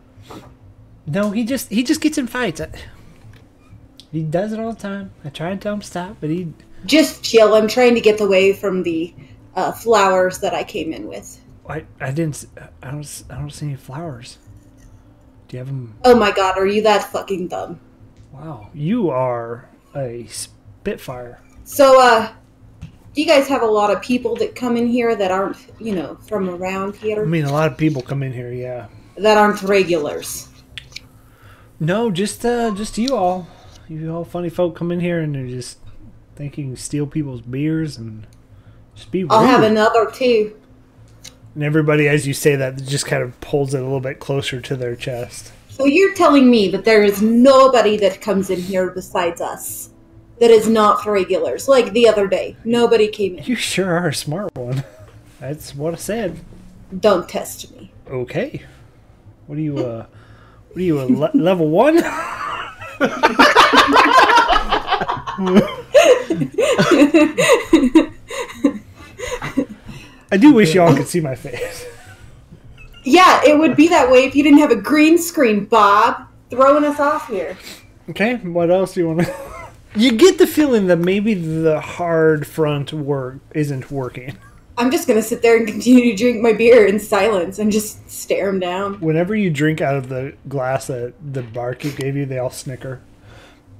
No, 1.06 1.30
he 1.32 1.44
just 1.44 1.70
he 1.70 1.82
just 1.82 2.00
gets 2.00 2.18
in 2.18 2.26
fights. 2.26 2.60
I- 2.60 2.68
He 4.12 4.22
does 4.22 4.52
it 4.52 4.60
all 4.60 4.72
the 4.72 4.80
time. 4.80 5.10
I 5.24 5.28
try 5.30 5.50
and 5.50 5.60
tell 5.60 5.74
him 5.74 5.80
to 5.80 5.86
stop, 5.86 6.16
but 6.20 6.30
he 6.30 6.52
Just 6.86 7.24
chill. 7.24 7.54
I'm 7.54 7.66
trying 7.66 7.94
to 7.96 8.00
get 8.00 8.20
away 8.20 8.52
from 8.52 8.82
the 8.84 9.12
uh, 9.56 9.72
flowers 9.72 10.38
that 10.38 10.54
I 10.54 10.62
came 10.64 10.92
in 10.92 11.08
with. 11.08 11.40
I 11.68 11.84
I 12.00 12.12
didn't 12.12 12.46
I 12.82 12.90
don't 12.92 13.22
I 13.30 13.34
don't 13.38 13.50
see 13.50 13.66
any 13.66 13.76
flowers. 13.76 14.38
Do 15.48 15.56
you 15.56 15.58
have 15.58 15.66
them? 15.66 15.94
Oh 16.04 16.14
my 16.14 16.30
god, 16.30 16.56
are 16.58 16.66
you 16.66 16.82
that 16.82 17.10
fucking 17.10 17.48
dumb? 17.48 17.80
Wow, 18.32 18.68
you 18.74 19.10
are 19.10 19.68
a 19.96 20.26
spitfire. 20.26 21.40
So, 21.64 22.00
uh, 22.00 22.32
do 23.14 23.20
you 23.20 23.26
guys 23.26 23.46
have 23.48 23.62
a 23.62 23.66
lot 23.66 23.90
of 23.90 24.02
people 24.02 24.34
that 24.36 24.54
come 24.54 24.76
in 24.76 24.86
here 24.86 25.14
that 25.14 25.30
aren't, 25.30 25.56
you 25.80 25.94
know, 25.94 26.16
from 26.26 26.50
around 26.50 26.96
here? 26.96 27.22
I 27.22 27.26
mean, 27.26 27.44
a 27.44 27.52
lot 27.52 27.70
of 27.70 27.78
people 27.78 28.02
come 28.02 28.22
in 28.22 28.32
here. 28.32 28.52
Yeah. 28.52 28.88
That 29.16 29.36
aren't 29.38 29.62
regulars? 29.62 30.48
No, 31.80 32.10
just 32.10 32.44
uh, 32.44 32.72
just 32.74 32.98
you 32.98 33.14
all. 33.16 33.46
You 33.88 34.14
all 34.14 34.24
funny 34.24 34.48
folk 34.48 34.74
come 34.76 34.90
in 34.90 35.00
here 35.00 35.20
and 35.20 35.34
they're 35.34 35.46
just 35.46 35.78
thinking 36.36 36.74
steal 36.76 37.06
people's 37.06 37.40
beers 37.42 37.96
and 37.96 38.26
just 38.94 39.10
be 39.10 39.22
rude. 39.24 39.32
I'll 39.32 39.46
have 39.46 39.62
another 39.62 40.10
too. 40.10 40.56
and 41.54 41.62
everybody, 41.62 42.08
as 42.08 42.26
you 42.26 42.34
say 42.34 42.56
that, 42.56 42.82
just 42.82 43.06
kind 43.06 43.22
of 43.22 43.38
pulls 43.40 43.74
it 43.74 43.80
a 43.80 43.82
little 43.84 44.00
bit 44.00 44.18
closer 44.18 44.60
to 44.60 44.76
their 44.76 44.96
chest. 44.96 45.52
So 45.74 45.86
you're 45.86 46.14
telling 46.14 46.48
me 46.48 46.68
that 46.68 46.84
there 46.84 47.02
is 47.02 47.20
nobody 47.20 47.96
that 47.96 48.20
comes 48.20 48.48
in 48.48 48.60
here 48.60 48.90
besides 48.90 49.40
us 49.40 49.90
that 50.38 50.52
is 50.52 50.68
not 50.68 51.02
for 51.02 51.10
regulars? 51.10 51.66
Like 51.66 51.92
the 51.92 52.06
other 52.06 52.28
day, 52.28 52.56
nobody 52.64 53.08
came 53.08 53.38
in. 53.38 53.44
You 53.44 53.56
sure 53.56 53.90
are 53.92 54.06
a 54.06 54.14
smart 54.14 54.54
one. 54.54 54.84
That's 55.40 55.74
what 55.74 55.92
I 55.92 55.96
said. 55.96 56.38
Don't 57.00 57.28
test 57.28 57.74
me. 57.74 57.90
Okay. 58.08 58.62
What 59.48 59.58
are 59.58 59.62
you? 59.62 59.78
Uh, 59.78 60.06
what 60.68 60.76
are 60.76 60.80
you? 60.80 61.00
A 61.00 61.06
le- 61.06 61.30
level 61.34 61.68
one? 61.68 61.98
I 70.30 70.36
do 70.38 70.52
wish 70.52 70.72
y'all 70.72 70.94
could 70.94 71.08
see 71.08 71.20
my 71.20 71.34
face. 71.34 71.84
Yeah, 73.04 73.42
it 73.44 73.58
would 73.58 73.76
be 73.76 73.88
that 73.88 74.10
way 74.10 74.24
if 74.24 74.34
you 74.34 74.42
didn't 74.42 74.58
have 74.60 74.70
a 74.70 74.76
green 74.76 75.18
screen, 75.18 75.66
Bob, 75.66 76.26
throwing 76.50 76.84
us 76.84 76.98
off 76.98 77.28
here. 77.28 77.56
Okay, 78.08 78.36
what 78.36 78.70
else 78.70 78.94
do 78.94 79.00
you 79.00 79.08
want 79.08 79.20
to? 79.20 79.34
You 79.96 80.10
get 80.10 80.38
the 80.38 80.46
feeling 80.48 80.88
that 80.88 80.98
maybe 80.98 81.34
the 81.34 81.80
hard 81.80 82.48
front 82.48 82.92
work 82.92 83.38
isn't 83.54 83.92
working. 83.92 84.36
I'm 84.76 84.90
just 84.90 85.06
gonna 85.06 85.22
sit 85.22 85.40
there 85.40 85.56
and 85.56 85.68
continue 85.68 86.10
to 86.10 86.16
drink 86.16 86.42
my 86.42 86.52
beer 86.52 86.84
in 86.84 86.98
silence 86.98 87.60
and 87.60 87.70
just 87.70 88.10
stare 88.10 88.46
them 88.46 88.58
down. 88.58 88.94
Whenever 88.94 89.36
you 89.36 89.50
drink 89.50 89.80
out 89.80 89.94
of 89.94 90.08
the 90.08 90.34
glass 90.48 90.88
that 90.88 91.14
the 91.32 91.42
barkeep 91.42 91.94
gave 91.94 92.16
you, 92.16 92.26
they 92.26 92.38
all 92.38 92.50
snicker. 92.50 93.00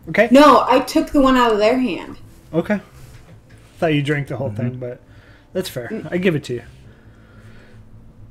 Okay. 0.09 0.29
No, 0.31 0.65
I 0.69 0.81
took 0.81 1.11
the 1.11 1.21
one 1.21 1.37
out 1.37 1.53
of 1.53 1.59
their 1.59 1.79
hand. 1.79 2.19
Okay. 2.53 2.81
Thought 3.79 3.95
you 3.95 4.03
drank 4.03 4.29
the 4.29 4.37
whole 4.37 4.53
thing, 4.53 4.71
mm-hmm. 4.73 4.81
but 4.81 5.01
that's 5.53 5.69
fair. 5.69 5.89
Mm. 5.89 6.13
I 6.13 6.19
give 6.19 6.37
it 6.37 6.45
to 6.45 6.55
you. 6.55 6.63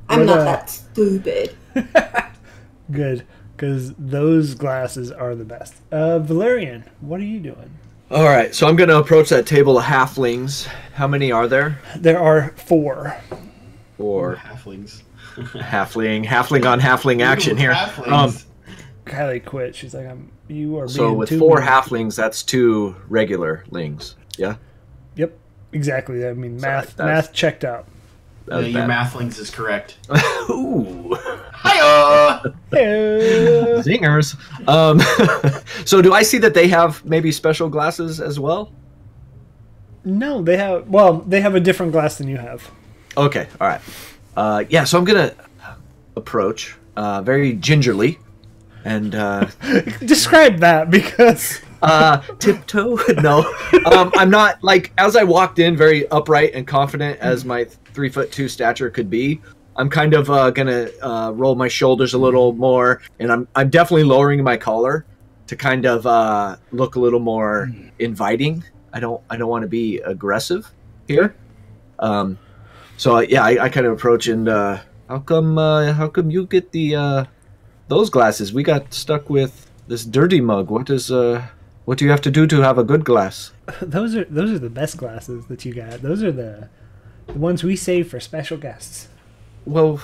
I'm 0.09 0.19
What, 0.19 0.25
not 0.27 0.43
that 0.45 0.69
stupid. 0.69 1.55
Good, 2.91 3.25
because 3.55 3.93
those 3.97 4.55
glasses 4.55 5.11
are 5.11 5.35
the 5.35 5.45
best. 5.45 5.75
Uh, 5.91 6.19
Valerian, 6.19 6.83
what 7.01 7.19
are 7.19 7.25
you 7.25 7.39
doing? 7.39 7.71
All 8.11 8.25
right, 8.25 8.53
so 8.53 8.67
I'm 8.67 8.75
going 8.75 8.89
to 8.89 8.97
approach 8.99 9.29
that 9.29 9.47
table 9.47 9.77
of 9.77 9.85
halflings. 9.85 10.65
How 10.93 11.07
many 11.07 11.31
are 11.31 11.47
there? 11.47 11.79
There 11.95 12.19
are 12.19 12.49
four. 12.57 13.17
Or 13.97 14.35
halflings. 14.35 15.01
halfling, 15.35 16.25
halfling 16.25 16.65
on 16.69 16.79
halfling 16.79 17.23
action 17.23 17.57
here. 17.57 17.73
Halflings. 17.73 18.11
Um, 18.11 18.35
Kylie 19.05 19.43
quit. 19.43 19.75
She's 19.75 19.93
like, 19.95 20.05
I'm. 20.07 20.31
You 20.47 20.77
are. 20.77 20.87
so 20.87 21.13
with 21.13 21.29
too 21.29 21.39
four 21.39 21.59
mean." 21.59 21.67
halflings, 21.67 22.15
that's 22.15 22.43
two 22.43 22.95
regular 23.07 23.63
lings. 23.71 24.15
Yeah, 24.37 24.55
Yep. 25.15 25.37
Exactly. 25.71 26.27
I 26.27 26.33
mean, 26.33 26.59
math. 26.59 26.95
that's- 26.95 27.25
math 27.25 27.33
checked 27.33 27.63
out. 27.63 27.87
That 28.47 28.62
yeah, 28.62 28.67
your 28.67 28.88
bad. 28.88 28.89
mathlings 29.08 29.39
is 29.39 29.49
correct. 29.49 29.97
Ooh, 30.49 31.15
Hiya! 31.63 32.53
Hey. 32.71 33.82
zingers. 33.86 34.36
Um, 34.67 34.99
so 35.86 36.01
do 36.01 36.13
I 36.13 36.23
see 36.23 36.38
that 36.39 36.53
they 36.53 36.67
have 36.67 37.03
maybe 37.06 37.32
special 37.32 37.69
glasses 37.69 38.19
as 38.19 38.39
well? 38.39 38.71
no, 40.06 40.41
they 40.41 40.58
have. 40.58 40.88
Well, 40.89 41.19
they 41.21 41.39
have 41.39 41.56
a 41.56 41.60
different 41.62 41.93
glass 41.93 42.17
than 42.17 42.27
you 42.27 42.38
have. 42.38 42.69
Okay, 43.15 43.47
all 43.62 43.67
right. 43.67 43.82
Uh, 44.36 44.65
yeah, 44.69 44.84
so 44.84 44.97
I'm 44.97 45.06
gonna 45.06 45.34
approach 46.17 46.75
uh, 46.97 47.21
very 47.21 47.53
gingerly 47.53 48.19
and 48.86 49.15
uh, 49.15 49.45
Describe 50.06 50.58
that 50.60 50.89
because 50.91 51.62
uh, 51.82 52.17
tiptoe. 52.39 52.97
no, 53.21 53.39
um, 53.86 54.12
I'm 54.15 54.29
not 54.29 54.62
like 54.63 54.91
as 54.97 55.15
I 55.15 55.23
walked 55.23 55.60
in, 55.60 55.77
very 55.77 56.08
upright 56.10 56.53
and 56.53 56.67
confident 56.67 57.19
as 57.19 57.45
my 57.45 57.67
three 57.93 58.10
foot 58.10 58.32
two 58.32 58.47
stature 58.47 58.89
could 58.89 59.10
be. 59.10 59.41
I'm 59.75 59.89
kind 59.89 60.13
of 60.13 60.29
uh, 60.29 60.51
gonna 60.51 60.89
uh, 61.01 61.32
roll 61.34 61.56
my 61.56 61.67
shoulders 61.67 62.13
a 62.13 62.17
little 62.17 62.53
more, 62.53 63.01
and 63.19 63.32
I'm 63.32 63.47
I'm 63.56 63.69
definitely 63.69 64.03
lowering 64.03 64.43
my 64.43 64.58
collar 64.58 65.06
to 65.47 65.56
kind 65.56 65.86
of 65.86 66.06
uh, 66.06 66.58
look 66.71 66.95
a 66.95 66.99
little 66.99 67.19
more 67.19 67.71
inviting. 67.99 68.63
I 68.93 68.99
don't 68.99 69.21
I 69.29 69.38
don't 69.38 69.49
want 69.49 69.63
to 69.63 69.67
be 69.67 69.99
aggressive 69.99 70.71
here. 71.08 71.36
Um, 71.99 72.38
so 72.97 73.19
yeah, 73.19 73.43
I, 73.43 73.65
I 73.65 73.69
kind 73.69 73.86
of 73.86 73.93
approach 73.93 74.27
and 74.27 74.47
uh, 74.47 74.79
how 75.10 75.19
come 75.19 75.58
uh, 75.58 75.93
how 75.93 76.08
come 76.08 76.29
you 76.29 76.45
get 76.45 76.71
the 76.71 76.95
uh, 76.95 77.25
those 77.88 78.10
glasses? 78.10 78.53
We 78.53 78.63
got 78.63 78.93
stuck 78.93 79.29
with 79.29 79.69
this 79.88 80.06
dirty 80.06 80.41
mug. 80.41 80.69
What 80.69 80.89
is 80.89 81.12
uh 81.12 81.47
what 81.86 81.97
do 81.97 82.06
you 82.06 82.12
have 82.12 82.21
to 82.21 82.32
do 82.32 82.47
to 82.47 82.62
have 82.62 82.77
a 82.77 82.84
good 82.84 83.03
glass? 83.03 83.51
those 83.82 84.15
are 84.15 84.25
those 84.25 84.51
are 84.51 84.60
the 84.60 84.69
best 84.69 84.97
glasses 84.97 85.45
that 85.47 85.65
you 85.65 85.73
got. 85.73 86.01
Those 86.01 86.23
are 86.23 86.32
the 86.32 86.69
the 87.27 87.33
ones 87.33 87.63
we 87.63 87.75
save 87.75 88.09
for 88.09 88.19
special 88.19 88.57
guests. 88.57 89.07
Well, 89.65 90.01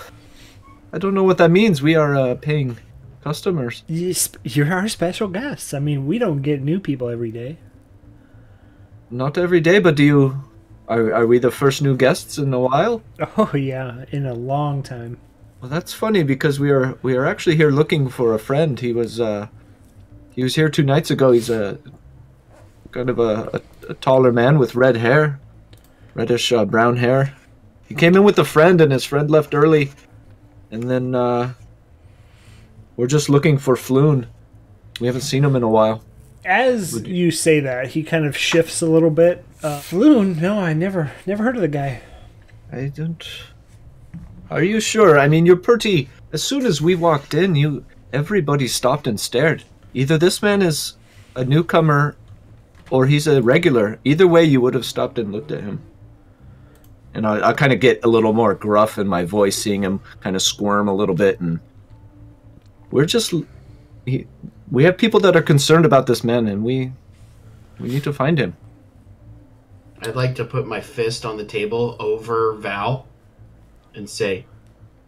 I 0.92 0.98
don't 0.98 1.14
know 1.14 1.24
what 1.24 1.38
that 1.38 1.52
means. 1.52 1.82
We 1.82 1.96
are 1.96 2.16
uh, 2.16 2.36
paying 2.36 2.78
customers. 3.24 3.84
You're 3.88 4.74
our 4.74 4.88
special 4.88 5.28
guests. 5.28 5.74
I 5.74 5.80
mean, 5.80 6.08
we 6.08 6.18
don't 6.18 6.42
get 6.42 6.62
new 6.62 6.80
people 6.80 7.10
every 7.10 7.32
day. 7.32 7.58
Not 9.10 9.38
every 9.38 9.60
day, 9.60 9.80
but 9.80 9.96
do 9.96 10.04
you 10.04 10.44
are 10.88 11.14
are 11.14 11.28
we 11.28 11.40
the 11.40 11.52
first 11.52 11.82
new 11.82 11.96
guests 11.96 12.38
in 12.38 12.54
a 12.54 12.60
while? 12.60 13.02
Oh 13.38 13.56
yeah, 13.56 14.06
in 14.12 14.26
a 14.26 14.34
long 14.34 14.84
time. 14.84 15.18
Well, 15.62 15.70
that's 15.70 15.94
funny 15.94 16.24
because 16.24 16.60
we 16.60 16.70
are 16.72 16.98
we 17.02 17.16
are 17.16 17.26
actually 17.26 17.56
here 17.56 17.72
looking 17.72 18.10
for 18.10 18.34
a 18.34 18.40
friend. 18.40 18.80
He 18.80 18.94
was 18.94 19.20
uh 19.20 19.48
he 20.32 20.44
was 20.44 20.56
here 20.56 20.70
two 20.70 20.84
nights 20.84 21.12
ago. 21.12 21.32
He's 21.32 21.50
a 21.50 21.80
kind 22.92 23.10
of 23.10 23.20
a, 23.20 23.50
a, 23.54 23.92
a 23.92 23.94
taller 23.96 24.32
man 24.32 24.58
with 24.58 24.76
red 24.76 24.98
hair, 24.98 25.40
reddish 26.14 26.52
uh, 26.52 26.66
brown 26.66 26.98
hair. 26.98 27.36
He 27.88 27.96
came 27.96 28.16
in 28.16 28.24
with 28.24 28.38
a 28.38 28.46
friend, 28.46 28.82
and 28.82 28.92
his 28.92 29.04
friend 29.04 29.30
left 29.32 29.56
early, 29.56 29.92
and 30.72 30.84
then 30.84 31.16
uh, 31.16 31.54
we're 32.96 33.08
just 33.08 33.30
looking 33.30 33.58
for 33.58 33.76
Floon. 33.76 34.28
We 35.00 35.08
haven't 35.08 35.22
seen 35.22 35.44
him 35.44 35.56
in 35.56 35.64
a 35.64 35.70
while. 35.70 36.04
As 36.46 37.02
you 37.08 37.32
say 37.32 37.60
that, 37.60 37.90
he 37.90 38.04
kind 38.04 38.26
of 38.26 38.38
shifts 38.38 38.82
a 38.82 38.88
little 38.88 39.10
bit. 39.10 39.44
Uh, 39.64 39.80
Floon? 39.80 40.40
No, 40.40 40.60
I 40.60 40.74
never 40.74 41.12
never 41.26 41.44
heard 41.44 41.56
of 41.56 41.62
the 41.62 41.68
guy. 41.68 42.02
I 42.72 42.88
don't. 42.88 43.26
Are 44.50 44.64
you 44.64 44.80
sure? 44.80 45.18
I 45.18 45.28
mean, 45.28 45.46
you're 45.46 45.56
pretty. 45.56 46.10
As 46.32 46.44
soon 46.44 46.66
as 46.66 46.82
we 46.82 46.96
walked 46.96 47.34
in, 47.34 47.56
you 47.56 47.86
everybody 48.14 48.68
stopped 48.68 49.08
and 49.08 49.20
stared. 49.20 49.64
Either 49.94 50.18
this 50.18 50.42
man 50.42 50.62
is 50.62 50.96
a 51.36 51.44
newcomer, 51.44 52.16
or 52.90 53.06
he's 53.06 53.28
a 53.28 53.42
regular. 53.42 54.00
Either 54.04 54.28
way, 54.28 54.44
you 54.44 54.62
would 54.62 54.74
have 54.74 54.86
stopped 54.86 55.20
and 55.20 55.32
looked 55.32 55.52
at 55.52 55.62
him. 55.64 55.82
And 57.14 57.26
I, 57.26 57.50
I 57.50 57.54
kind 57.54 57.74
of 57.74 57.80
get 57.80 58.04
a 58.04 58.08
little 58.08 58.34
more 58.34 58.54
gruff 58.54 58.98
in 58.98 59.08
my 59.08 59.26
voice, 59.26 59.58
seeing 59.58 59.84
him 59.84 60.00
kind 60.22 60.36
of 60.36 60.42
squirm 60.42 60.88
a 60.88 60.94
little 60.94 61.16
bit, 61.16 61.40
and 61.40 61.60
we're 62.92 63.06
just. 63.06 63.34
He, 64.06 64.28
we 64.72 64.84
have 64.84 64.98
people 64.98 65.20
that 65.22 65.36
are 65.36 65.42
concerned 65.42 65.86
about 65.86 66.06
this 66.08 66.24
man, 66.24 66.48
and 66.48 66.64
we 66.64 66.92
we 67.80 67.90
need 67.90 68.04
to 68.04 68.14
find 68.14 68.38
him. 68.38 68.56
I'd 70.02 70.16
like 70.16 70.36
to 70.36 70.46
put 70.46 70.68
my 70.68 70.80
fist 70.82 71.26
on 71.26 71.38
the 71.38 71.44
table 71.46 71.96
over 72.00 72.54
Val 72.54 73.08
and 73.94 74.10
say, 74.10 74.46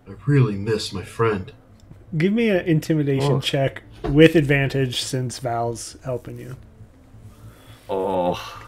I 0.07 0.13
really 0.25 0.55
miss 0.55 0.91
my 0.91 1.03
friend. 1.03 1.53
Give 2.17 2.33
me 2.33 2.49
an 2.49 2.65
intimidation 2.65 3.33
Oh. 3.33 3.39
check 3.39 3.83
with 4.03 4.35
advantage 4.35 5.01
since 5.01 5.39
Val's 5.39 5.95
helping 6.03 6.37
you. 6.39 6.57
Oh, 7.89 8.67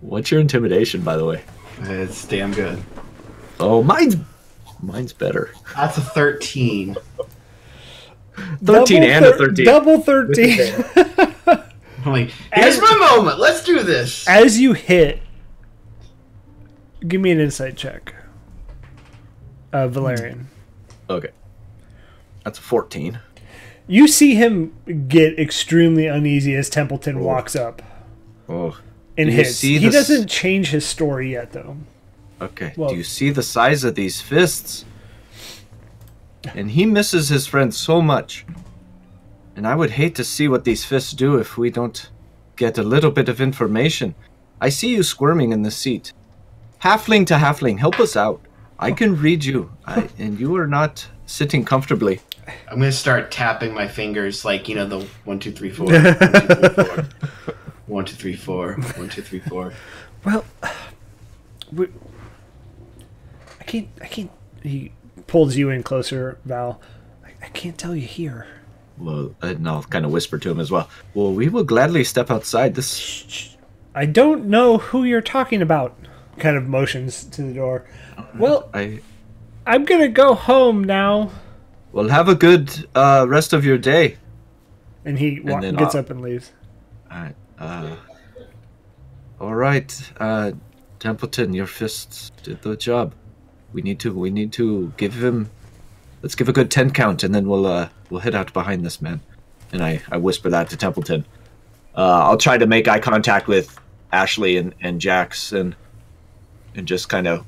what's 0.00 0.30
your 0.30 0.40
intimidation, 0.40 1.02
by 1.02 1.16
the 1.16 1.24
way? 1.24 1.42
It's 1.80 2.26
damn 2.26 2.52
good. 2.52 2.82
Oh, 3.58 3.82
mine's 3.82 4.16
mine's 4.82 5.12
better. 5.12 5.50
That's 5.76 5.98
a 5.98 6.02
13. 6.02 6.96
13 8.64 9.02
and 9.02 9.24
a 9.24 9.36
13. 9.36 9.64
Double 9.66 10.00
thirteen. 10.00 10.72
I'm 12.06 12.12
like, 12.12 12.30
here's 12.54 12.80
my 12.80 12.96
moment. 13.16 13.38
Let's 13.38 13.62
do 13.62 13.82
this. 13.82 14.26
As 14.26 14.58
you 14.58 14.72
hit, 14.72 15.20
give 17.06 17.20
me 17.20 17.30
an 17.30 17.40
insight 17.40 17.76
check. 17.76 18.14
Uh, 19.72 19.88
Valerian. 19.88 20.48
Okay. 21.10 21.30
That's 22.44 22.58
a 22.58 22.62
14. 22.62 23.20
You 23.86 24.08
see 24.08 24.34
him 24.34 24.72
get 25.08 25.38
extremely 25.38 26.06
uneasy 26.06 26.54
as 26.54 26.70
Templeton 26.70 27.20
walks 27.20 27.54
up 27.54 27.82
Oh. 28.48 28.78
And 29.18 29.28
Do 29.28 29.32
you 29.36 29.42
hits. 29.42 29.56
see 29.56 29.78
He 29.78 29.86
this- 29.88 29.94
doesn't 29.94 30.28
change 30.28 30.68
his 30.70 30.86
story 30.86 31.32
yet, 31.32 31.52
though. 31.52 31.76
Okay. 32.40 32.72
Well- 32.76 32.90
Do 32.90 32.96
you 32.96 33.04
see 33.04 33.30
the 33.30 33.42
size 33.42 33.84
of 33.84 33.94
these 33.94 34.20
fists? 34.20 34.84
And 36.54 36.70
he 36.70 36.86
misses 36.86 37.28
his 37.28 37.46
friend 37.46 37.74
so 37.74 38.00
much. 38.00 38.46
And 39.56 39.66
I 39.66 39.74
would 39.74 39.90
hate 39.90 40.14
to 40.14 40.24
see 40.24 40.48
what 40.48 40.64
these 40.64 40.84
fists 40.84 41.12
do 41.12 41.36
if 41.36 41.58
we 41.58 41.70
don't 41.70 42.08
get 42.56 42.78
a 42.78 42.82
little 42.82 43.10
bit 43.10 43.28
of 43.28 43.40
information. 43.40 44.14
I 44.60 44.70
see 44.70 44.88
you 44.94 45.02
squirming 45.02 45.52
in 45.52 45.62
the 45.62 45.70
seat. 45.70 46.12
Halfling 46.82 47.26
to 47.26 47.34
halfling, 47.34 47.78
help 47.78 48.00
us 48.00 48.16
out. 48.16 48.40
I 48.78 48.92
can 48.92 49.20
read 49.20 49.44
you, 49.44 49.70
I, 49.86 50.08
and 50.18 50.40
you 50.40 50.56
are 50.56 50.66
not 50.66 51.06
sitting 51.26 51.62
comfortably. 51.64 52.20
I'm 52.70 52.78
gonna 52.78 52.90
start 52.92 53.30
tapping 53.30 53.74
my 53.74 53.86
fingers 53.86 54.44
like 54.44 54.66
you 54.68 54.74
know 54.74 54.86
the 54.86 55.06
one 55.24 55.38
two 55.38 55.52
three 55.52 55.68
four. 55.70 55.86
One 55.92 56.02
two 56.02 56.14
three 56.14 56.84
four. 56.84 57.06
One 57.90 58.04
two 58.04 58.14
three 58.16 58.36
four. 58.36 58.74
One 58.96 59.08
two 59.08 59.22
three 59.22 59.40
four. 59.40 59.72
Well, 60.22 60.44
we, 61.72 61.86
I 63.58 63.64
can't. 63.64 63.88
I 64.02 64.06
can't. 64.06 64.30
He 64.62 64.92
pulls 65.26 65.56
you 65.56 65.70
in 65.70 65.82
closer, 65.82 66.36
Val. 66.44 66.78
I, 67.24 67.30
I 67.46 67.48
can't 67.48 67.78
tell 67.78 67.96
you 67.96 68.06
here. 68.06 68.46
Well, 68.98 69.34
and 69.40 69.66
I'll 69.66 69.82
kind 69.84 70.04
of 70.04 70.12
whisper 70.12 70.36
to 70.38 70.50
him 70.50 70.60
as 70.60 70.70
well. 70.70 70.90
Well, 71.14 71.32
we 71.32 71.48
will 71.48 71.64
gladly 71.64 72.04
step 72.04 72.30
outside. 72.30 72.74
This 72.74 73.56
I 73.94 74.04
don't 74.04 74.44
know 74.46 74.76
who 74.76 75.04
you're 75.04 75.22
talking 75.22 75.62
about. 75.62 75.96
Kind 76.38 76.58
of 76.58 76.68
motions 76.68 77.24
to 77.24 77.40
the 77.42 77.54
door. 77.54 77.86
Well, 78.34 78.68
I 78.74 79.00
I'm 79.66 79.86
gonna 79.86 80.08
go 80.08 80.34
home 80.34 80.84
now. 80.84 81.30
Well, 81.92 82.08
have 82.08 82.28
a 82.28 82.34
good 82.34 82.86
uh, 82.94 83.24
rest 83.26 83.54
of 83.54 83.64
your 83.64 83.78
day. 83.78 84.18
And 85.06 85.18
he 85.18 85.40
wa- 85.40 85.60
then 85.60 85.76
gets 85.76 85.94
I'll- 85.94 86.02
up 86.02 86.10
and 86.10 86.20
leaves. 86.20 86.52
Alright, 87.10 87.34
uh. 87.60 87.96
Alright, 89.40 90.12
uh, 90.18 90.52
Templeton, 90.98 91.54
your 91.54 91.66
fists 91.66 92.30
did 92.42 92.60
the 92.62 92.76
job. 92.76 93.14
We 93.72 93.80
need 93.80 93.98
to, 94.00 94.12
we 94.12 94.30
need 94.30 94.52
to 94.54 94.92
give 94.96 95.14
him. 95.14 95.50
Let's 96.22 96.34
give 96.34 96.48
a 96.48 96.52
good 96.52 96.70
10 96.70 96.90
count 96.90 97.22
and 97.22 97.34
then 97.34 97.48
we'll, 97.48 97.66
uh, 97.66 97.88
we'll 98.10 98.20
head 98.20 98.34
out 98.34 98.52
behind 98.52 98.84
this 98.84 99.00
man. 99.00 99.20
And 99.72 99.82
I, 99.82 100.02
I 100.10 100.18
whisper 100.18 100.50
that 100.50 100.68
to 100.70 100.76
Templeton. 100.76 101.24
Uh, 101.96 102.24
I'll 102.24 102.36
try 102.36 102.58
to 102.58 102.66
make 102.66 102.86
eye 102.88 102.98
contact 103.00 103.48
with 103.48 103.78
Ashley 104.12 104.58
and, 104.58 104.74
and 104.82 105.00
Jax 105.00 105.52
and, 105.52 105.74
and 106.74 106.86
just 106.86 107.08
kind 107.08 107.26
of, 107.26 107.46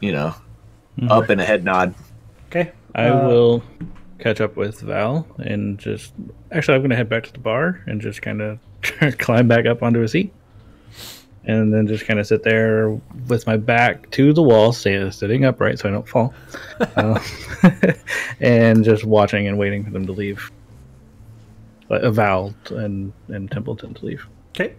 you 0.00 0.10
know, 0.12 0.34
up 1.08 1.30
and 1.30 1.40
a 1.40 1.44
head 1.44 1.62
nod. 1.64 1.94
Okay. 2.48 2.72
I 2.94 3.08
Uh, 3.08 3.28
will 3.28 3.62
catch 4.18 4.40
up 4.40 4.56
with 4.56 4.80
Val 4.80 5.26
and 5.38 5.78
just 5.78 6.12
actually 6.50 6.74
I'm 6.74 6.82
gonna 6.82 6.96
head 6.96 7.08
back 7.08 7.22
to 7.24 7.32
the 7.32 7.38
bar 7.38 7.82
and 7.86 8.00
just 8.00 8.20
kind 8.20 8.42
of 8.42 8.58
climb 9.18 9.48
back 9.48 9.66
up 9.66 9.82
onto 9.82 10.02
a 10.02 10.08
seat, 10.08 10.32
and 11.44 11.72
then 11.72 11.86
just 11.86 12.06
kind 12.06 12.20
of 12.20 12.26
sit 12.26 12.42
there 12.42 12.90
with 13.28 13.46
my 13.46 13.56
back 13.56 14.10
to 14.10 14.32
the 14.32 14.42
wall, 14.42 14.72
stay 14.72 15.10
sitting 15.10 15.44
upright 15.44 15.78
so 15.78 15.88
I 15.88 15.92
don't 15.92 16.08
fall, 16.08 16.34
uh, 16.96 17.20
and 18.40 18.84
just 18.84 19.04
watching 19.04 19.46
and 19.48 19.58
waiting 19.58 19.84
for 19.84 19.90
them 19.90 20.06
to 20.06 20.12
leave. 20.12 20.50
Like 21.88 22.04
uh, 22.04 22.50
and 22.70 23.12
and 23.28 23.50
Templeton 23.50 23.94
to 23.94 24.06
leave. 24.06 24.26
Okay. 24.50 24.74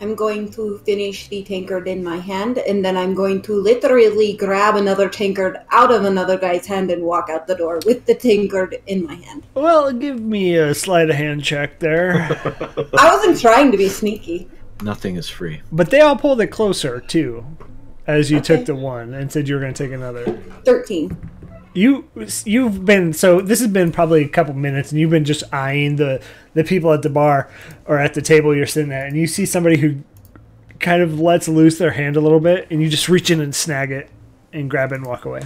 I'm 0.00 0.14
going 0.14 0.50
to 0.52 0.78
finish 0.84 1.28
the 1.28 1.42
tankard 1.44 1.86
in 1.88 2.02
my 2.02 2.16
hand, 2.16 2.58
and 2.58 2.84
then 2.84 2.96
I'm 2.96 3.14
going 3.14 3.40
to 3.42 3.54
literally 3.54 4.34
grab 4.34 4.76
another 4.76 5.08
tankard 5.08 5.58
out 5.70 5.92
of 5.92 6.04
another 6.04 6.36
guy's 6.36 6.66
hand 6.66 6.90
and 6.90 7.02
walk 7.02 7.28
out 7.30 7.46
the 7.46 7.54
door 7.54 7.80
with 7.86 8.04
the 8.04 8.14
tankard 8.14 8.76
in 8.86 9.04
my 9.04 9.14
hand. 9.14 9.46
Well, 9.54 9.92
give 9.92 10.20
me 10.20 10.56
a 10.56 10.74
sleight 10.74 11.10
of 11.10 11.16
hand 11.16 11.44
check 11.44 11.78
there. 11.78 12.14
I 12.98 13.14
wasn't 13.14 13.40
trying 13.40 13.70
to 13.70 13.78
be 13.78 13.88
sneaky. 13.88 14.48
Nothing 14.82 15.16
is 15.16 15.28
free. 15.28 15.62
but 15.70 15.90
they 15.90 16.00
all 16.00 16.16
pulled 16.16 16.40
it 16.40 16.48
closer 16.48 17.00
too, 17.00 17.46
as 18.06 18.30
you 18.30 18.40
took 18.40 18.66
the 18.66 18.74
one 18.74 19.14
and 19.14 19.30
said 19.30 19.48
you 19.48 19.54
were 19.54 19.60
going 19.60 19.72
to 19.72 19.84
take 19.84 19.94
another. 19.94 20.24
13. 20.64 21.16
You 21.72 22.08
you've 22.44 22.84
been 22.84 23.12
so 23.12 23.40
this 23.40 23.58
has 23.60 23.68
been 23.68 23.90
probably 23.90 24.22
a 24.24 24.28
couple 24.28 24.54
minutes 24.54 24.92
and 24.92 25.00
you've 25.00 25.10
been 25.10 25.24
just 25.24 25.42
eyeing 25.52 25.96
the 25.96 26.22
the 26.54 26.64
people 26.64 26.92
at 26.92 27.02
the 27.02 27.10
bar 27.10 27.50
or 27.86 27.98
at 27.98 28.14
the 28.14 28.22
table 28.22 28.54
you're 28.54 28.66
sitting 28.66 28.92
at 28.92 29.06
and 29.06 29.16
you 29.16 29.26
see 29.26 29.44
somebody 29.44 29.76
who 29.76 29.96
kind 30.78 31.02
of 31.02 31.20
lets 31.20 31.48
loose 31.48 31.78
their 31.78 31.92
hand 31.92 32.16
a 32.16 32.20
little 32.20 32.40
bit 32.40 32.66
and 32.70 32.82
you 32.82 32.88
just 32.88 33.08
reach 33.08 33.30
in 33.30 33.40
and 33.40 33.54
snag 33.54 33.90
it 33.90 34.10
and 34.52 34.70
grab 34.70 34.92
it 34.92 34.96
and 34.96 35.06
walk 35.06 35.24
away. 35.24 35.42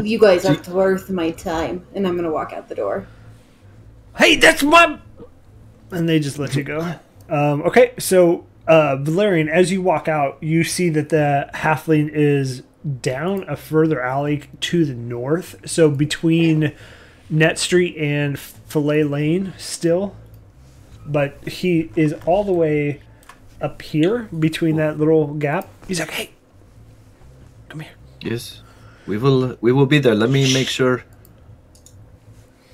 You 0.00 0.18
guys 0.18 0.44
aren't 0.44 0.68
worth 0.68 1.10
my 1.10 1.32
time, 1.32 1.84
and 1.92 2.06
I'm 2.06 2.14
gonna 2.14 2.30
walk 2.30 2.52
out 2.52 2.68
the 2.68 2.74
door. 2.76 3.08
Hey, 4.16 4.36
that's 4.36 4.62
my 4.62 4.98
and 5.90 6.08
they 6.08 6.20
just 6.20 6.38
let 6.38 6.54
you 6.54 6.62
go. 6.62 6.94
Um, 7.28 7.62
okay, 7.62 7.94
so 7.98 8.46
uh, 8.66 8.96
Valerian, 8.96 9.48
as 9.48 9.72
you 9.72 9.82
walk 9.82 10.08
out, 10.08 10.42
you 10.42 10.64
see 10.64 10.90
that 10.90 11.08
the 11.08 11.50
halfling 11.54 12.10
is 12.12 12.62
down 13.02 13.48
a 13.48 13.56
further 13.56 14.00
alley 14.02 14.44
to 14.60 14.84
the 14.84 14.94
north. 14.94 15.56
So 15.68 15.90
between 15.90 16.74
Net 17.28 17.58
Street 17.58 17.96
and 17.96 18.38
Fillet 18.38 19.04
Lane, 19.04 19.52
still, 19.58 20.16
but 21.10 21.36
he 21.48 21.90
is 21.96 22.14
all 22.26 22.44
the 22.44 22.52
way 22.52 23.00
up 23.60 23.82
here 23.82 24.28
between 24.38 24.76
that 24.76 24.98
little 24.98 25.34
gap. 25.34 25.68
He's 25.86 26.00
like, 26.00 26.10
"Hey, 26.10 26.30
come 27.68 27.80
here." 27.80 27.92
Yes. 28.20 28.62
We 29.06 29.16
will, 29.16 29.56
we 29.62 29.72
will 29.72 29.86
be 29.86 29.98
there. 30.00 30.14
Let 30.14 30.28
me 30.30 30.52
make 30.52 30.68
sure. 30.68 31.02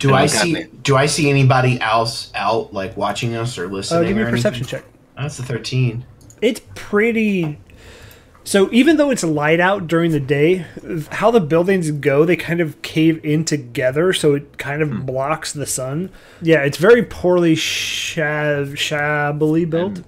Do 0.01 0.09
And 0.09 0.17
I 0.17 0.27
see? 0.27 0.53
me. 0.53 0.67
Do 0.83 0.97
I 0.97 1.07
see 1.07 1.31
anybody 1.31 1.81
else 1.81 2.33
out 2.35 2.75
like 2.75 2.97
watching 2.97 3.35
us 3.37 3.57
or 3.57 3.67
Uh, 3.67 3.69
listening? 3.69 4.09
give 4.09 4.17
me 4.17 4.23
or 4.25 4.29
a 4.29 4.31
perception 4.31 4.65
anything? 4.65 4.81
check. 4.81 4.91
That's 5.17 5.37
the 5.37 5.45
thirteen. 5.45 6.05
it's 6.43 6.61
pretty 6.75 7.59
so 8.45 8.69
even 8.73 8.97
though 8.99 9.11
it's 9.11 9.25
light 9.25 9.59
out 9.61 9.87
during 9.87 10.11
the 10.13 10.21
day 10.21 10.67
how 11.13 11.31
the 11.31 11.41
buildings 11.41 11.91
go 11.91 12.25
they 12.25 12.37
kind 12.37 12.61
of 12.61 12.81
cave 12.83 13.19
in 13.25 13.45
together 13.45 14.13
so 14.13 14.35
it 14.35 14.59
kind 14.59 14.83
of 14.83 15.07
blocks 15.07 15.53
the 15.53 15.67
sun 15.67 16.11
yeah 16.43 16.61
it's 16.63 16.77
very 16.77 17.03
poorly 17.03 17.55
shab- 17.57 18.77
shabbily 18.77 19.65
built 19.65 20.03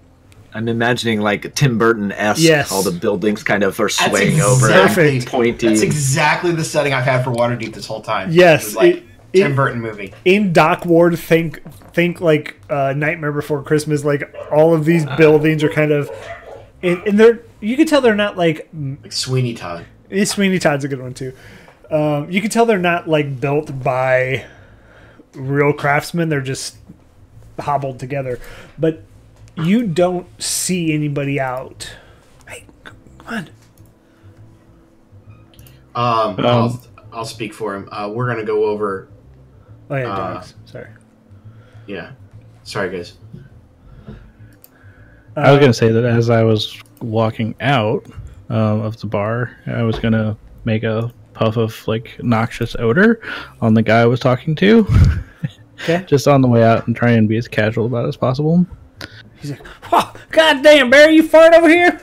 I'm 0.55 0.68
imagining 0.68 1.20
like 1.20 1.55
Tim 1.55 1.77
Burton 1.77 2.12
esque. 2.12 2.40
Yes. 2.40 2.72
All 2.72 2.83
the 2.83 2.90
buildings 2.99 3.42
kind 3.42 3.62
of 3.62 3.79
are 3.79 3.90
That's 3.90 3.96
swaying 4.09 4.40
over. 4.40 4.70
exactly- 4.70 5.20
Pointy. 5.20 5.68
That's 5.68 5.83
exactly 5.83 6.53
the 6.53 6.64
setting 6.64 6.94
I've 6.94 7.05
had 7.05 7.25
for 7.25 7.31
Waterdeep 7.31 7.75
this 7.75 7.85
whole 7.87 8.01
time. 8.01 8.31
Yes, 8.33 8.62
It 8.62 8.66
was 8.68 8.77
like 8.77 8.94
it- 8.96 9.05
Tim 9.35 9.53
it- 9.53 9.55
Burton 9.55 9.83
movie. 9.83 10.14
in 10.25 10.55
dock 10.55 10.87
ward 10.87 11.18
think 11.18 11.61
think 11.92 12.22
like 12.22 12.57
uh, 12.70 12.94
nightmare 12.96 13.33
before 13.33 13.62
christmas 13.62 14.03
like 14.05 14.35
all 14.51 14.72
of 14.75 14.85
these 14.87 15.05
buildings 15.18 15.62
are 15.62 15.68
kind 15.68 15.90
of 15.92 16.11
and, 16.87 17.03
and 17.07 17.20
they're 17.20 17.40
you 17.61 17.77
can 17.77 17.87
tell 17.87 18.01
they're 18.01 18.14
not 18.14 18.37
like 18.37 18.68
Like 19.03 19.12
Sweeney 19.12 19.55
Todd. 19.55 19.87
Eh, 20.11 20.25
Sweeney 20.25 20.59
Todd's 20.59 20.85
a 20.85 20.88
good 20.88 21.01
one 21.01 21.14
too. 21.14 21.33
Um, 21.90 22.31
you 22.31 22.40
can 22.40 22.51
tell 22.51 22.66
they're 22.66 22.79
not 22.79 23.09
like 23.09 23.40
built 23.40 23.83
by 23.83 24.46
real 25.35 25.72
craftsmen; 25.72 26.29
they're 26.29 26.40
just 26.40 26.77
hobbled 27.59 27.99
together. 27.99 28.38
But 28.79 29.03
you 29.57 29.87
don't 29.87 30.27
see 30.42 30.92
anybody 30.92 31.40
out. 31.40 31.94
Hey, 32.49 32.64
come 32.85 32.96
on! 33.27 33.49
Um, 35.94 36.44
I'll, 36.44 36.85
I'll 37.12 37.25
speak 37.25 37.55
for 37.55 37.75
him. 37.75 37.88
Uh, 37.90 38.11
we're 38.12 38.29
gonna 38.29 38.44
go 38.44 38.64
over. 38.66 39.09
Oh 39.88 39.96
yeah, 39.96 40.12
Uh. 40.12 40.44
Sorry. 40.66 40.88
Yeah. 41.87 42.12
Sorry, 42.64 42.90
guys. 42.94 43.14
I 45.37 45.51
was 45.53 45.61
gonna 45.61 45.74
say 45.74 45.91
that 45.93 46.05
as 46.05 46.30
I 46.30 46.43
was 46.43 46.80
walking 47.01 47.55
out 47.61 48.07
um, 48.49 48.80
of 48.80 48.99
the 49.01 49.07
bar, 49.07 49.57
I 49.66 49.82
was 49.82 49.99
gonna 49.99 50.37
make 50.64 50.82
a 50.82 51.12
puff 51.34 51.57
of 51.59 51.87
like 51.87 52.16
noxious 52.22 52.74
odor 52.78 53.20
on 53.61 53.74
the 53.74 53.82
guy 53.82 54.01
I 54.01 54.07
was 54.07 54.20
talking 54.20 54.55
to, 54.57 54.87
Okay. 55.82 56.05
just 56.07 56.26
on 56.26 56.41
the 56.41 56.49
way 56.49 56.62
out, 56.64 56.87
and 56.87 56.97
try 56.97 57.11
and 57.12 57.28
be 57.28 57.37
as 57.37 57.47
casual 57.49 57.87
about 57.87 58.07
it 58.07 58.09
as 58.09 58.16
possible. 58.16 58.66
He's 59.41 59.51
like, 59.51 59.61
oh, 59.93 60.14
God 60.30 60.62
damn, 60.62 60.89
Barry, 60.89 61.14
you 61.16 61.22
fart 61.22 61.53
over 61.53 61.68
here? 61.68 62.01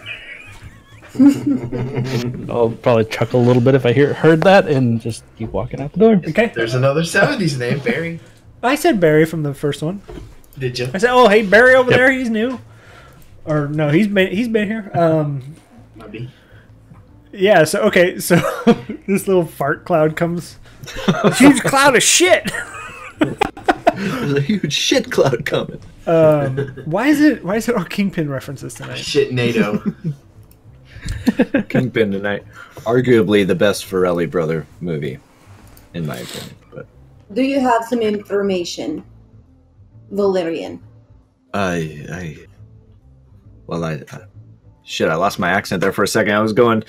I'll 2.50 2.72
probably 2.82 3.06
chuckle 3.06 3.42
a 3.42 3.46
little 3.46 3.62
bit 3.62 3.76
if 3.76 3.86
I 3.86 3.94
hear 3.94 4.14
heard 4.14 4.42
that, 4.44 4.68
and 4.68 5.00
just 5.02 5.24
keep 5.38 5.50
walking 5.52 5.80
out 5.82 5.92
the 5.94 6.00
door. 6.00 6.14
Okay. 6.28 6.52
There's 6.56 6.74
another 6.76 7.02
'70s 7.02 7.58
name, 7.58 7.80
Barry. 7.80 8.20
I 8.62 8.76
said 8.76 9.00
Barry 9.00 9.26
from 9.26 9.44
the 9.44 9.54
first 9.54 9.82
one. 9.84 10.02
Did 10.58 10.78
you? 10.80 10.88
I 10.94 10.98
said, 11.00 11.12
oh, 11.12 11.28
hey, 11.28 11.44
Barry 11.46 11.76
over 11.76 11.90
Yep. 11.92 11.98
there, 12.00 12.12
he's 12.12 12.30
new. 12.30 12.60
Or 13.46 13.68
no, 13.68 13.90
he's 13.90 14.08
been 14.08 14.32
he's 14.32 14.48
been 14.48 14.68
here. 14.68 14.92
Um, 14.94 15.56
Maybe. 15.96 16.30
Yeah, 17.32 17.64
so 17.64 17.82
okay, 17.84 18.20
so 18.20 18.36
this 19.08 19.28
little 19.28 19.46
fart 19.46 19.86
cloud 19.86 20.16
comes. 20.16 20.60
A 21.08 21.34
huge 21.34 21.62
cloud 21.62 21.96
of 21.96 22.04
shit. 22.04 22.52
There's 23.96 24.34
a 24.34 24.42
huge 24.42 24.74
shit 24.74 25.12
cloud 25.12 25.46
coming. 25.46 25.80
Um, 26.06 26.58
why 26.86 27.08
is 27.08 27.22
it? 27.22 27.44
Why 27.44 27.56
is 27.56 27.68
it 27.70 27.76
all 27.76 27.86
Kingpin 27.86 28.30
references 28.30 28.74
tonight? 28.76 28.98
Shit, 28.98 29.34
NATO. 29.34 29.80
Kingpin 31.70 32.12
tonight. 32.12 32.44
Arguably 32.86 33.46
the 33.48 33.56
best 33.56 33.86
Farrelly 33.86 34.30
brother 34.30 34.68
movie, 34.82 35.20
in 35.94 36.06
my 36.06 36.18
opinion. 36.18 36.56
But 36.74 36.88
Do 37.34 37.42
you 37.42 37.60
have 37.60 37.86
some 37.86 38.02
information, 38.02 39.04
Valerian? 40.12 40.82
I, 41.54 42.06
I, 42.12 42.38
well, 43.68 43.84
I, 43.84 43.96
uh, 44.12 44.26
shit, 44.84 45.10
I 45.10 45.16
lost 45.16 45.40
my 45.40 45.50
accent 45.50 45.82
there 45.82 45.94
for 45.94 46.04
a 46.04 46.08
second. 46.08 46.34
I 46.34 46.40
was 46.40 46.54
going, 46.54 46.84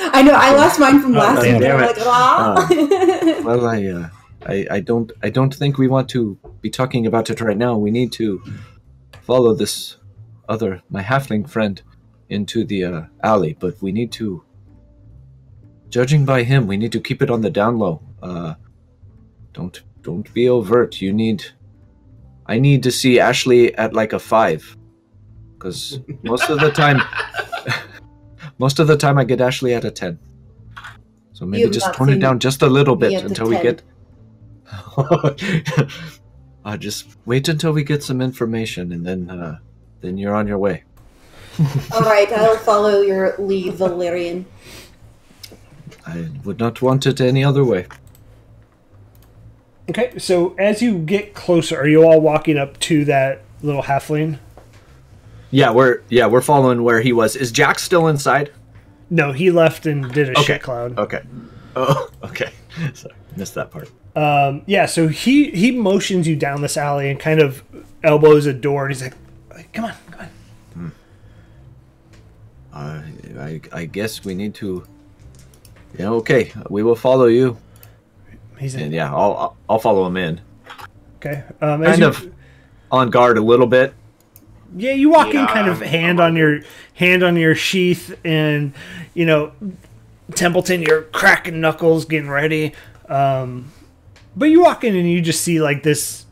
I 0.00 0.22
know 0.22 0.34
I 0.34 0.54
lost 0.54 0.80
mine 0.80 1.00
from 1.00 1.12
last 1.12 1.42
damn 1.42 1.60
week. 1.60 1.68
I'm 1.68 1.80
it. 1.80 1.86
like, 1.86 1.96
ah. 2.00 2.68
well, 3.44 3.66
I, 3.66 3.86
uh, 3.86 4.08
I, 4.46 4.66
I 4.70 4.80
don't, 4.80 5.12
I 5.22 5.30
don't 5.30 5.54
think 5.54 5.78
we 5.78 5.88
want 5.88 6.08
to 6.10 6.38
be 6.60 6.70
talking 6.70 7.06
about 7.06 7.30
it 7.30 7.40
right 7.40 7.56
now. 7.56 7.76
We 7.76 7.90
need 7.90 8.12
to 8.12 8.42
follow 9.22 9.54
this 9.54 9.96
other, 10.48 10.82
my 10.90 11.02
halfling 11.02 11.48
friend, 11.48 11.80
into 12.28 12.64
the 12.64 12.84
uh, 12.84 13.02
alley, 13.22 13.56
but 13.58 13.80
we 13.82 13.92
need 13.92 14.12
to. 14.12 14.44
Judging 15.88 16.24
by 16.24 16.42
him, 16.42 16.66
we 16.66 16.76
need 16.76 16.92
to 16.92 17.00
keep 17.00 17.22
it 17.22 17.30
on 17.30 17.40
the 17.40 17.50
down 17.50 17.78
low. 17.78 18.02
Uh, 18.20 18.54
don't, 19.52 19.82
don't 20.02 20.32
be 20.34 20.48
overt. 20.48 21.00
You 21.00 21.12
need. 21.12 21.44
I 22.46 22.58
need 22.58 22.82
to 22.82 22.90
see 22.90 23.20
Ashley 23.20 23.74
at 23.76 23.94
like 23.94 24.12
a 24.12 24.18
five, 24.18 24.76
because 25.64 25.98
most 26.22 26.50
of 26.50 26.60
the 26.60 26.70
time, 26.70 27.00
most 28.58 28.78
of 28.78 28.86
the 28.86 28.98
time 28.98 29.16
I 29.16 29.24
get 29.24 29.40
Ashley 29.40 29.72
at 29.72 29.84
a 29.84 29.90
ten. 29.90 30.18
So 31.32 31.46
maybe 31.46 31.62
have 31.62 31.72
just 31.72 31.86
not 31.86 31.94
tone 31.94 32.10
it 32.10 32.18
down 32.18 32.38
just 32.38 32.60
a 32.60 32.66
little 32.66 32.94
bit 32.94 33.24
until 33.24 33.48
we 33.48 33.56
10. 33.56 33.62
get. 33.62 33.82
uh, 36.64 36.76
just 36.76 37.16
wait 37.24 37.48
until 37.48 37.72
we 37.72 37.82
get 37.82 38.02
some 38.02 38.20
information, 38.20 38.92
and 38.92 39.06
then 39.06 39.30
uh, 39.30 39.58
then 40.02 40.18
you're 40.18 40.34
on 40.34 40.46
your 40.46 40.58
way. 40.58 40.84
All 41.92 42.02
right, 42.02 42.30
I'll 42.30 42.58
follow 42.58 43.00
your 43.00 43.34
lead, 43.38 43.74
Valerian. 43.74 44.44
I 46.06 46.28
would 46.44 46.58
not 46.58 46.82
want 46.82 47.06
it 47.06 47.22
any 47.22 47.42
other 47.42 47.64
way. 47.64 47.86
Okay, 49.88 50.18
so 50.18 50.54
as 50.58 50.82
you 50.82 50.98
get 50.98 51.32
closer, 51.34 51.78
are 51.78 51.88
you 51.88 52.02
all 52.04 52.20
walking 52.20 52.58
up 52.58 52.78
to 52.80 53.04
that 53.06 53.42
little 53.62 53.82
halfling? 53.82 54.38
Yeah, 55.54 55.70
we're 55.70 56.02
yeah 56.08 56.26
we're 56.26 56.40
following 56.40 56.82
where 56.82 57.00
he 57.00 57.12
was. 57.12 57.36
Is 57.36 57.52
Jack 57.52 57.78
still 57.78 58.08
inside? 58.08 58.50
No, 59.08 59.30
he 59.30 59.52
left 59.52 59.86
and 59.86 60.12
did 60.12 60.30
a 60.30 60.32
Okay. 60.32 60.42
shit 60.42 60.62
cloud. 60.62 60.98
Okay. 60.98 61.22
Oh, 61.76 62.10
okay. 62.24 62.50
Sorry, 62.92 63.14
missed 63.36 63.54
that 63.54 63.70
part. 63.70 63.88
Um, 64.16 64.62
yeah, 64.66 64.86
so 64.86 65.06
he 65.06 65.50
he 65.52 65.70
motions 65.70 66.26
you 66.26 66.34
down 66.34 66.60
this 66.60 66.76
alley 66.76 67.08
and 67.08 67.20
kind 67.20 67.40
of 67.40 67.62
elbows 68.02 68.46
a 68.46 68.52
door, 68.52 68.86
and 68.86 68.92
he's 68.94 69.02
like, 69.02 69.14
"Like, 69.50 69.72
"Come 69.72 69.84
on, 69.84 69.92
come 70.10 70.20
on." 70.74 70.92
I, 72.72 73.04
I 73.38 73.60
I 73.72 73.84
guess 73.84 74.24
we 74.24 74.34
need 74.34 74.54
to. 74.56 74.84
Yeah. 75.96 76.08
Okay. 76.10 76.50
We 76.68 76.82
will 76.82 76.96
follow 76.96 77.26
you, 77.26 77.56
He's 78.58 78.74
and 78.74 78.92
yeah, 78.92 79.14
I'll 79.14 79.36
I'll- 79.36 79.56
I'll 79.68 79.78
follow 79.78 80.04
him 80.06 80.16
in. 80.16 80.40
"Okay." 81.18 81.44
Um, 81.60 81.84
Kind 81.84 82.00
you, 82.00 82.08
of 82.08 82.28
on 82.90 83.10
guard 83.10 83.38
a 83.38 83.42
little 83.42 83.68
bit. 83.68 83.94
Yeah, 84.76 84.92
you 84.92 85.10
walk 85.10 85.28
in 85.28 85.34
Yeah, 85.34 85.46
kind 85.46 85.68
of 85.68 85.80
hand 85.80 86.18
on 86.20 86.34
your 86.36 86.60
hand 86.94 87.22
on 87.22 87.36
your 87.36 87.54
sheath, 87.54 88.18
and 88.24 88.72
you 89.14 89.24
know, 89.24 89.52
Templeton, 90.34 90.82
you're 90.82 91.02
cracking 91.02 91.60
knuckles, 91.60 92.04
getting 92.04 92.28
ready. 92.30 92.72
Um, 93.08 93.70
but 94.36 94.46
you 94.46 94.62
walk 94.62 94.82
in 94.84 94.96
and 94.96 95.08
you 95.08 95.20
just 95.20 95.42
see 95.42 95.60
like 95.60 95.82
this. 95.82 96.24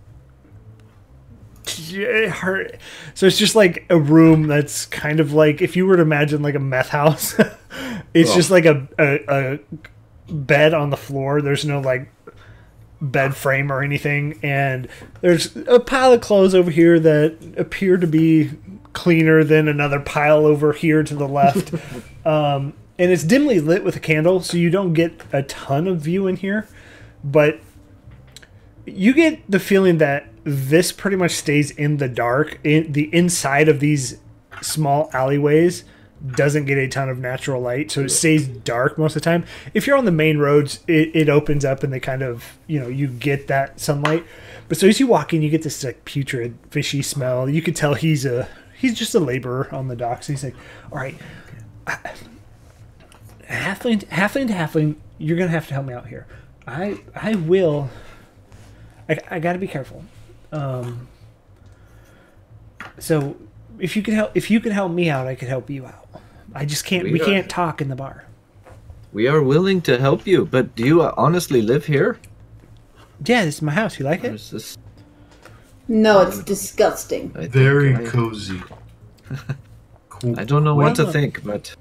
So 3.14 3.26
it's 3.26 3.38
just 3.38 3.54
like 3.54 3.84
a 3.90 3.98
room 3.98 4.46
that's 4.48 4.86
kind 4.86 5.20
of 5.20 5.32
like 5.32 5.62
if 5.62 5.76
you 5.76 5.86
were 5.86 5.96
to 5.96 6.02
imagine 6.02 6.42
like 6.42 6.54
a 6.54 6.58
meth 6.60 6.88
house. 6.88 7.34
it's 8.14 8.30
Oh. 8.30 8.34
just 8.34 8.50
like 8.50 8.64
a, 8.64 8.88
a 8.98 9.18
a 9.28 9.58
bed 10.32 10.74
on 10.74 10.90
the 10.90 10.96
floor. 10.96 11.40
There's 11.42 11.64
no 11.64 11.80
like 11.80 12.10
bed 13.02 13.34
frame 13.34 13.70
or 13.70 13.82
anything 13.82 14.38
and 14.42 14.88
there's 15.20 15.56
a 15.66 15.80
pile 15.80 16.12
of 16.12 16.20
clothes 16.20 16.54
over 16.54 16.70
here 16.70 17.00
that 17.00 17.36
appear 17.58 17.96
to 17.96 18.06
be 18.06 18.50
cleaner 18.92 19.42
than 19.44 19.68
another 19.68 20.00
pile 20.00 20.46
over 20.46 20.72
here 20.72 21.02
to 21.02 21.14
the 21.14 21.28
left. 21.28 21.74
Um, 22.24 22.74
and 23.00 23.10
it's 23.10 23.24
dimly 23.24 23.58
lit 23.58 23.82
with 23.82 23.96
a 23.96 23.98
candle 23.98 24.40
so 24.42 24.56
you 24.56 24.70
don't 24.70 24.92
get 24.92 25.22
a 25.32 25.42
ton 25.42 25.88
of 25.88 26.00
view 26.00 26.28
in 26.28 26.36
here. 26.36 26.68
But 27.24 27.58
you 28.86 29.12
get 29.12 29.42
the 29.50 29.58
feeling 29.58 29.98
that 29.98 30.28
this 30.44 30.92
pretty 30.92 31.16
much 31.16 31.32
stays 31.32 31.72
in 31.72 31.96
the 31.96 32.06
dark 32.06 32.60
in 32.62 32.92
the 32.92 33.12
inside 33.12 33.68
of 33.68 33.80
these 33.80 34.18
small 34.60 35.10
alleyways 35.12 35.82
doesn't 36.30 36.66
get 36.66 36.78
a 36.78 36.86
ton 36.88 37.08
of 37.08 37.18
natural 37.18 37.60
light, 37.60 37.90
so 37.90 38.02
it 38.02 38.10
stays 38.10 38.46
dark 38.46 38.96
most 38.96 39.16
of 39.16 39.22
the 39.22 39.24
time. 39.24 39.44
If 39.74 39.86
you're 39.86 39.96
on 39.96 40.04
the 40.04 40.12
main 40.12 40.38
roads, 40.38 40.80
it, 40.86 41.14
it 41.14 41.28
opens 41.28 41.64
up 41.64 41.82
and 41.82 41.92
they 41.92 41.98
kind 42.00 42.22
of, 42.22 42.58
you 42.68 42.78
know, 42.78 42.88
you 42.88 43.08
get 43.08 43.48
that 43.48 43.80
sunlight. 43.80 44.24
But 44.68 44.78
so 44.78 44.86
as 44.86 45.00
you 45.00 45.06
walk 45.08 45.34
in, 45.34 45.42
you 45.42 45.50
get 45.50 45.62
this 45.62 45.82
like 45.82 46.04
putrid, 46.04 46.56
fishy 46.70 47.02
smell. 47.02 47.48
You 47.48 47.60
could 47.60 47.74
tell 47.74 47.94
he's 47.94 48.24
a 48.24 48.48
he's 48.78 48.94
just 48.94 49.14
a 49.14 49.20
laborer 49.20 49.68
on 49.74 49.88
the 49.88 49.96
docks. 49.96 50.28
He's 50.28 50.44
like, 50.44 50.54
all 50.92 50.98
right, 50.98 51.16
I- 51.86 52.12
halfling, 53.48 54.04
halfling 54.06 54.46
to 54.48 54.54
halfling, 54.54 54.96
you're 55.18 55.36
gonna 55.36 55.50
have 55.50 55.66
to 55.68 55.74
help 55.74 55.86
me 55.86 55.92
out 55.94 56.06
here. 56.06 56.26
I 56.66 57.00
I 57.14 57.34
will. 57.34 57.90
I 59.08 59.18
I 59.30 59.38
got 59.40 59.54
to 59.54 59.58
be 59.58 59.66
careful. 59.66 60.04
Um. 60.52 61.08
So 62.98 63.36
if 63.82 63.96
you 63.96 64.02
could 64.02 64.14
help 64.14 64.30
if 64.34 64.50
you 64.50 64.60
could 64.60 64.72
help 64.72 64.92
me 64.92 65.10
out, 65.10 65.26
I 65.26 65.34
could 65.34 65.48
help 65.48 65.68
you 65.68 65.84
out. 65.86 66.08
I 66.54 66.64
just 66.64 66.84
can't. 66.84 67.04
We, 67.04 67.12
We 67.12 67.20
are- 67.20 67.24
can't 67.24 67.48
talk 67.50 67.80
in 67.82 67.88
the 67.88 67.96
bar. 67.96 68.24
We 69.12 69.28
are 69.28 69.42
willing 69.42 69.82
to 69.82 69.98
help 69.98 70.26
you, 70.26 70.46
but 70.46 70.74
do 70.74 70.86
you 70.86 71.02
uh, 71.02 71.12
honestly 71.18 71.60
live 71.60 71.84
here? 71.84 72.18
Yeah, 73.26 73.44
this 73.44 73.56
is 73.56 73.62
my 73.62 73.72
house. 73.72 73.98
You 73.98 74.06
like 74.06 74.24
it? 74.24 74.30
this? 74.50 74.78
No, 75.88 76.20
it's 76.22 76.42
disgusting. 76.42 77.30
Very 77.30 77.94
I- 77.94 78.04
cozy. 78.06 78.60
Cool. 80.08 80.38
I 80.40 80.44
don't 80.44 80.64
know 80.64 80.74
what 80.76 80.94
to 80.96 81.02
Well, 81.04 81.12
think, 81.12 81.44
but 81.44 81.74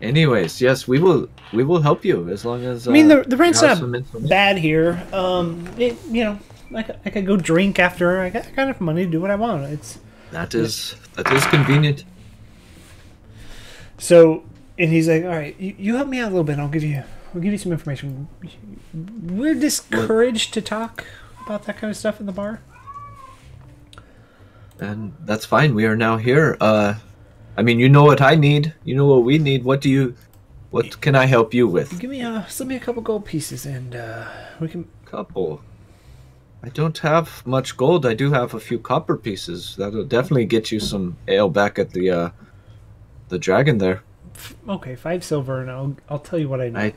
anyways, 0.00 0.60
yes, 0.60 0.86
we 0.88 0.98
will 1.00 1.28
we 1.52 1.64
will 1.64 1.82
help 1.82 2.04
you 2.04 2.28
as 2.30 2.44
long 2.44 2.64
as. 2.64 2.86
I 2.86 2.92
mean, 2.92 3.10
uh, 3.10 3.16
the 3.22 3.30
the 3.30 3.36
rent's 3.36 3.60
you 3.60 3.68
have 3.68 3.82
not 3.82 4.28
bad 4.28 4.56
here. 4.58 5.02
Um, 5.12 5.66
it, 5.78 5.96
you 6.08 6.22
know, 6.24 6.38
I 6.74 6.82
could, 6.84 6.98
I 7.04 7.10
could 7.10 7.26
go 7.26 7.36
drink 7.36 7.78
after. 7.78 8.20
I 8.20 8.30
got, 8.30 8.46
I 8.46 8.50
got 8.52 8.62
enough 8.68 8.80
money 8.80 9.04
to 9.04 9.10
do 9.10 9.20
what 9.20 9.30
I 9.30 9.36
want. 9.36 9.64
It's 9.64 9.98
That 10.32 10.54
is 10.54 10.94
that 11.14 11.30
is 11.32 11.44
convenient. 11.46 12.04
so. 13.98 14.44
And 14.78 14.90
he's 14.90 15.08
like, 15.08 15.24
"All 15.24 15.30
right, 15.30 15.54
you, 15.60 15.74
you 15.78 15.96
help 15.96 16.08
me 16.08 16.20
out 16.20 16.28
a 16.28 16.30
little 16.30 16.44
bit. 16.44 16.58
I'll 16.58 16.68
give 16.68 16.82
you, 16.82 17.02
I'll 17.34 17.40
give 17.40 17.52
you 17.52 17.58
some 17.58 17.70
information. 17.70 18.28
We're 18.94 19.54
discouraged 19.54 20.54
to 20.54 20.62
talk 20.62 21.04
about 21.44 21.64
that 21.64 21.76
kind 21.76 21.90
of 21.90 21.98
stuff 21.98 22.18
in 22.18 22.24
the 22.24 22.32
bar. 22.32 22.62
And 24.78 25.12
that's 25.20 25.44
fine. 25.44 25.74
We 25.74 25.84
are 25.84 25.96
now 25.96 26.16
here. 26.16 26.56
Uh, 26.62 26.94
I 27.58 27.62
mean, 27.62 27.78
you 27.78 27.90
know 27.90 28.04
what 28.04 28.22
I 28.22 28.36
need. 28.36 28.72
You 28.84 28.96
know 28.96 29.04
what 29.04 29.22
we 29.22 29.36
need. 29.36 29.64
What 29.64 29.82
do 29.82 29.90
you? 29.90 30.14
What 30.70 31.02
can 31.02 31.14
I 31.14 31.26
help 31.26 31.52
you 31.52 31.68
with? 31.68 31.98
Give 31.98 32.08
me 32.08 32.22
a, 32.22 32.46
send 32.48 32.68
me 32.68 32.76
a 32.76 32.80
couple 32.80 33.02
gold 33.02 33.26
pieces, 33.26 33.66
and 33.66 33.94
uh, 33.94 34.28
we 34.60 34.68
can 34.68 34.88
Couple. 35.10 35.60
I 36.62 36.68
don't 36.68 36.98
have 36.98 37.44
much 37.46 37.76
gold. 37.76 38.04
I 38.04 38.14
do 38.14 38.32
have 38.32 38.52
a 38.54 38.60
few 38.60 38.78
copper 38.78 39.16
pieces. 39.16 39.76
That'll 39.78 40.04
definitely 40.04 40.44
get 40.44 40.70
you 40.70 40.78
some 40.78 41.16
ale 41.26 41.48
back 41.48 41.78
at 41.78 41.90
the 41.90 42.10
uh, 42.10 42.30
the 43.28 43.38
dragon 43.38 43.78
there. 43.78 44.02
Okay, 44.68 44.94
five 44.94 45.24
silver, 45.24 45.60
and 45.60 45.70
I'll 45.70 45.96
I'll 46.08 46.18
tell 46.18 46.38
you 46.38 46.48
what 46.48 46.60
I 46.60 46.68
know. 46.68 46.80
I 46.80 46.94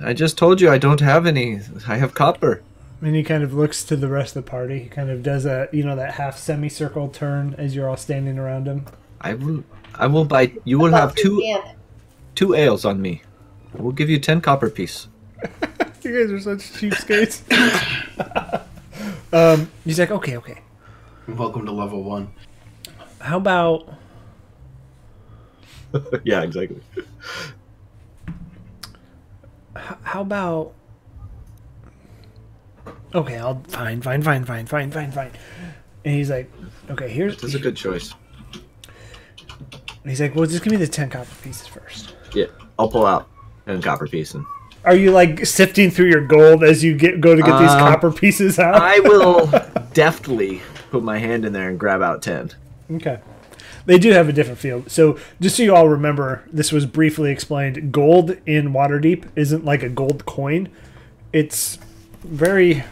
I 0.00 0.12
just 0.14 0.38
told 0.38 0.60
you 0.60 0.70
I 0.70 0.78
don't 0.78 1.00
have 1.00 1.26
any. 1.26 1.60
I 1.86 1.96
have 1.96 2.14
copper. 2.14 2.62
and 3.02 3.14
he 3.14 3.22
kind 3.22 3.42
of 3.42 3.52
looks 3.52 3.84
to 3.84 3.96
the 3.96 4.08
rest 4.08 4.34
of 4.36 4.44
the 4.44 4.50
party. 4.50 4.78
He 4.84 4.88
kind 4.88 5.10
of 5.10 5.22
does 5.22 5.44
a 5.44 5.68
you 5.72 5.84
know 5.84 5.96
that 5.96 6.14
half 6.14 6.38
semicircle 6.38 7.08
turn 7.08 7.54
as 7.58 7.74
you're 7.76 7.90
all 7.90 7.96
standing 7.98 8.38
around 8.38 8.66
him. 8.66 8.86
I 9.20 9.34
will. 9.34 9.64
I 9.94 10.06
will 10.06 10.24
buy. 10.24 10.52
You 10.64 10.78
will 10.78 10.92
have 10.92 11.14
two 11.14 11.60
two 12.34 12.54
ales 12.54 12.86
on 12.86 13.02
me. 13.02 13.20
I 13.78 13.82
will 13.82 13.92
give 13.92 14.08
you 14.08 14.18
ten 14.18 14.40
copper 14.40 14.70
piece. 14.70 15.08
You 16.04 16.26
guys 16.26 16.32
are 16.32 16.40
such 16.58 16.72
cheapskates. 16.72 17.42
um, 19.32 19.70
he's 19.84 19.98
like, 19.98 20.10
okay, 20.10 20.36
okay. 20.36 20.60
Welcome 21.28 21.66
to 21.66 21.72
level 21.72 22.02
one. 22.02 22.32
How 23.20 23.36
about 23.36 23.88
yeah, 26.24 26.42
exactly. 26.42 26.80
how 29.74 30.20
about? 30.22 30.74
Okay, 33.14 33.36
I'll 33.36 33.62
fine, 33.68 34.00
fine, 34.00 34.22
fine, 34.22 34.44
fine, 34.44 34.66
fine, 34.66 34.90
fine, 34.90 35.12
fine. 35.12 35.30
And 36.04 36.14
he's 36.14 36.30
like, 36.30 36.50
okay, 36.90 37.08
here's. 37.08 37.40
That's 37.40 37.54
a 37.54 37.58
good 37.58 37.76
choice. 37.76 38.14
He's 40.04 40.20
like, 40.20 40.34
well, 40.34 40.46
just 40.46 40.64
give 40.64 40.72
me 40.72 40.78
the 40.78 40.88
ten 40.88 41.10
copper 41.10 41.34
pieces 41.42 41.66
first. 41.66 42.16
Yeah, 42.34 42.46
I'll 42.78 42.88
pull 42.88 43.06
out 43.06 43.28
ten 43.66 43.82
copper 43.82 44.06
piece 44.06 44.34
and 44.34 44.44
Are 44.84 44.96
you 44.96 45.10
like 45.12 45.46
sifting 45.46 45.90
through 45.90 46.08
your 46.10 46.26
gold 46.26 46.64
as 46.64 46.82
you 46.82 46.96
get 46.96 47.20
go 47.20 47.34
to 47.36 47.42
get 47.42 47.58
these 47.60 47.70
Um, 47.70 47.78
copper 47.78 48.10
pieces 48.10 48.58
out? 48.58 48.74
I 48.74 48.98
will 49.00 49.46
deftly 49.94 50.60
put 50.90 51.02
my 51.02 51.18
hand 51.18 51.44
in 51.44 51.52
there 51.52 51.68
and 51.68 51.78
grab 51.78 52.02
out 52.02 52.22
ten. 52.22 52.50
Okay. 52.90 53.20
They 53.86 53.98
do 53.98 54.10
have 54.12 54.28
a 54.28 54.32
different 54.32 54.58
feel. 54.60 54.84
So, 54.86 55.18
just 55.40 55.56
so 55.56 55.62
you 55.64 55.74
all 55.74 55.88
remember, 55.88 56.44
this 56.52 56.70
was 56.70 56.86
briefly 56.86 57.32
explained. 57.32 57.90
Gold 57.92 58.36
in 58.46 58.72
Waterdeep 58.72 59.24
isn't 59.34 59.64
like 59.64 59.82
a 59.82 59.88
gold 59.88 60.24
coin. 60.24 60.68
It's 61.32 61.78
very. 62.22 62.84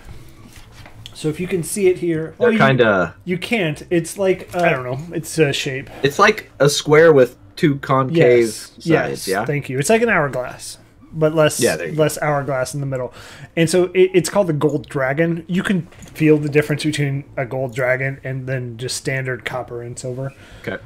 So, 1.14 1.28
if 1.28 1.38
you 1.38 1.46
can 1.46 1.62
see 1.62 1.86
it 1.88 1.98
here, 1.98 2.34
They're 2.40 2.52
you- 2.52 2.58
kind 2.58 2.80
of. 2.80 3.14
You 3.24 3.38
can't. 3.38 3.82
It's 3.90 4.16
like 4.18 4.54
I 4.56 4.70
don't 4.70 4.84
know. 4.84 5.14
It's 5.14 5.36
a 5.38 5.52
shape. 5.52 5.90
It's 6.02 6.18
like 6.18 6.50
a 6.58 6.68
square 6.68 7.12
with 7.12 7.36
two 7.56 7.76
concave 7.76 8.16
Yes. 8.16 8.56
sides. 8.56 8.86
Yes. 8.86 9.28
Yeah. 9.28 9.44
Thank 9.44 9.68
you. 9.68 9.78
It's 9.78 9.90
like 9.90 10.02
an 10.02 10.08
hourglass, 10.08 10.78
but 11.12 11.34
less. 11.34 11.60
Yeah, 11.60 11.76
go. 11.76 11.84
less 11.92 12.20
hourglass 12.20 12.74
in 12.74 12.80
the 12.80 12.86
middle, 12.86 13.12
and 13.56 13.68
so 13.68 13.84
it, 13.86 14.10
it's 14.14 14.28
called 14.28 14.46
the 14.46 14.52
gold 14.52 14.88
dragon. 14.88 15.44
You 15.48 15.62
can 15.62 15.82
feel 15.86 16.38
the 16.38 16.48
difference 16.48 16.84
between 16.84 17.24
a 17.36 17.44
gold 17.44 17.74
dragon 17.74 18.20
and 18.24 18.46
then 18.46 18.76
just 18.76 18.96
standard 18.96 19.44
copper 19.44 19.82
and 19.82 19.98
silver. 19.98 20.32
okay. 20.62 20.82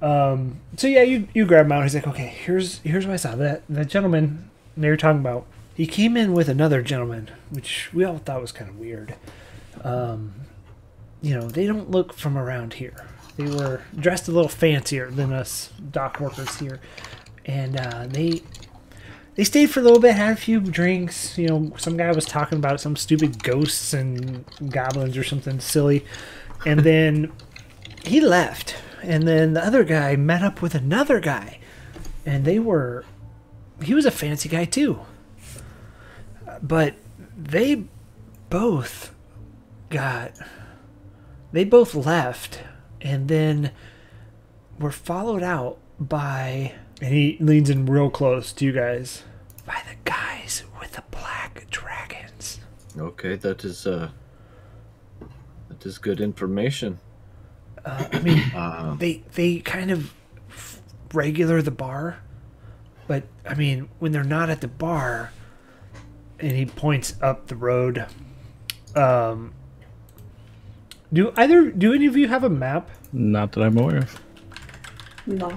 Um, 0.00 0.60
so 0.76 0.86
yeah, 0.86 1.02
you 1.02 1.28
you 1.34 1.44
grab 1.44 1.66
him 1.66 1.72
out. 1.72 1.82
He's 1.82 1.94
like, 1.94 2.06
okay, 2.06 2.26
here's 2.26 2.78
here's 2.80 3.06
what 3.06 3.14
I 3.14 3.16
saw. 3.16 3.34
That 3.34 3.62
that 3.68 3.88
gentleman 3.88 4.50
they 4.76 4.88
were 4.88 4.96
talking 4.96 5.20
about. 5.20 5.46
He 5.74 5.86
came 5.86 6.16
in 6.16 6.32
with 6.32 6.48
another 6.48 6.82
gentleman, 6.82 7.30
which 7.50 7.90
we 7.92 8.04
all 8.04 8.18
thought 8.18 8.40
was 8.40 8.52
kind 8.52 8.68
of 8.70 8.78
weird. 8.78 9.14
Um, 9.84 10.34
you 11.22 11.34
know, 11.34 11.48
they 11.48 11.66
don't 11.66 11.90
look 11.90 12.12
from 12.12 12.36
around 12.36 12.74
here. 12.74 13.06
They 13.36 13.44
were 13.44 13.82
dressed 13.96 14.26
a 14.28 14.32
little 14.32 14.48
fancier 14.48 15.10
than 15.10 15.32
us 15.32 15.70
dock 15.92 16.18
workers 16.18 16.56
here, 16.58 16.80
and 17.46 17.76
uh, 17.76 18.06
they 18.08 18.42
they 19.38 19.44
stayed 19.44 19.70
for 19.70 19.78
a 19.78 19.84
little 19.84 20.00
bit, 20.00 20.16
had 20.16 20.32
a 20.32 20.36
few 20.36 20.58
drinks. 20.58 21.38
You 21.38 21.46
know, 21.46 21.72
some 21.76 21.96
guy 21.96 22.10
was 22.10 22.24
talking 22.24 22.58
about 22.58 22.80
some 22.80 22.96
stupid 22.96 23.40
ghosts 23.40 23.94
and 23.94 24.44
goblins 24.68 25.16
or 25.16 25.22
something 25.22 25.60
silly, 25.60 26.04
and 26.66 26.80
then 26.80 27.32
he 28.04 28.20
left. 28.20 28.74
And 29.00 29.28
then 29.28 29.52
the 29.52 29.64
other 29.64 29.84
guy 29.84 30.16
met 30.16 30.42
up 30.42 30.60
with 30.60 30.74
another 30.74 31.20
guy, 31.20 31.60
and 32.26 32.44
they 32.44 32.58
were 32.58 33.04
he 33.80 33.94
was 33.94 34.04
a 34.04 34.10
fancy 34.10 34.48
guy 34.48 34.64
too. 34.64 35.02
But 36.60 36.96
they 37.36 37.84
both 38.50 39.14
got 39.88 40.32
they 41.52 41.62
both 41.62 41.94
left 41.94 42.64
and 43.00 43.28
then 43.28 43.70
were 44.80 44.90
followed 44.90 45.44
out 45.44 45.78
by 46.00 46.74
and 47.00 47.14
he 47.14 47.36
leans 47.38 47.70
in 47.70 47.86
real 47.86 48.10
close 48.10 48.52
to 48.54 48.64
you 48.64 48.72
guys 48.72 49.22
by 49.68 49.82
the 49.86 49.96
guys 50.04 50.64
with 50.80 50.92
the 50.92 51.02
black 51.10 51.66
dragons. 51.70 52.58
Okay, 52.98 53.36
that 53.36 53.64
is 53.64 53.86
uh, 53.86 54.08
that 55.68 55.84
is 55.84 55.98
good 55.98 56.20
information. 56.22 56.98
Uh, 57.84 58.08
I 58.10 58.18
mean, 58.20 58.42
Um, 58.56 58.96
they 58.98 59.22
they 59.34 59.58
kind 59.58 59.90
of 59.90 60.12
regular 61.12 61.60
the 61.60 61.70
bar, 61.70 62.20
but 63.06 63.24
I 63.46 63.54
mean 63.54 63.90
when 63.98 64.10
they're 64.12 64.24
not 64.24 64.48
at 64.48 64.62
the 64.62 64.68
bar, 64.68 65.32
and 66.40 66.52
he 66.52 66.64
points 66.64 67.14
up 67.20 67.48
the 67.48 67.56
road. 67.56 68.06
Um, 68.96 69.52
do 71.12 71.32
either 71.36 71.70
do 71.70 71.92
any 71.92 72.06
of 72.06 72.16
you 72.16 72.26
have 72.28 72.42
a 72.42 72.48
map? 72.50 72.88
Not 73.12 73.52
that 73.52 73.62
I'm 73.62 73.76
aware 73.76 73.98
of. 73.98 74.22
No. 75.26 75.54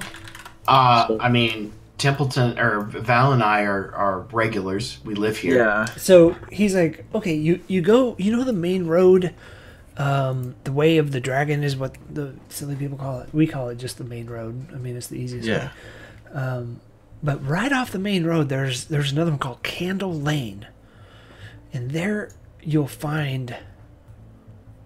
Uh, 0.68 1.18
I 1.20 1.30
mean, 1.30 1.72
Templeton 2.01 2.57
or 2.57 2.81
Val 2.81 3.31
and 3.31 3.43
I 3.43 3.61
are, 3.61 3.93
are 3.93 4.21
regulars. 4.31 4.97
We 5.05 5.13
live 5.13 5.37
here. 5.37 5.57
yeah. 5.57 5.85
So 5.97 6.31
he's 6.51 6.73
like, 6.73 7.05
okay, 7.13 7.35
you 7.35 7.61
you 7.67 7.81
go, 7.81 8.15
you 8.17 8.35
know 8.35 8.43
the 8.43 8.53
main 8.53 8.87
road, 8.87 9.35
um, 9.97 10.55
the 10.63 10.71
way 10.71 10.97
of 10.97 11.11
the 11.11 11.19
dragon 11.19 11.63
is 11.63 11.75
what 11.75 11.95
the 12.09 12.33
silly 12.49 12.75
people 12.75 12.97
call 12.97 13.19
it. 13.19 13.29
We 13.31 13.45
call 13.45 13.69
it 13.69 13.77
just 13.77 13.99
the 13.99 14.03
main 14.03 14.27
road. 14.27 14.73
I 14.73 14.77
mean, 14.77 14.97
it's 14.97 15.07
the 15.07 15.17
easiest 15.17 15.47
way. 15.47 15.69
Yeah. 16.33 16.33
Um, 16.33 16.81
but 17.21 17.45
right 17.47 17.71
off 17.71 17.91
the 17.91 17.99
main 17.99 18.25
road, 18.25 18.49
there's 18.49 18.85
there's 18.85 19.11
another 19.11 19.29
one 19.31 19.39
called 19.39 19.61
Candle 19.61 20.13
Lane, 20.13 20.65
and 21.71 21.91
there 21.91 22.31
you'll 22.63 22.87
find 22.87 23.55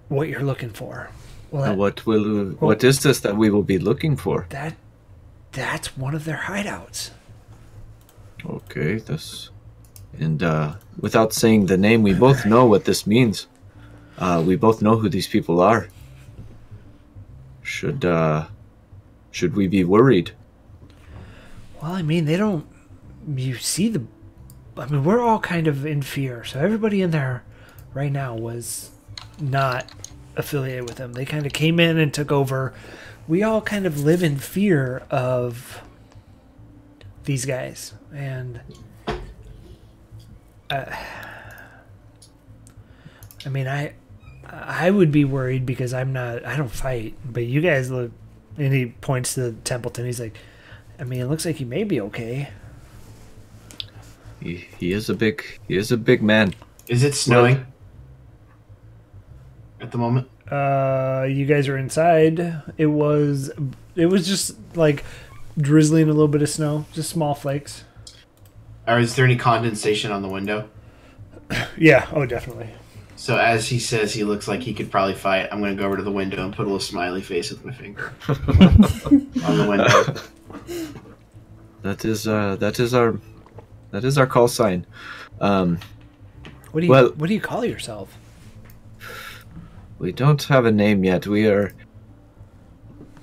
what 0.10 0.28
you're 0.28 0.44
looking 0.44 0.70
for. 0.70 1.10
Well, 1.52 1.64
that, 1.64 1.78
what 1.78 2.06
will 2.06 2.50
what 2.60 2.84
is 2.84 3.04
this 3.04 3.22
that 3.22 3.38
we 3.38 3.50
will 3.50 3.64
be 3.64 3.80
looking 3.80 4.18
for? 4.18 4.48
that 4.50 4.74
that's 5.56 5.98
one 5.98 6.14
of 6.14 6.26
their 6.26 6.44
hideouts. 6.46 7.12
Okay, 8.46 8.96
this 8.96 9.50
and 10.20 10.44
uh, 10.44 10.76
without 11.00 11.34
saying 11.34 11.66
the 11.66 11.78
name, 11.78 12.04
we 12.04 12.14
both 12.14 12.46
know 12.46 12.66
what 12.66 12.86
this 12.86 13.08
means. 13.08 13.48
Uh, 14.18 14.44
we 14.46 14.56
both 14.56 14.82
know 14.82 14.98
who 14.98 15.10
these 15.10 15.28
people 15.28 15.60
are. 15.60 15.90
Should 17.64 18.06
uh, 18.06 18.46
should 19.32 19.56
we 19.56 19.68
be 19.68 19.84
worried? 19.84 20.32
Well, 21.82 21.94
I 21.94 22.02
mean, 22.02 22.26
they 22.26 22.38
don't. 22.38 22.66
You 23.28 23.56
see 23.56 23.90
the. 23.90 24.04
I 24.78 24.86
mean, 24.88 25.04
we're 25.04 25.22
all 25.22 25.40
kind 25.40 25.68
of 25.68 25.86
in 25.86 26.02
fear. 26.02 26.44
So 26.44 26.60
everybody 26.60 27.02
in 27.02 27.12
there 27.12 27.44
right 27.94 28.12
now 28.12 28.36
was 28.36 28.92
not 29.40 29.90
affiliated 30.36 30.84
with 30.84 30.98
them. 30.98 31.14
They 31.14 31.26
kind 31.26 31.46
of 31.46 31.54
came 31.54 31.80
in 31.80 31.98
and 31.98 32.14
took 32.14 32.32
over. 32.32 32.74
We 33.28 33.44
all 33.44 33.62
kind 33.62 33.86
of 33.86 34.04
live 34.04 34.22
in 34.24 34.38
fear 34.38 35.04
of 35.10 35.82
these 37.24 37.46
guys. 37.46 37.94
And. 38.14 38.62
Uh, 40.70 40.96
I 43.46 43.50
mean, 43.50 43.68
I. 43.68 43.94
I 44.48 44.92
would 44.92 45.12
be 45.12 45.26
worried 45.26 45.66
because 45.66 45.94
I'm 45.94 46.14
not. 46.14 46.46
I 46.46 46.56
don't 46.56 46.72
fight, 46.72 47.16
but 47.26 47.46
you 47.46 47.62
guys 47.62 47.90
look. 47.90 48.12
And 48.58 48.74
he 48.74 48.86
points 48.86 49.36
to 49.36 49.54
Templeton. 49.64 50.06
He's 50.06 50.20
like, 50.20 50.38
I 51.00 51.04
mean, 51.04 51.20
it 51.20 51.26
looks 51.26 51.46
like 51.46 51.58
he 51.58 51.66
may 51.66 51.84
be 51.84 52.00
okay. 52.02 52.50
He, 54.40 54.68
he 54.78 54.92
is 54.92 55.10
a 55.10 55.14
big 55.14 55.44
he 55.68 55.76
is 55.76 55.92
a 55.92 55.98
big 55.98 56.22
man. 56.22 56.54
Is 56.88 57.04
it 57.04 57.16
snowing 57.16 57.66
at 59.82 59.92
the 59.92 59.98
moment? 59.98 60.30
Uh, 60.52 61.26
you 61.30 61.46
guys 61.46 61.68
are 61.68 61.78
inside. 61.78 62.62
It 62.78 62.86
was, 62.88 63.52
it 63.96 64.06
was 64.08 64.28
just 64.28 64.56
like 64.76 65.04
drizzling 65.58 66.04
a 66.04 66.14
little 66.14 66.28
bit 66.28 66.42
of 66.42 66.50
snow, 66.50 66.86
just 66.94 67.10
small 67.10 67.34
flakes. 67.34 67.84
Or 68.88 69.00
is 69.00 69.16
there 69.16 69.26
any 69.26 69.36
condensation 69.38 70.12
on 70.12 70.22
the 70.22 70.30
window? 70.30 70.70
Yeah. 71.78 72.08
Oh, 72.14 72.26
definitely. 72.26 72.70
So 73.18 73.38
as 73.38 73.68
he 73.70 73.80
says 73.80 74.14
he 74.14 74.24
looks 74.24 74.48
like 74.48 74.62
he 74.62 74.74
could 74.74 74.92
probably 74.92 75.14
fight, 75.14 75.48
I'm 75.52 75.60
going 75.60 75.76
to 75.76 75.80
go 75.82 75.86
over 75.88 75.98
to 75.98 76.04
the 76.04 76.12
window 76.12 76.44
and 76.44 76.54
put 76.56 76.64
a 76.64 76.66
little 76.66 76.80
smiley 76.80 77.22
face 77.22 77.50
with 77.52 77.64
my 77.66 77.72
finger 77.74 78.14
on 78.28 79.58
the 79.58 79.66
window. 79.70 80.94
That 81.82 82.04
is 82.06 82.28
uh 82.28 82.56
that 82.58 82.80
is 82.80 82.94
our 82.94 83.20
that 83.92 84.04
is 84.04 84.18
our 84.18 84.26
call 84.28 84.48
sign. 84.48 84.86
Um, 85.40 85.80
What 86.72 86.82
do 86.82 86.88
you, 86.88 86.92
Well- 86.92 87.10
what 87.16 87.28
do 87.28 87.34
you 87.34 87.42
call 87.42 87.64
yourself? 87.64 88.18
We 90.06 90.12
don't 90.12 90.44
have 90.44 90.66
a 90.66 90.72
name 90.72 91.04
yet. 91.04 91.26
We 91.26 91.48
are 91.48 91.74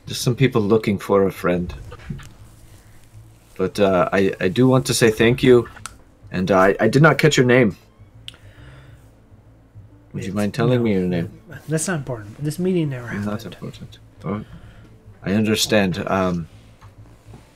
just 0.07 0.22
some 0.22 0.35
people 0.35 0.61
looking 0.61 0.99
for 0.99 1.24
a 1.26 1.30
friend. 1.30 1.72
But 3.57 3.78
uh, 3.78 4.09
I 4.12 4.35
I 4.41 4.49
do 4.49 4.66
want 4.66 4.85
to 4.87 4.95
say 4.95 5.11
thank 5.12 5.45
you, 5.45 5.68
and 6.33 6.51
uh, 6.51 6.59
I 6.59 6.76
I 6.80 6.89
did 6.89 7.03
not 7.03 7.18
catch 7.18 7.37
your 7.37 7.47
name. 7.47 7.76
Would 10.12 10.24
you 10.24 10.33
mind 10.33 10.55
telling 10.55 10.78
no, 10.78 10.85
me 10.85 10.93
your 10.93 11.07
name? 11.16 11.30
That's 11.68 11.87
not 11.87 11.99
important. 11.99 12.43
This 12.43 12.59
meeting 12.59 12.91
never 12.91 13.07
happened. 13.07 13.26
Not 13.26 13.45
important. 13.45 13.99
I 15.22 15.33
understand. 15.35 15.93
Um, 16.09 16.49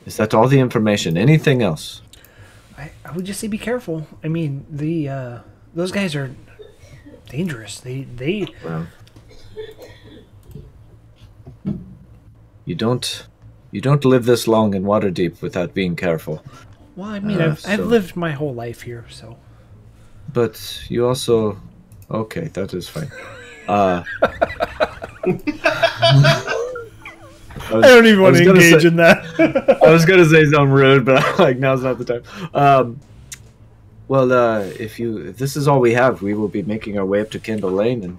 is 0.06 0.16
that 0.18 0.32
all 0.34 0.46
the 0.46 0.60
information? 0.60 1.18
Anything 1.18 1.62
else? 1.62 2.00
I, 2.78 2.92
I 3.04 3.10
would 3.10 3.26
just 3.26 3.40
say 3.40 3.48
be 3.48 3.58
careful. 3.58 4.06
I 4.22 4.28
mean, 4.28 4.64
the 4.70 5.08
uh, 5.08 5.38
those 5.74 5.90
guys 5.90 6.14
are 6.14 6.30
dangerous. 7.28 7.80
They 7.80 8.02
they 8.02 8.46
Well, 8.64 8.86
you 12.66 12.74
don't 12.74 13.26
you 13.72 13.80
don't 13.80 14.04
live 14.04 14.24
this 14.26 14.46
long 14.46 14.74
in 14.74 14.82
Waterdeep 14.84 15.40
without 15.42 15.72
being 15.74 15.96
careful. 15.96 16.42
well, 16.96 17.08
I 17.08 17.20
mean, 17.20 17.40
Uh, 17.40 17.46
I've 17.46 17.66
I've 17.66 17.86
lived 17.86 18.14
my 18.16 18.32
whole 18.32 18.54
life 18.54 18.82
here, 18.82 19.04
so 19.08 19.36
But 20.32 20.60
you 20.90 21.06
also 21.06 21.58
okay, 22.10 22.48
that 22.52 22.74
is 22.74 22.88
fine. 22.88 23.10
Uh, 23.68 24.04
I 27.68 27.80
don't 27.80 28.06
even 28.06 28.22
want 28.22 28.36
to 28.36 28.48
engage 28.48 28.82
say- 28.82 28.88
in 28.88 28.96
that. 28.96 29.78
I 29.84 29.90
was 29.90 30.04
gonna 30.04 30.24
say 30.24 30.44
something 30.44 30.70
rude, 30.70 31.04
but 31.04 31.22
I'm 31.22 31.36
like 31.46 31.58
now's 31.58 31.82
not 31.82 31.98
the 31.98 32.04
time. 32.04 32.22
Um, 32.54 33.00
well, 34.08 34.30
uh, 34.32 34.60
if 34.78 35.00
you 35.00 35.18
if 35.18 35.36
this 35.38 35.56
is 35.56 35.66
all 35.66 35.80
we 35.80 35.92
have, 35.94 36.22
we 36.22 36.34
will 36.34 36.48
be 36.48 36.62
making 36.62 36.96
our 36.98 37.04
way 37.04 37.20
up 37.20 37.30
to 37.32 37.40
Candle 37.40 37.72
Lane 37.72 38.04
and 38.04 38.18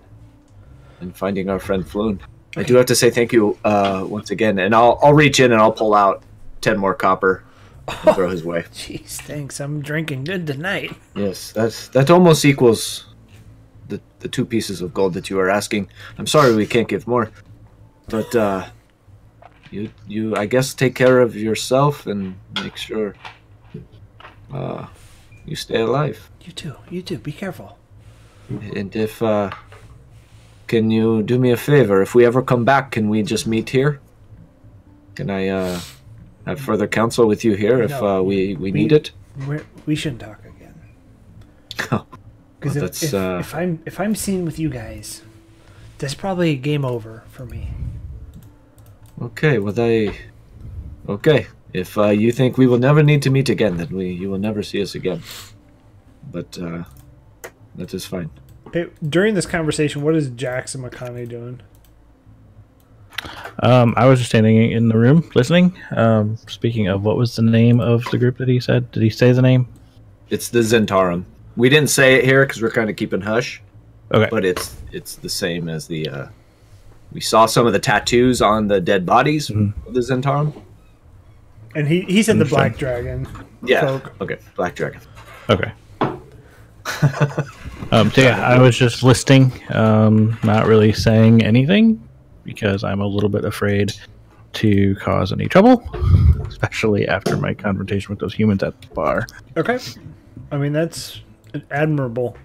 and 0.99 1.15
finding 1.15 1.49
our 1.49 1.59
friend 1.59 1.85
Floon. 1.85 2.19
I 2.57 2.63
do 2.63 2.75
have 2.75 2.87
to 2.87 2.95
say 2.95 3.09
thank 3.11 3.31
you 3.31 3.57
uh, 3.63 4.05
once 4.07 4.31
again, 4.31 4.57
and 4.59 4.73
I'll 4.73 4.99
I'll 5.03 5.13
reach 5.13 5.39
in 5.39 5.51
and 5.51 5.61
I'll 5.61 5.71
pull 5.71 5.93
out 5.93 6.23
ten 6.61 6.77
more 6.77 6.95
copper 6.95 7.43
and 7.87 8.15
throw 8.15 8.29
his 8.29 8.43
way. 8.43 8.61
Jeez, 8.73 9.21
thanks. 9.21 9.59
I'm 9.59 9.81
drinking 9.81 10.23
good 10.23 10.47
tonight. 10.47 10.91
Yes, 11.15 11.51
that's 11.51 11.87
that 11.89 12.09
almost 12.09 12.43
equals 12.45 13.05
the 13.87 14.01
the 14.19 14.27
two 14.27 14.45
pieces 14.45 14.81
of 14.81 14.93
gold 14.93 15.13
that 15.13 15.29
you 15.29 15.39
are 15.39 15.49
asking. 15.49 15.89
I'm 16.17 16.27
sorry 16.27 16.55
we 16.55 16.65
can't 16.65 16.87
give 16.87 17.07
more, 17.07 17.31
but 18.09 18.35
uh, 18.35 18.67
you 19.69 19.91
you 20.07 20.35
I 20.35 20.47
guess 20.47 20.73
take 20.73 20.95
care 20.95 21.19
of 21.19 21.35
yourself 21.35 22.07
and 22.07 22.35
make 22.55 22.75
sure 22.75 23.15
uh, 24.51 24.87
you 25.45 25.55
stay 25.55 25.81
alive. 25.81 26.29
You 26.41 26.53
too. 26.53 26.75
You 26.89 27.01
too. 27.01 27.19
Be 27.19 27.31
careful. 27.31 27.77
And 28.49 28.95
if 28.95 29.21
uh, 29.21 29.51
can 30.67 30.91
you 30.91 31.23
do 31.23 31.39
me 31.39 31.51
a 31.51 31.57
favor? 31.57 32.01
If 32.01 32.13
we 32.13 32.25
ever 32.25 32.41
come 32.41 32.65
back, 32.65 32.91
can 32.91 33.09
we 33.09 33.23
just 33.23 33.47
meet 33.47 33.69
here? 33.69 33.99
Can 35.15 35.29
I 35.29 35.47
uh, 35.47 35.79
have 36.45 36.59
further 36.59 36.87
counsel 36.87 37.27
with 37.27 37.43
you 37.43 37.55
here 37.55 37.81
if 37.81 37.89
No, 37.91 38.07
uh, 38.19 38.21
we 38.21 38.55
we 38.55 38.71
we- 38.71 38.71
need 38.71 38.91
it? 38.91 39.11
We 39.85 39.95
shouldn't 39.95 40.21
talk 40.21 40.39
again. 40.45 40.75
Oh, 41.91 42.05
Because 42.59 42.75
Well, 42.75 42.85
if, 42.85 43.03
if, 43.03 43.13
uh, 43.13 43.37
if 43.39 43.55
I'm 43.55 43.79
if 43.85 43.99
I'm 43.99 44.15
seen 44.15 44.45
with 44.45 44.59
you 44.59 44.69
guys, 44.69 45.21
that's 45.99 46.15
probably 46.15 46.55
game 46.55 46.83
over 46.85 47.23
for 47.29 47.45
me. 47.45 47.69
Okay, 49.21 49.59
well 49.59 49.73
they. 49.73 50.17
Okay, 51.07 51.47
if 51.73 51.97
uh, 51.97 52.09
you 52.09 52.31
think 52.31 52.57
we 52.57 52.67
will 52.67 52.79
never 52.79 53.01
need 53.03 53.21
to 53.23 53.29
meet 53.29 53.49
again, 53.49 53.77
then 53.77 53.89
we 53.89 54.09
you 54.11 54.29
will 54.29 54.39
never 54.39 54.63
see 54.63 54.81
us 54.81 54.95
again. 54.95 55.21
But 56.31 56.57
uh, 56.57 56.83
that 57.75 57.93
is 57.93 58.05
fine. 58.05 58.29
Hey, 58.73 58.87
during 59.07 59.33
this 59.35 59.45
conversation, 59.45 60.01
what 60.01 60.15
is 60.15 60.29
Jackson 60.29 60.83
and 60.83 60.91
McConaughey 60.93 61.27
doing? 61.27 61.61
Um, 63.63 63.93
I 63.97 64.05
was 64.05 64.19
just 64.19 64.29
standing 64.29 64.71
in 64.71 64.87
the 64.89 64.97
room 64.97 65.27
listening. 65.33 65.77
Um, 65.95 66.37
speaking 66.47 66.87
of, 66.87 67.03
what 67.03 67.17
was 67.17 67.35
the 67.35 67.41
name 67.41 67.79
of 67.79 68.03
the 68.11 68.17
group 68.17 68.37
that 68.37 68.47
he 68.47 68.59
said? 68.59 68.91
Did 68.91 69.01
he 69.03 69.09
say 69.09 69.31
the 69.31 69.41
name? 69.41 69.67
It's 70.29 70.49
the 70.49 70.59
Zhentarim. 70.59 71.23
We 71.55 71.69
didn't 71.69 71.89
say 71.89 72.15
it 72.15 72.25
here 72.25 72.45
because 72.45 72.61
we're 72.61 72.69
kind 72.69 72.89
of 72.89 72.95
keeping 72.95 73.21
hush, 73.21 73.61
Okay. 74.13 74.27
but 74.29 74.45
it's 74.45 74.75
it's 74.91 75.15
the 75.15 75.29
same 75.29 75.67
as 75.69 75.87
the. 75.87 76.07
Uh, 76.07 76.27
we 77.11 77.21
saw 77.21 77.45
some 77.47 77.65
of 77.65 77.73
the 77.73 77.79
tattoos 77.79 78.41
on 78.41 78.67
the 78.67 78.79
dead 78.79 79.05
bodies 79.05 79.47
Mhm. 79.49 79.73
of 79.87 79.93
the 79.95 80.01
Zhentarim. 80.01 80.53
And 81.73 81.87
he 81.87 82.01
he 82.01 82.21
said 82.21 82.37
the 82.37 82.45
Black 82.45 82.77
Dragon. 82.77 83.27
Yeah. 83.63 83.81
Folk. 83.81 84.13
Okay. 84.21 84.37
Black 84.55 84.75
Dragon. 84.75 84.99
Okay. 85.49 85.71
um, 87.91 88.11
so 88.11 88.21
yeah, 88.21 88.45
I 88.47 88.59
was 88.59 88.77
just 88.77 89.03
listing, 89.03 89.51
um, 89.73 90.37
not 90.43 90.65
really 90.65 90.93
saying 90.93 91.43
anything 91.43 92.01
because 92.43 92.83
I'm 92.83 93.01
a 93.01 93.07
little 93.07 93.29
bit 93.29 93.45
afraid 93.45 93.93
to 94.53 94.95
cause 94.95 95.31
any 95.31 95.47
trouble, 95.47 95.83
especially 96.47 97.07
after 97.07 97.37
my 97.37 97.53
confrontation 97.53 98.11
with 98.11 98.19
those 98.19 98.33
humans 98.33 98.63
at 98.63 98.79
the 98.81 98.87
bar. 98.87 99.27
Okay. 99.55 99.79
I 100.51 100.57
mean 100.57 100.73
that's 100.73 101.21
admirable. 101.71 102.37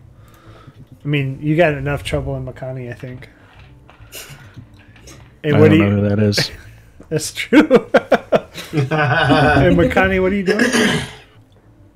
I 1.05 1.09
mean, 1.09 1.41
you 1.43 1.57
got 1.57 1.75
enough 1.75 2.05
trouble 2.05 2.37
in 2.37 2.47
Makani, 2.47 2.91
I 2.91 2.95
think. 2.95 3.29
Hey, 5.43 5.53
I 5.53 5.59
what 5.61 5.69
don't 5.69 5.79
do 5.79 5.91
know 5.91 5.91
who 6.03 6.09
that 6.09 6.19
is. 6.21 6.51
That's 7.09 7.35
true. 7.35 7.67
hey, 8.71 8.79
Makani, 9.75 10.23
what 10.23 10.33
are 10.33 10.37
you 10.37 10.45
doing? 10.45 10.65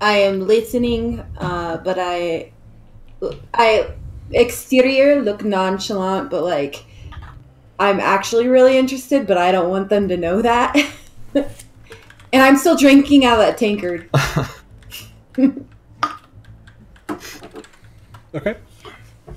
I 0.00 0.18
am 0.18 0.46
listening, 0.46 1.20
uh, 1.38 1.78
but 1.78 1.98
I, 1.98 2.52
I 3.54 3.92
exterior 4.30 5.22
look 5.22 5.44
nonchalant, 5.44 6.30
but 6.30 6.42
like 6.42 6.84
I'm 7.78 8.00
actually 8.00 8.48
really 8.48 8.76
interested, 8.78 9.26
but 9.26 9.38
I 9.38 9.52
don't 9.52 9.70
want 9.70 9.88
them 9.88 10.08
to 10.08 10.16
know 10.16 10.42
that. 10.42 10.76
and 11.34 11.46
I'm 12.32 12.56
still 12.56 12.76
drinking 12.76 13.24
out 13.24 13.38
of 13.38 13.46
that 13.46 13.58
tankard. 13.58 14.08
Okay. 18.36 18.54
All 19.26 19.34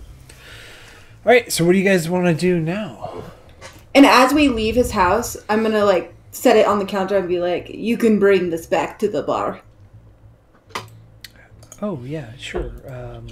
right. 1.23 1.49
So, 1.51 1.63
what 1.63 1.71
do 1.71 1.77
you 1.77 1.85
guys 1.85 2.09
want 2.09 2.25
to 2.25 2.33
do 2.33 2.59
now? 2.59 3.23
And 3.95 4.05
as 4.05 4.33
we 4.33 4.49
leave 4.49 4.75
his 4.75 4.91
house, 4.91 5.37
I'm 5.47 5.63
gonna 5.63 5.85
like 5.85 6.13
set 6.31 6.57
it 6.57 6.67
on 6.67 6.79
the 6.79 6.85
counter 6.85 7.17
and 7.17 7.27
be 7.27 7.39
like, 7.39 7.69
"You 7.69 7.97
can 7.97 8.19
bring 8.19 8.49
this 8.49 8.65
back 8.65 8.99
to 8.99 9.07
the 9.07 9.23
bar." 9.23 9.61
Oh 11.81 12.01
yeah, 12.03 12.31
sure. 12.37 12.71
Um, 12.87 13.27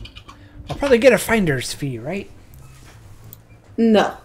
I'll 0.70 0.76
probably 0.78 0.98
get 0.98 1.14
a 1.14 1.18
finder's 1.18 1.74
fee, 1.74 2.00
right? 2.00 2.30
No. 3.78 4.18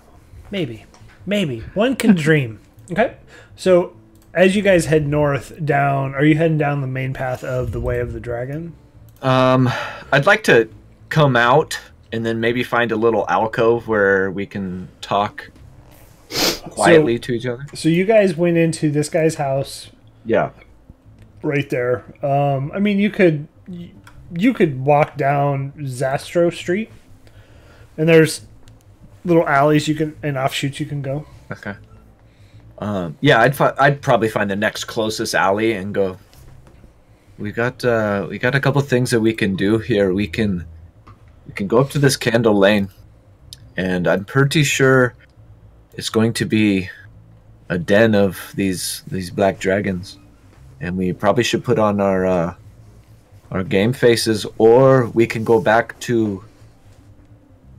Maybe, 0.50 0.84
maybe 1.26 1.60
one 1.74 1.96
can 1.96 2.14
dream. 2.16 2.60
Okay. 2.90 3.16
So, 3.56 3.96
as 4.34 4.54
you 4.56 4.62
guys 4.62 4.86
head 4.86 5.06
north 5.06 5.64
down, 5.64 6.14
are 6.14 6.24
you 6.24 6.36
heading 6.36 6.58
down 6.58 6.80
the 6.80 6.86
main 6.86 7.12
path 7.12 7.42
of 7.44 7.72
the 7.72 7.80
Way 7.80 8.00
of 8.00 8.12
the 8.12 8.20
Dragon? 8.20 8.74
Um, 9.22 9.68
I'd 10.10 10.26
like 10.26 10.42
to 10.44 10.68
come 11.08 11.36
out 11.36 11.78
and 12.12 12.24
then 12.26 12.40
maybe 12.40 12.62
find 12.64 12.92
a 12.92 12.96
little 12.96 13.24
alcove 13.28 13.88
where 13.88 14.30
we 14.30 14.46
can 14.46 14.88
talk 15.00 15.50
quietly 16.70 17.18
to 17.20 17.32
each 17.32 17.46
other. 17.46 17.64
So 17.74 17.88
you 17.88 18.04
guys 18.04 18.36
went 18.36 18.56
into 18.56 18.90
this 18.90 19.08
guy's 19.08 19.36
house 19.36 19.90
Yeah. 20.24 20.50
right 21.42 21.68
there. 21.70 22.04
Um, 22.22 22.72
I 22.74 22.78
mean, 22.80 22.98
you 22.98 23.10
could 23.10 23.46
you 24.34 24.54
could 24.54 24.84
walk 24.84 25.16
down 25.16 25.72
Zastro 25.78 26.52
Street, 26.52 26.90
and 27.96 28.08
there's 28.08 28.42
little 29.24 29.46
alleys 29.46 29.88
you 29.88 29.94
can 29.94 30.16
and 30.22 30.36
offshoots 30.36 30.80
you 30.80 30.86
can 30.86 31.02
go. 31.02 31.26
Okay. 31.50 31.74
Um, 32.78 33.16
yeah, 33.20 33.40
I'd 33.40 33.54
fi- 33.54 33.74
I'd 33.78 34.02
probably 34.02 34.28
find 34.28 34.50
the 34.50 34.56
next 34.56 34.84
closest 34.84 35.34
alley 35.34 35.72
and 35.74 35.94
go. 35.94 36.18
We 37.38 37.52
got 37.52 37.84
uh, 37.84 38.26
we 38.28 38.38
got 38.38 38.54
a 38.54 38.60
couple 38.60 38.80
things 38.82 39.10
that 39.10 39.20
we 39.20 39.32
can 39.32 39.56
do 39.56 39.78
here. 39.78 40.12
We 40.12 40.26
can 40.26 40.66
we 41.46 41.52
can 41.52 41.68
go 41.68 41.78
up 41.78 41.90
to 41.90 41.98
this 41.98 42.16
candle 42.16 42.56
lane, 42.58 42.88
and 43.76 44.08
I'm 44.08 44.24
pretty 44.24 44.64
sure 44.64 45.14
it's 45.94 46.10
going 46.10 46.32
to 46.34 46.44
be 46.44 46.88
a 47.68 47.78
den 47.78 48.14
of 48.14 48.52
these 48.54 49.02
these 49.06 49.30
black 49.30 49.58
dragons, 49.58 50.18
and 50.80 50.96
we 50.96 51.12
probably 51.12 51.44
should 51.44 51.64
put 51.64 51.78
on 51.78 52.00
our 52.00 52.26
uh, 52.26 52.54
our 53.52 53.62
game 53.62 53.92
faces, 53.92 54.46
or 54.56 55.06
we 55.08 55.26
can 55.26 55.44
go 55.44 55.60
back 55.60 55.98
to 56.00 56.42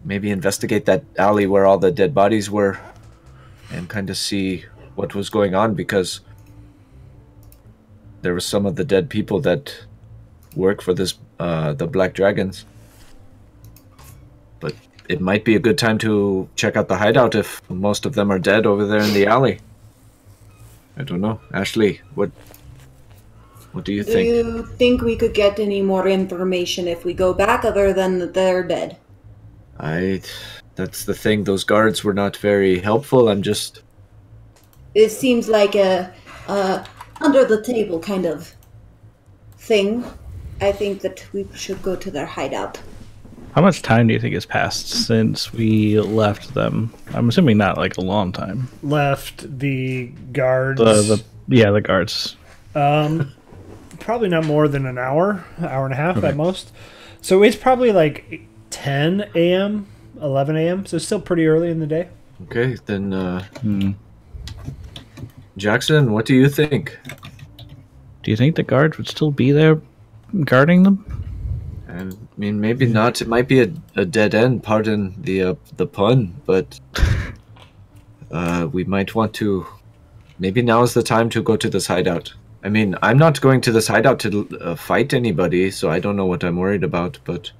maybe 0.06 0.30
investigate 0.30 0.86
that 0.86 1.04
alley 1.18 1.48
where 1.48 1.66
all 1.66 1.80
the 1.80 1.92
dead 1.92 2.14
bodies 2.14 2.50
were 2.50 2.80
and 3.72 3.90
kind 3.90 4.10
of 4.10 4.16
see 4.16 4.66
what 4.96 5.16
was 5.16 5.30
going 5.30 5.56
on 5.56 5.74
because 5.74 6.22
there 8.22 8.34
were 8.34 8.40
some 8.40 8.68
of 8.68 8.76
the 8.76 8.84
dead 8.84 9.10
people 9.10 9.40
that 9.42 9.86
work 10.56 10.82
for 10.82 10.94
this 10.94 11.16
uh, 11.40 11.74
the 11.74 11.88
black 11.88 12.14
dragons. 12.14 12.66
But 14.60 14.76
it 15.10 15.20
might 15.20 15.44
be 15.44 15.56
a 15.56 15.60
good 15.60 15.80
time 15.80 15.98
to 16.00 16.48
check 16.56 16.78
out 16.78 16.88
the 16.88 16.98
hideout 16.98 17.34
if 17.34 17.68
most 17.70 18.06
of 18.06 18.14
them 18.14 18.32
are 18.32 18.40
dead 18.40 18.68
over 18.68 18.86
there 18.86 19.02
in 19.02 19.14
the 19.14 19.26
alley. 19.26 19.60
I 20.96 21.04
don't 21.04 21.22
know. 21.22 21.42
Ashley 21.52 22.02
what 22.14 22.30
what 23.74 23.86
do 23.86 23.94
you 23.94 24.04
Do 24.04 24.12
think 24.14 24.28
you 24.28 24.66
think 24.78 25.02
we 25.02 25.16
could 25.18 25.34
get 25.34 25.60
any 25.60 25.82
more 25.82 26.08
information 26.08 26.88
if 26.88 27.04
we 27.06 27.14
go 27.14 27.34
back, 27.34 27.66
other 27.66 27.94
than 27.94 28.20
that 28.20 28.34
they're 28.34 28.64
dead? 28.64 28.98
i 29.80 30.22
that's 30.76 31.06
the 31.06 31.14
thing 31.16 31.44
those 31.44 31.64
guards 31.64 32.04
were 32.04 32.14
not 32.14 32.38
very 32.38 32.80
helpful 32.80 33.30
i'm 33.30 33.42
just 33.42 33.84
It 34.96 35.10
seems 35.12 35.48
like 35.50 35.76
a, 35.76 36.12
a 36.48 36.86
under 37.22 37.46
the 37.46 37.62
table 37.62 38.00
kind 38.00 38.26
of 38.26 38.56
thing. 39.58 40.04
I 40.62 40.72
think 40.72 41.02
that 41.02 41.26
we 41.34 41.48
should 41.54 41.82
go 41.82 41.96
to 41.96 42.12
their 42.12 42.26
hideout. 42.26 42.82
How 43.52 43.62
much 43.62 43.82
time 43.84 44.08
do 44.08 44.14
you 44.14 44.20
think 44.20 44.34
has 44.34 44.46
passed 44.46 44.90
since 44.90 45.54
we 45.54 46.00
left 46.00 46.54
them? 46.56 46.94
I'm 47.14 47.30
assuming 47.30 47.58
not 47.58 47.78
like 47.78 47.98
a 47.98 48.02
long 48.02 48.32
time. 48.32 48.72
Left 48.82 49.46
the 49.60 50.08
guards. 50.32 50.80
The 50.82 51.04
the 51.04 51.24
yeah 51.56 51.72
the 51.72 51.82
guards. 51.82 52.38
Um, 52.76 53.32
probably 54.04 54.30
not 54.30 54.46
more 54.46 54.68
than 54.68 54.86
an 54.86 54.98
hour, 54.98 55.44
hour 55.62 55.86
and 55.86 55.94
a 55.94 55.98
half 55.98 56.18
Okay. 56.18 56.28
at 56.30 56.36
most. 56.36 56.72
So 57.22 57.42
it's 57.44 57.56
probably 57.56 57.92
like 57.92 58.42
10 58.70 59.30
a.m., 59.36 59.88
11 60.22 60.56
a.m. 60.58 60.86
So 60.86 60.98
it's 60.98 61.06
still 61.06 61.22
pretty 61.22 61.46
early 61.48 61.70
in 61.72 61.80
the 61.80 61.88
day. 61.88 62.10
okay 62.44 62.76
then 62.88 63.14
uh 63.14 63.44
Hmm. 63.62 63.92
jackson 65.58 66.12
what 66.12 66.26
do 66.26 66.34
you 66.36 66.50
think 66.50 66.98
Do 68.24 68.32
you 68.32 68.38
think 68.38 68.56
the 68.56 68.64
guards 68.64 68.98
would 68.98 69.08
still 69.08 69.32
be 69.32 69.52
there 69.52 69.80
guarding 70.46 70.84
them? 70.84 70.98
I 71.90 72.10
mean, 72.38 72.60
maybe 72.60 72.86
not. 72.88 73.22
It 73.22 73.28
might 73.28 73.48
be 73.48 73.60
a, 73.62 73.72
a 73.96 74.06
dead 74.06 74.34
end. 74.34 74.64
Pardon 74.64 75.14
the 75.22 75.44
uh, 75.44 75.56
the 75.78 75.86
pun, 75.86 76.34
but 76.46 76.80
uh, 78.32 78.68
we 78.72 78.84
might 78.86 79.14
want 79.14 79.34
to. 79.36 79.66
Maybe 80.40 80.62
now 80.64 80.82
is 80.84 80.94
the 80.96 81.04
time 81.04 81.30
to 81.32 81.44
go 81.44 81.56
to 81.58 81.70
this 81.70 81.86
hideout. 81.88 82.34
I 82.64 82.70
mean, 82.70 82.96
I'm 83.02 83.18
not 83.18 83.42
going 83.42 83.60
to 83.62 83.72
this 83.72 83.88
hideout 83.88 84.20
to 84.20 84.48
uh, 84.62 84.76
fight 84.76 85.14
anybody, 85.14 85.70
so 85.70 85.90
I 85.90 86.00
don't 86.00 86.16
know 86.16 86.26
what 86.26 86.44
I'm 86.44 86.56
worried 86.56 86.84
about. 86.84 87.20
But 87.26 87.52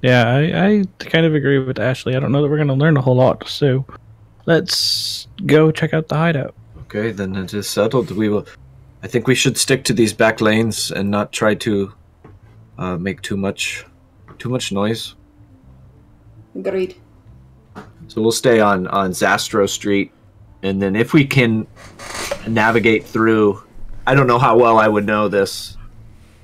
Yeah, 0.00 0.28
I, 0.28 0.66
I 0.66 0.84
kind 1.00 1.26
of 1.26 1.34
agree 1.34 1.58
with 1.58 1.78
Ashley. 1.78 2.14
I 2.14 2.20
don't 2.20 2.30
know 2.30 2.42
that 2.42 2.48
we're 2.48 2.56
going 2.56 2.68
to 2.68 2.74
learn 2.74 2.96
a 2.96 3.02
whole 3.02 3.16
lot, 3.16 3.48
so 3.48 3.84
let's 4.46 5.26
go 5.46 5.72
check 5.72 5.92
out 5.92 6.08
the 6.08 6.16
hideout. 6.16 6.54
okay, 6.82 7.10
then 7.10 7.34
it 7.36 7.52
is 7.52 7.68
settled. 7.68 8.10
We 8.10 8.28
will. 8.28 8.46
I 9.02 9.08
think 9.08 9.26
we 9.26 9.34
should 9.34 9.56
stick 9.56 9.84
to 9.84 9.92
these 9.92 10.12
back 10.12 10.40
lanes 10.40 10.92
and 10.92 11.10
not 11.10 11.32
try 11.32 11.54
to 11.56 11.92
uh, 12.78 12.96
make 12.96 13.22
too 13.22 13.36
much 13.36 13.84
too 14.38 14.48
much 14.48 14.72
noise. 14.72 15.14
Agreed. 16.54 16.96
So 18.08 18.22
we'll 18.22 18.32
stay 18.32 18.60
on 18.60 18.86
on 18.88 19.10
Zastro 19.10 19.68
Street, 19.68 20.12
and 20.62 20.80
then 20.80 20.96
if 20.96 21.12
we 21.12 21.24
can 21.24 21.66
navigate 22.48 23.04
through, 23.04 23.62
I 24.06 24.14
don't 24.14 24.26
know 24.26 24.38
how 24.38 24.56
well 24.56 24.78
I 24.78 24.88
would 24.88 25.06
know 25.06 25.28
this, 25.28 25.76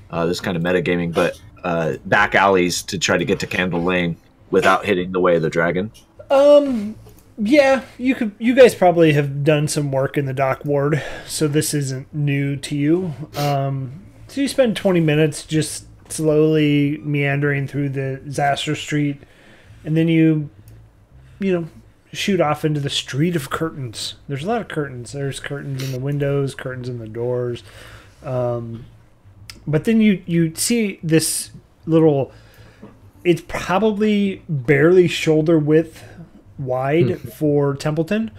uh, 0.09 0.25
this 0.25 0.39
kind 0.39 0.55
of 0.55 0.63
metagaming, 0.63 1.13
but 1.13 1.39
uh, 1.63 1.97
back 2.05 2.35
alleys 2.35 2.83
to 2.83 2.97
try 2.97 3.17
to 3.17 3.25
get 3.25 3.39
to 3.41 3.47
Candle 3.47 3.83
Lane 3.83 4.15
without 4.51 4.85
hitting 4.85 5.11
the 5.11 5.19
way 5.19 5.35
of 5.35 5.41
the 5.41 5.49
dragon. 5.49 5.91
Um, 6.29 6.95
yeah, 7.37 7.83
you 7.97 8.15
could. 8.15 8.31
You 8.39 8.55
guys 8.55 8.73
probably 8.73 9.13
have 9.13 9.43
done 9.43 9.67
some 9.67 9.91
work 9.91 10.17
in 10.17 10.25
the 10.25 10.33
dock 10.33 10.65
ward, 10.65 11.03
so 11.25 11.47
this 11.47 11.73
isn't 11.73 12.13
new 12.13 12.55
to 12.57 12.75
you. 12.75 13.13
Um, 13.35 14.05
so 14.27 14.41
you 14.41 14.47
spend 14.47 14.75
twenty 14.75 14.99
minutes 14.99 15.45
just 15.45 15.85
slowly 16.09 16.97
meandering 17.03 17.67
through 17.67 17.89
the 17.89 18.21
Zastro 18.27 18.75
Street, 18.75 19.21
and 19.85 19.95
then 19.95 20.07
you, 20.07 20.49
you 21.39 21.53
know, 21.53 21.67
shoot 22.13 22.39
off 22.39 22.63
into 22.63 22.79
the 22.79 22.89
street 22.89 23.35
of 23.35 23.49
curtains. 23.49 24.15
There's 24.27 24.43
a 24.43 24.47
lot 24.47 24.61
of 24.61 24.67
curtains. 24.67 25.11
There's 25.11 25.39
curtains 25.39 25.83
in 25.83 25.91
the 25.91 25.99
windows, 25.99 26.55
curtains 26.55 26.89
in 26.89 26.99
the 26.99 27.07
doors. 27.07 27.63
Um, 28.23 28.85
but 29.65 29.83
then 29.83 30.01
you 30.01 30.23
you 30.25 30.55
see 30.55 30.99
this 31.03 31.51
little. 31.85 32.31
It's 33.23 33.41
probably 33.41 34.43
barely 34.47 35.07
shoulder 35.07 35.59
width 35.59 36.03
wide 36.57 37.19
for 37.19 37.75
Templeton, 37.75 38.31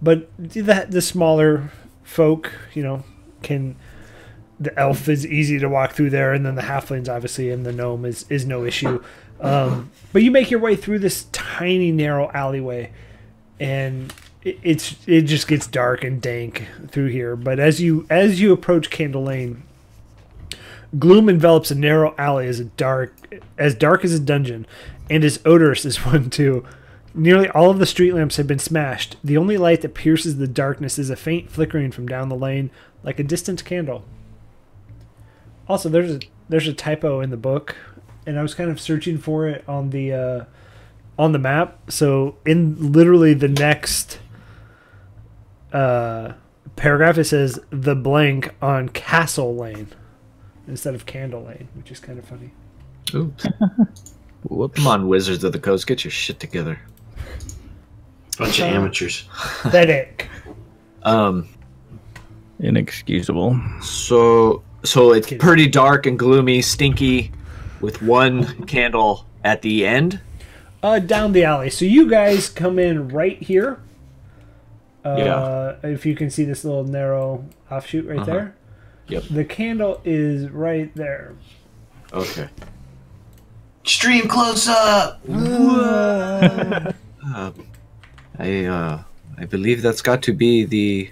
but 0.00 0.28
the 0.38 0.86
the 0.88 1.02
smaller 1.02 1.72
folk, 2.04 2.52
you 2.74 2.82
know, 2.82 3.04
can 3.42 3.76
the 4.58 4.78
elf 4.78 5.08
is 5.08 5.26
easy 5.26 5.58
to 5.58 5.68
walk 5.68 5.92
through 5.92 6.10
there, 6.10 6.32
and 6.32 6.46
then 6.46 6.54
the 6.54 6.62
halflings 6.62 7.08
obviously, 7.08 7.50
and 7.50 7.66
the 7.66 7.72
gnome 7.72 8.04
is 8.04 8.24
is 8.28 8.46
no 8.46 8.64
issue. 8.64 9.02
Um, 9.40 9.90
but 10.12 10.22
you 10.22 10.30
make 10.30 10.50
your 10.50 10.60
way 10.60 10.76
through 10.76 11.00
this 11.00 11.24
tiny 11.32 11.92
narrow 11.92 12.30
alleyway, 12.32 12.92
and 13.60 14.12
it, 14.42 14.58
it's 14.62 14.96
it 15.06 15.22
just 15.22 15.48
gets 15.48 15.66
dark 15.66 16.04
and 16.04 16.20
dank 16.20 16.66
through 16.88 17.08
here. 17.08 17.36
But 17.36 17.58
as 17.58 17.80
you 17.80 18.06
as 18.08 18.40
you 18.40 18.52
approach 18.52 18.90
Candle 18.90 19.24
Lane, 19.24 19.62
gloom 20.98 21.28
envelops 21.28 21.70
a 21.70 21.74
narrow 21.74 22.14
alley 22.16 22.46
as 22.46 22.60
dark 22.60 23.14
as 23.58 23.74
dark 23.74 24.04
as 24.04 24.14
a 24.14 24.20
dungeon, 24.20 24.66
and 25.10 25.24
as 25.24 25.40
odorous 25.44 25.84
as 25.84 25.96
one 26.06 26.30
too. 26.30 26.64
Nearly 27.14 27.48
all 27.48 27.70
of 27.70 27.78
the 27.78 27.86
street 27.86 28.12
lamps 28.12 28.36
have 28.36 28.46
been 28.46 28.58
smashed. 28.58 29.16
The 29.24 29.38
only 29.38 29.56
light 29.56 29.80
that 29.80 29.94
pierces 29.94 30.36
the 30.36 30.46
darkness 30.46 30.98
is 30.98 31.08
a 31.08 31.16
faint 31.16 31.50
flickering 31.50 31.90
from 31.90 32.06
down 32.06 32.28
the 32.28 32.36
lane, 32.36 32.70
like 33.02 33.18
a 33.18 33.24
distant 33.24 33.64
candle. 33.64 34.04
Also, 35.66 35.88
there's 35.88 36.16
a 36.16 36.20
there's 36.48 36.68
a 36.68 36.74
typo 36.74 37.20
in 37.20 37.30
the 37.30 37.36
book, 37.36 37.74
and 38.26 38.38
I 38.38 38.42
was 38.42 38.54
kind 38.54 38.70
of 38.70 38.80
searching 38.80 39.18
for 39.18 39.48
it 39.48 39.64
on 39.66 39.90
the 39.90 40.12
uh, 40.12 40.44
on 41.18 41.32
the 41.32 41.38
map. 41.38 41.78
So 41.90 42.36
in 42.44 42.92
literally 42.92 43.34
the 43.34 43.48
next 43.48 44.18
uh, 45.72 46.32
paragraph, 46.76 47.18
it 47.18 47.24
says 47.24 47.58
the 47.70 47.94
blank 47.94 48.54
on 48.60 48.88
Castle 48.90 49.54
Lane 49.56 49.88
instead 50.68 50.94
of 50.94 51.06
Candle 51.06 51.44
Lane, 51.44 51.68
which 51.74 51.90
is 51.90 52.00
kind 52.00 52.18
of 52.18 52.24
funny. 52.24 52.50
Oops. 53.14 53.46
Come 54.48 54.86
on, 54.86 55.08
Wizards 55.08 55.42
of 55.44 55.52
the 55.52 55.58
Coast, 55.58 55.86
get 55.86 56.04
your 56.04 56.10
shit 56.10 56.38
together. 56.38 56.78
Bunch 58.38 58.58
of 58.60 58.66
amateurs. 58.66 59.28
Pathetic. 59.62 60.28
Um, 61.02 61.48
Inexcusable. 62.58 63.60
so 63.80 64.64
so 64.82 65.12
it's 65.12 65.32
pretty 65.38 65.68
dark 65.68 66.06
and 66.06 66.18
gloomy, 66.18 66.62
stinky, 66.62 67.30
with 67.80 68.02
one 68.02 68.66
candle 68.66 69.24
at 69.44 69.62
the 69.62 69.86
end. 69.86 70.20
Uh, 70.82 70.98
down 70.98 71.32
the 71.32 71.44
alley. 71.44 71.70
So 71.70 71.84
you 71.84 72.08
guys 72.08 72.48
come 72.48 72.78
in 72.78 73.08
right 73.08 73.40
here. 73.42 73.80
Uh, 75.04 75.16
Yeah. 75.18 75.76
If 75.90 76.04
you 76.06 76.14
can 76.16 76.30
see 76.30 76.44
this 76.44 76.64
little 76.64 76.84
narrow 76.84 77.44
offshoot 77.70 78.06
right 78.06 78.18
Uh-huh. 78.18 78.24
there. 78.26 78.54
Yep. 79.08 79.22
The 79.30 79.44
candle 79.44 80.00
is 80.04 80.48
right 80.50 80.92
there. 80.96 81.34
Okay. 82.12 82.48
Stream 83.84 84.26
close 84.26 84.66
up. 84.68 85.20
Uh, 85.30 86.92
I 88.38 88.64
uh, 88.64 89.02
I 89.38 89.44
believe 89.44 89.80
that's 89.82 90.02
got 90.02 90.22
to 90.22 90.32
be 90.32 90.64
the. 90.64 91.10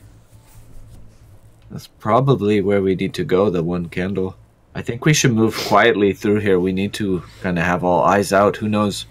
That's 1.71 1.87
probably 1.87 2.61
where 2.61 2.83
we 2.83 2.95
need 2.95 3.15
to 3.15 3.25
go. 3.25 3.49
The 3.51 3.63
one 3.63 3.89
candle. 3.89 4.37
I 4.75 4.83
think 4.83 5.05
we 5.05 5.15
should 5.15 5.33
move 5.33 5.57
quietly 5.69 6.13
through 6.13 6.41
here. 6.41 6.59
We 6.59 6.73
need 6.73 6.93
to 6.95 7.23
kind 7.43 7.59
of 7.59 7.65
have 7.65 7.85
all 7.85 8.03
eyes 8.03 8.33
out. 8.33 8.57
Who 8.57 8.69
knows 8.69 9.07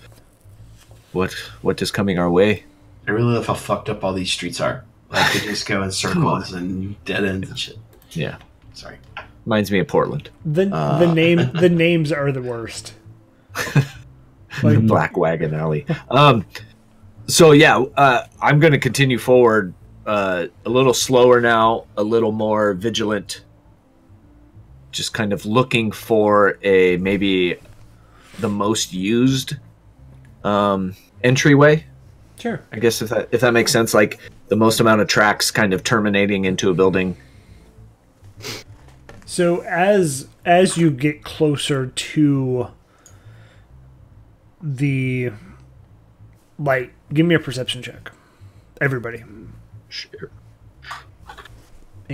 what 1.13 1.31
what 1.61 1.81
is 1.81 1.91
coming 1.91 2.19
our 2.19 2.29
way? 2.29 2.63
I 3.07 3.11
really 3.11 3.33
love 3.33 3.47
how 3.47 3.53
fucked 3.53 3.89
up 3.89 4.03
all 4.03 4.13
these 4.13 4.31
streets 4.31 4.59
are. 4.61 4.83
Like 5.09 5.31
they 5.33 5.39
just 5.39 5.67
go 5.67 5.81
in 5.83 5.91
circles 6.03 6.53
and 6.53 7.01
dead 7.05 7.23
ends 7.25 7.49
and 7.49 7.57
shit. 7.59 7.77
Yeah, 8.11 8.37
Sorry. 8.73 8.97
reminds 9.45 9.71
me 9.71 9.79
of 9.79 9.87
Portland. 9.87 10.29
The 10.45 10.69
Uh. 10.73 10.99
the 10.99 11.13
name 11.13 11.37
the 11.53 11.69
names 11.69 12.11
are 12.11 12.31
the 12.31 12.41
worst. 12.41 12.93
Like, 14.61 14.85
Black 14.85 15.17
Wagon 15.17 15.55
Alley. 15.55 15.83
Um, 16.11 16.45
so 17.25 17.53
yeah, 17.53 17.79
uh, 17.97 18.27
I'm 18.39 18.59
going 18.59 18.73
to 18.73 18.77
continue 18.79 19.17
forward 19.17 19.73
uh, 20.05 20.45
a 20.63 20.69
little 20.69 20.93
slower 20.93 21.41
now, 21.41 21.85
a 21.97 22.03
little 22.03 22.31
more 22.31 22.73
vigilant. 22.73 23.41
Just 24.91 25.11
kind 25.11 25.33
of 25.33 25.43
looking 25.47 25.91
for 25.91 26.59
a 26.61 26.97
maybe 26.97 27.57
the 28.39 28.47
most 28.47 28.93
used 28.93 29.55
um, 30.43 30.95
entryway. 31.23 31.85
sure. 32.39 32.61
I 32.71 32.79
guess 32.79 33.01
if 33.01 33.09
that 33.09 33.29
if 33.31 33.41
that 33.41 33.53
makes 33.53 33.71
sense, 33.71 33.93
like 33.93 34.19
the 34.47 34.55
most 34.55 34.79
amount 34.79 35.01
of 35.01 35.07
tracks 35.07 35.51
kind 35.51 35.73
of 35.73 35.83
terminating 35.83 36.45
into 36.45 36.69
a 36.69 36.73
building. 36.73 37.17
So 39.25 39.61
as 39.61 40.27
as 40.45 40.77
you 40.77 40.91
get 40.91 41.23
closer 41.23 41.87
to 41.87 42.67
the 44.61 45.31
light, 46.59 46.91
give 47.13 47.25
me 47.25 47.35
a 47.35 47.39
perception 47.39 47.81
check. 47.81 48.11
Everybody. 48.79 49.23
Sure. 49.89 50.29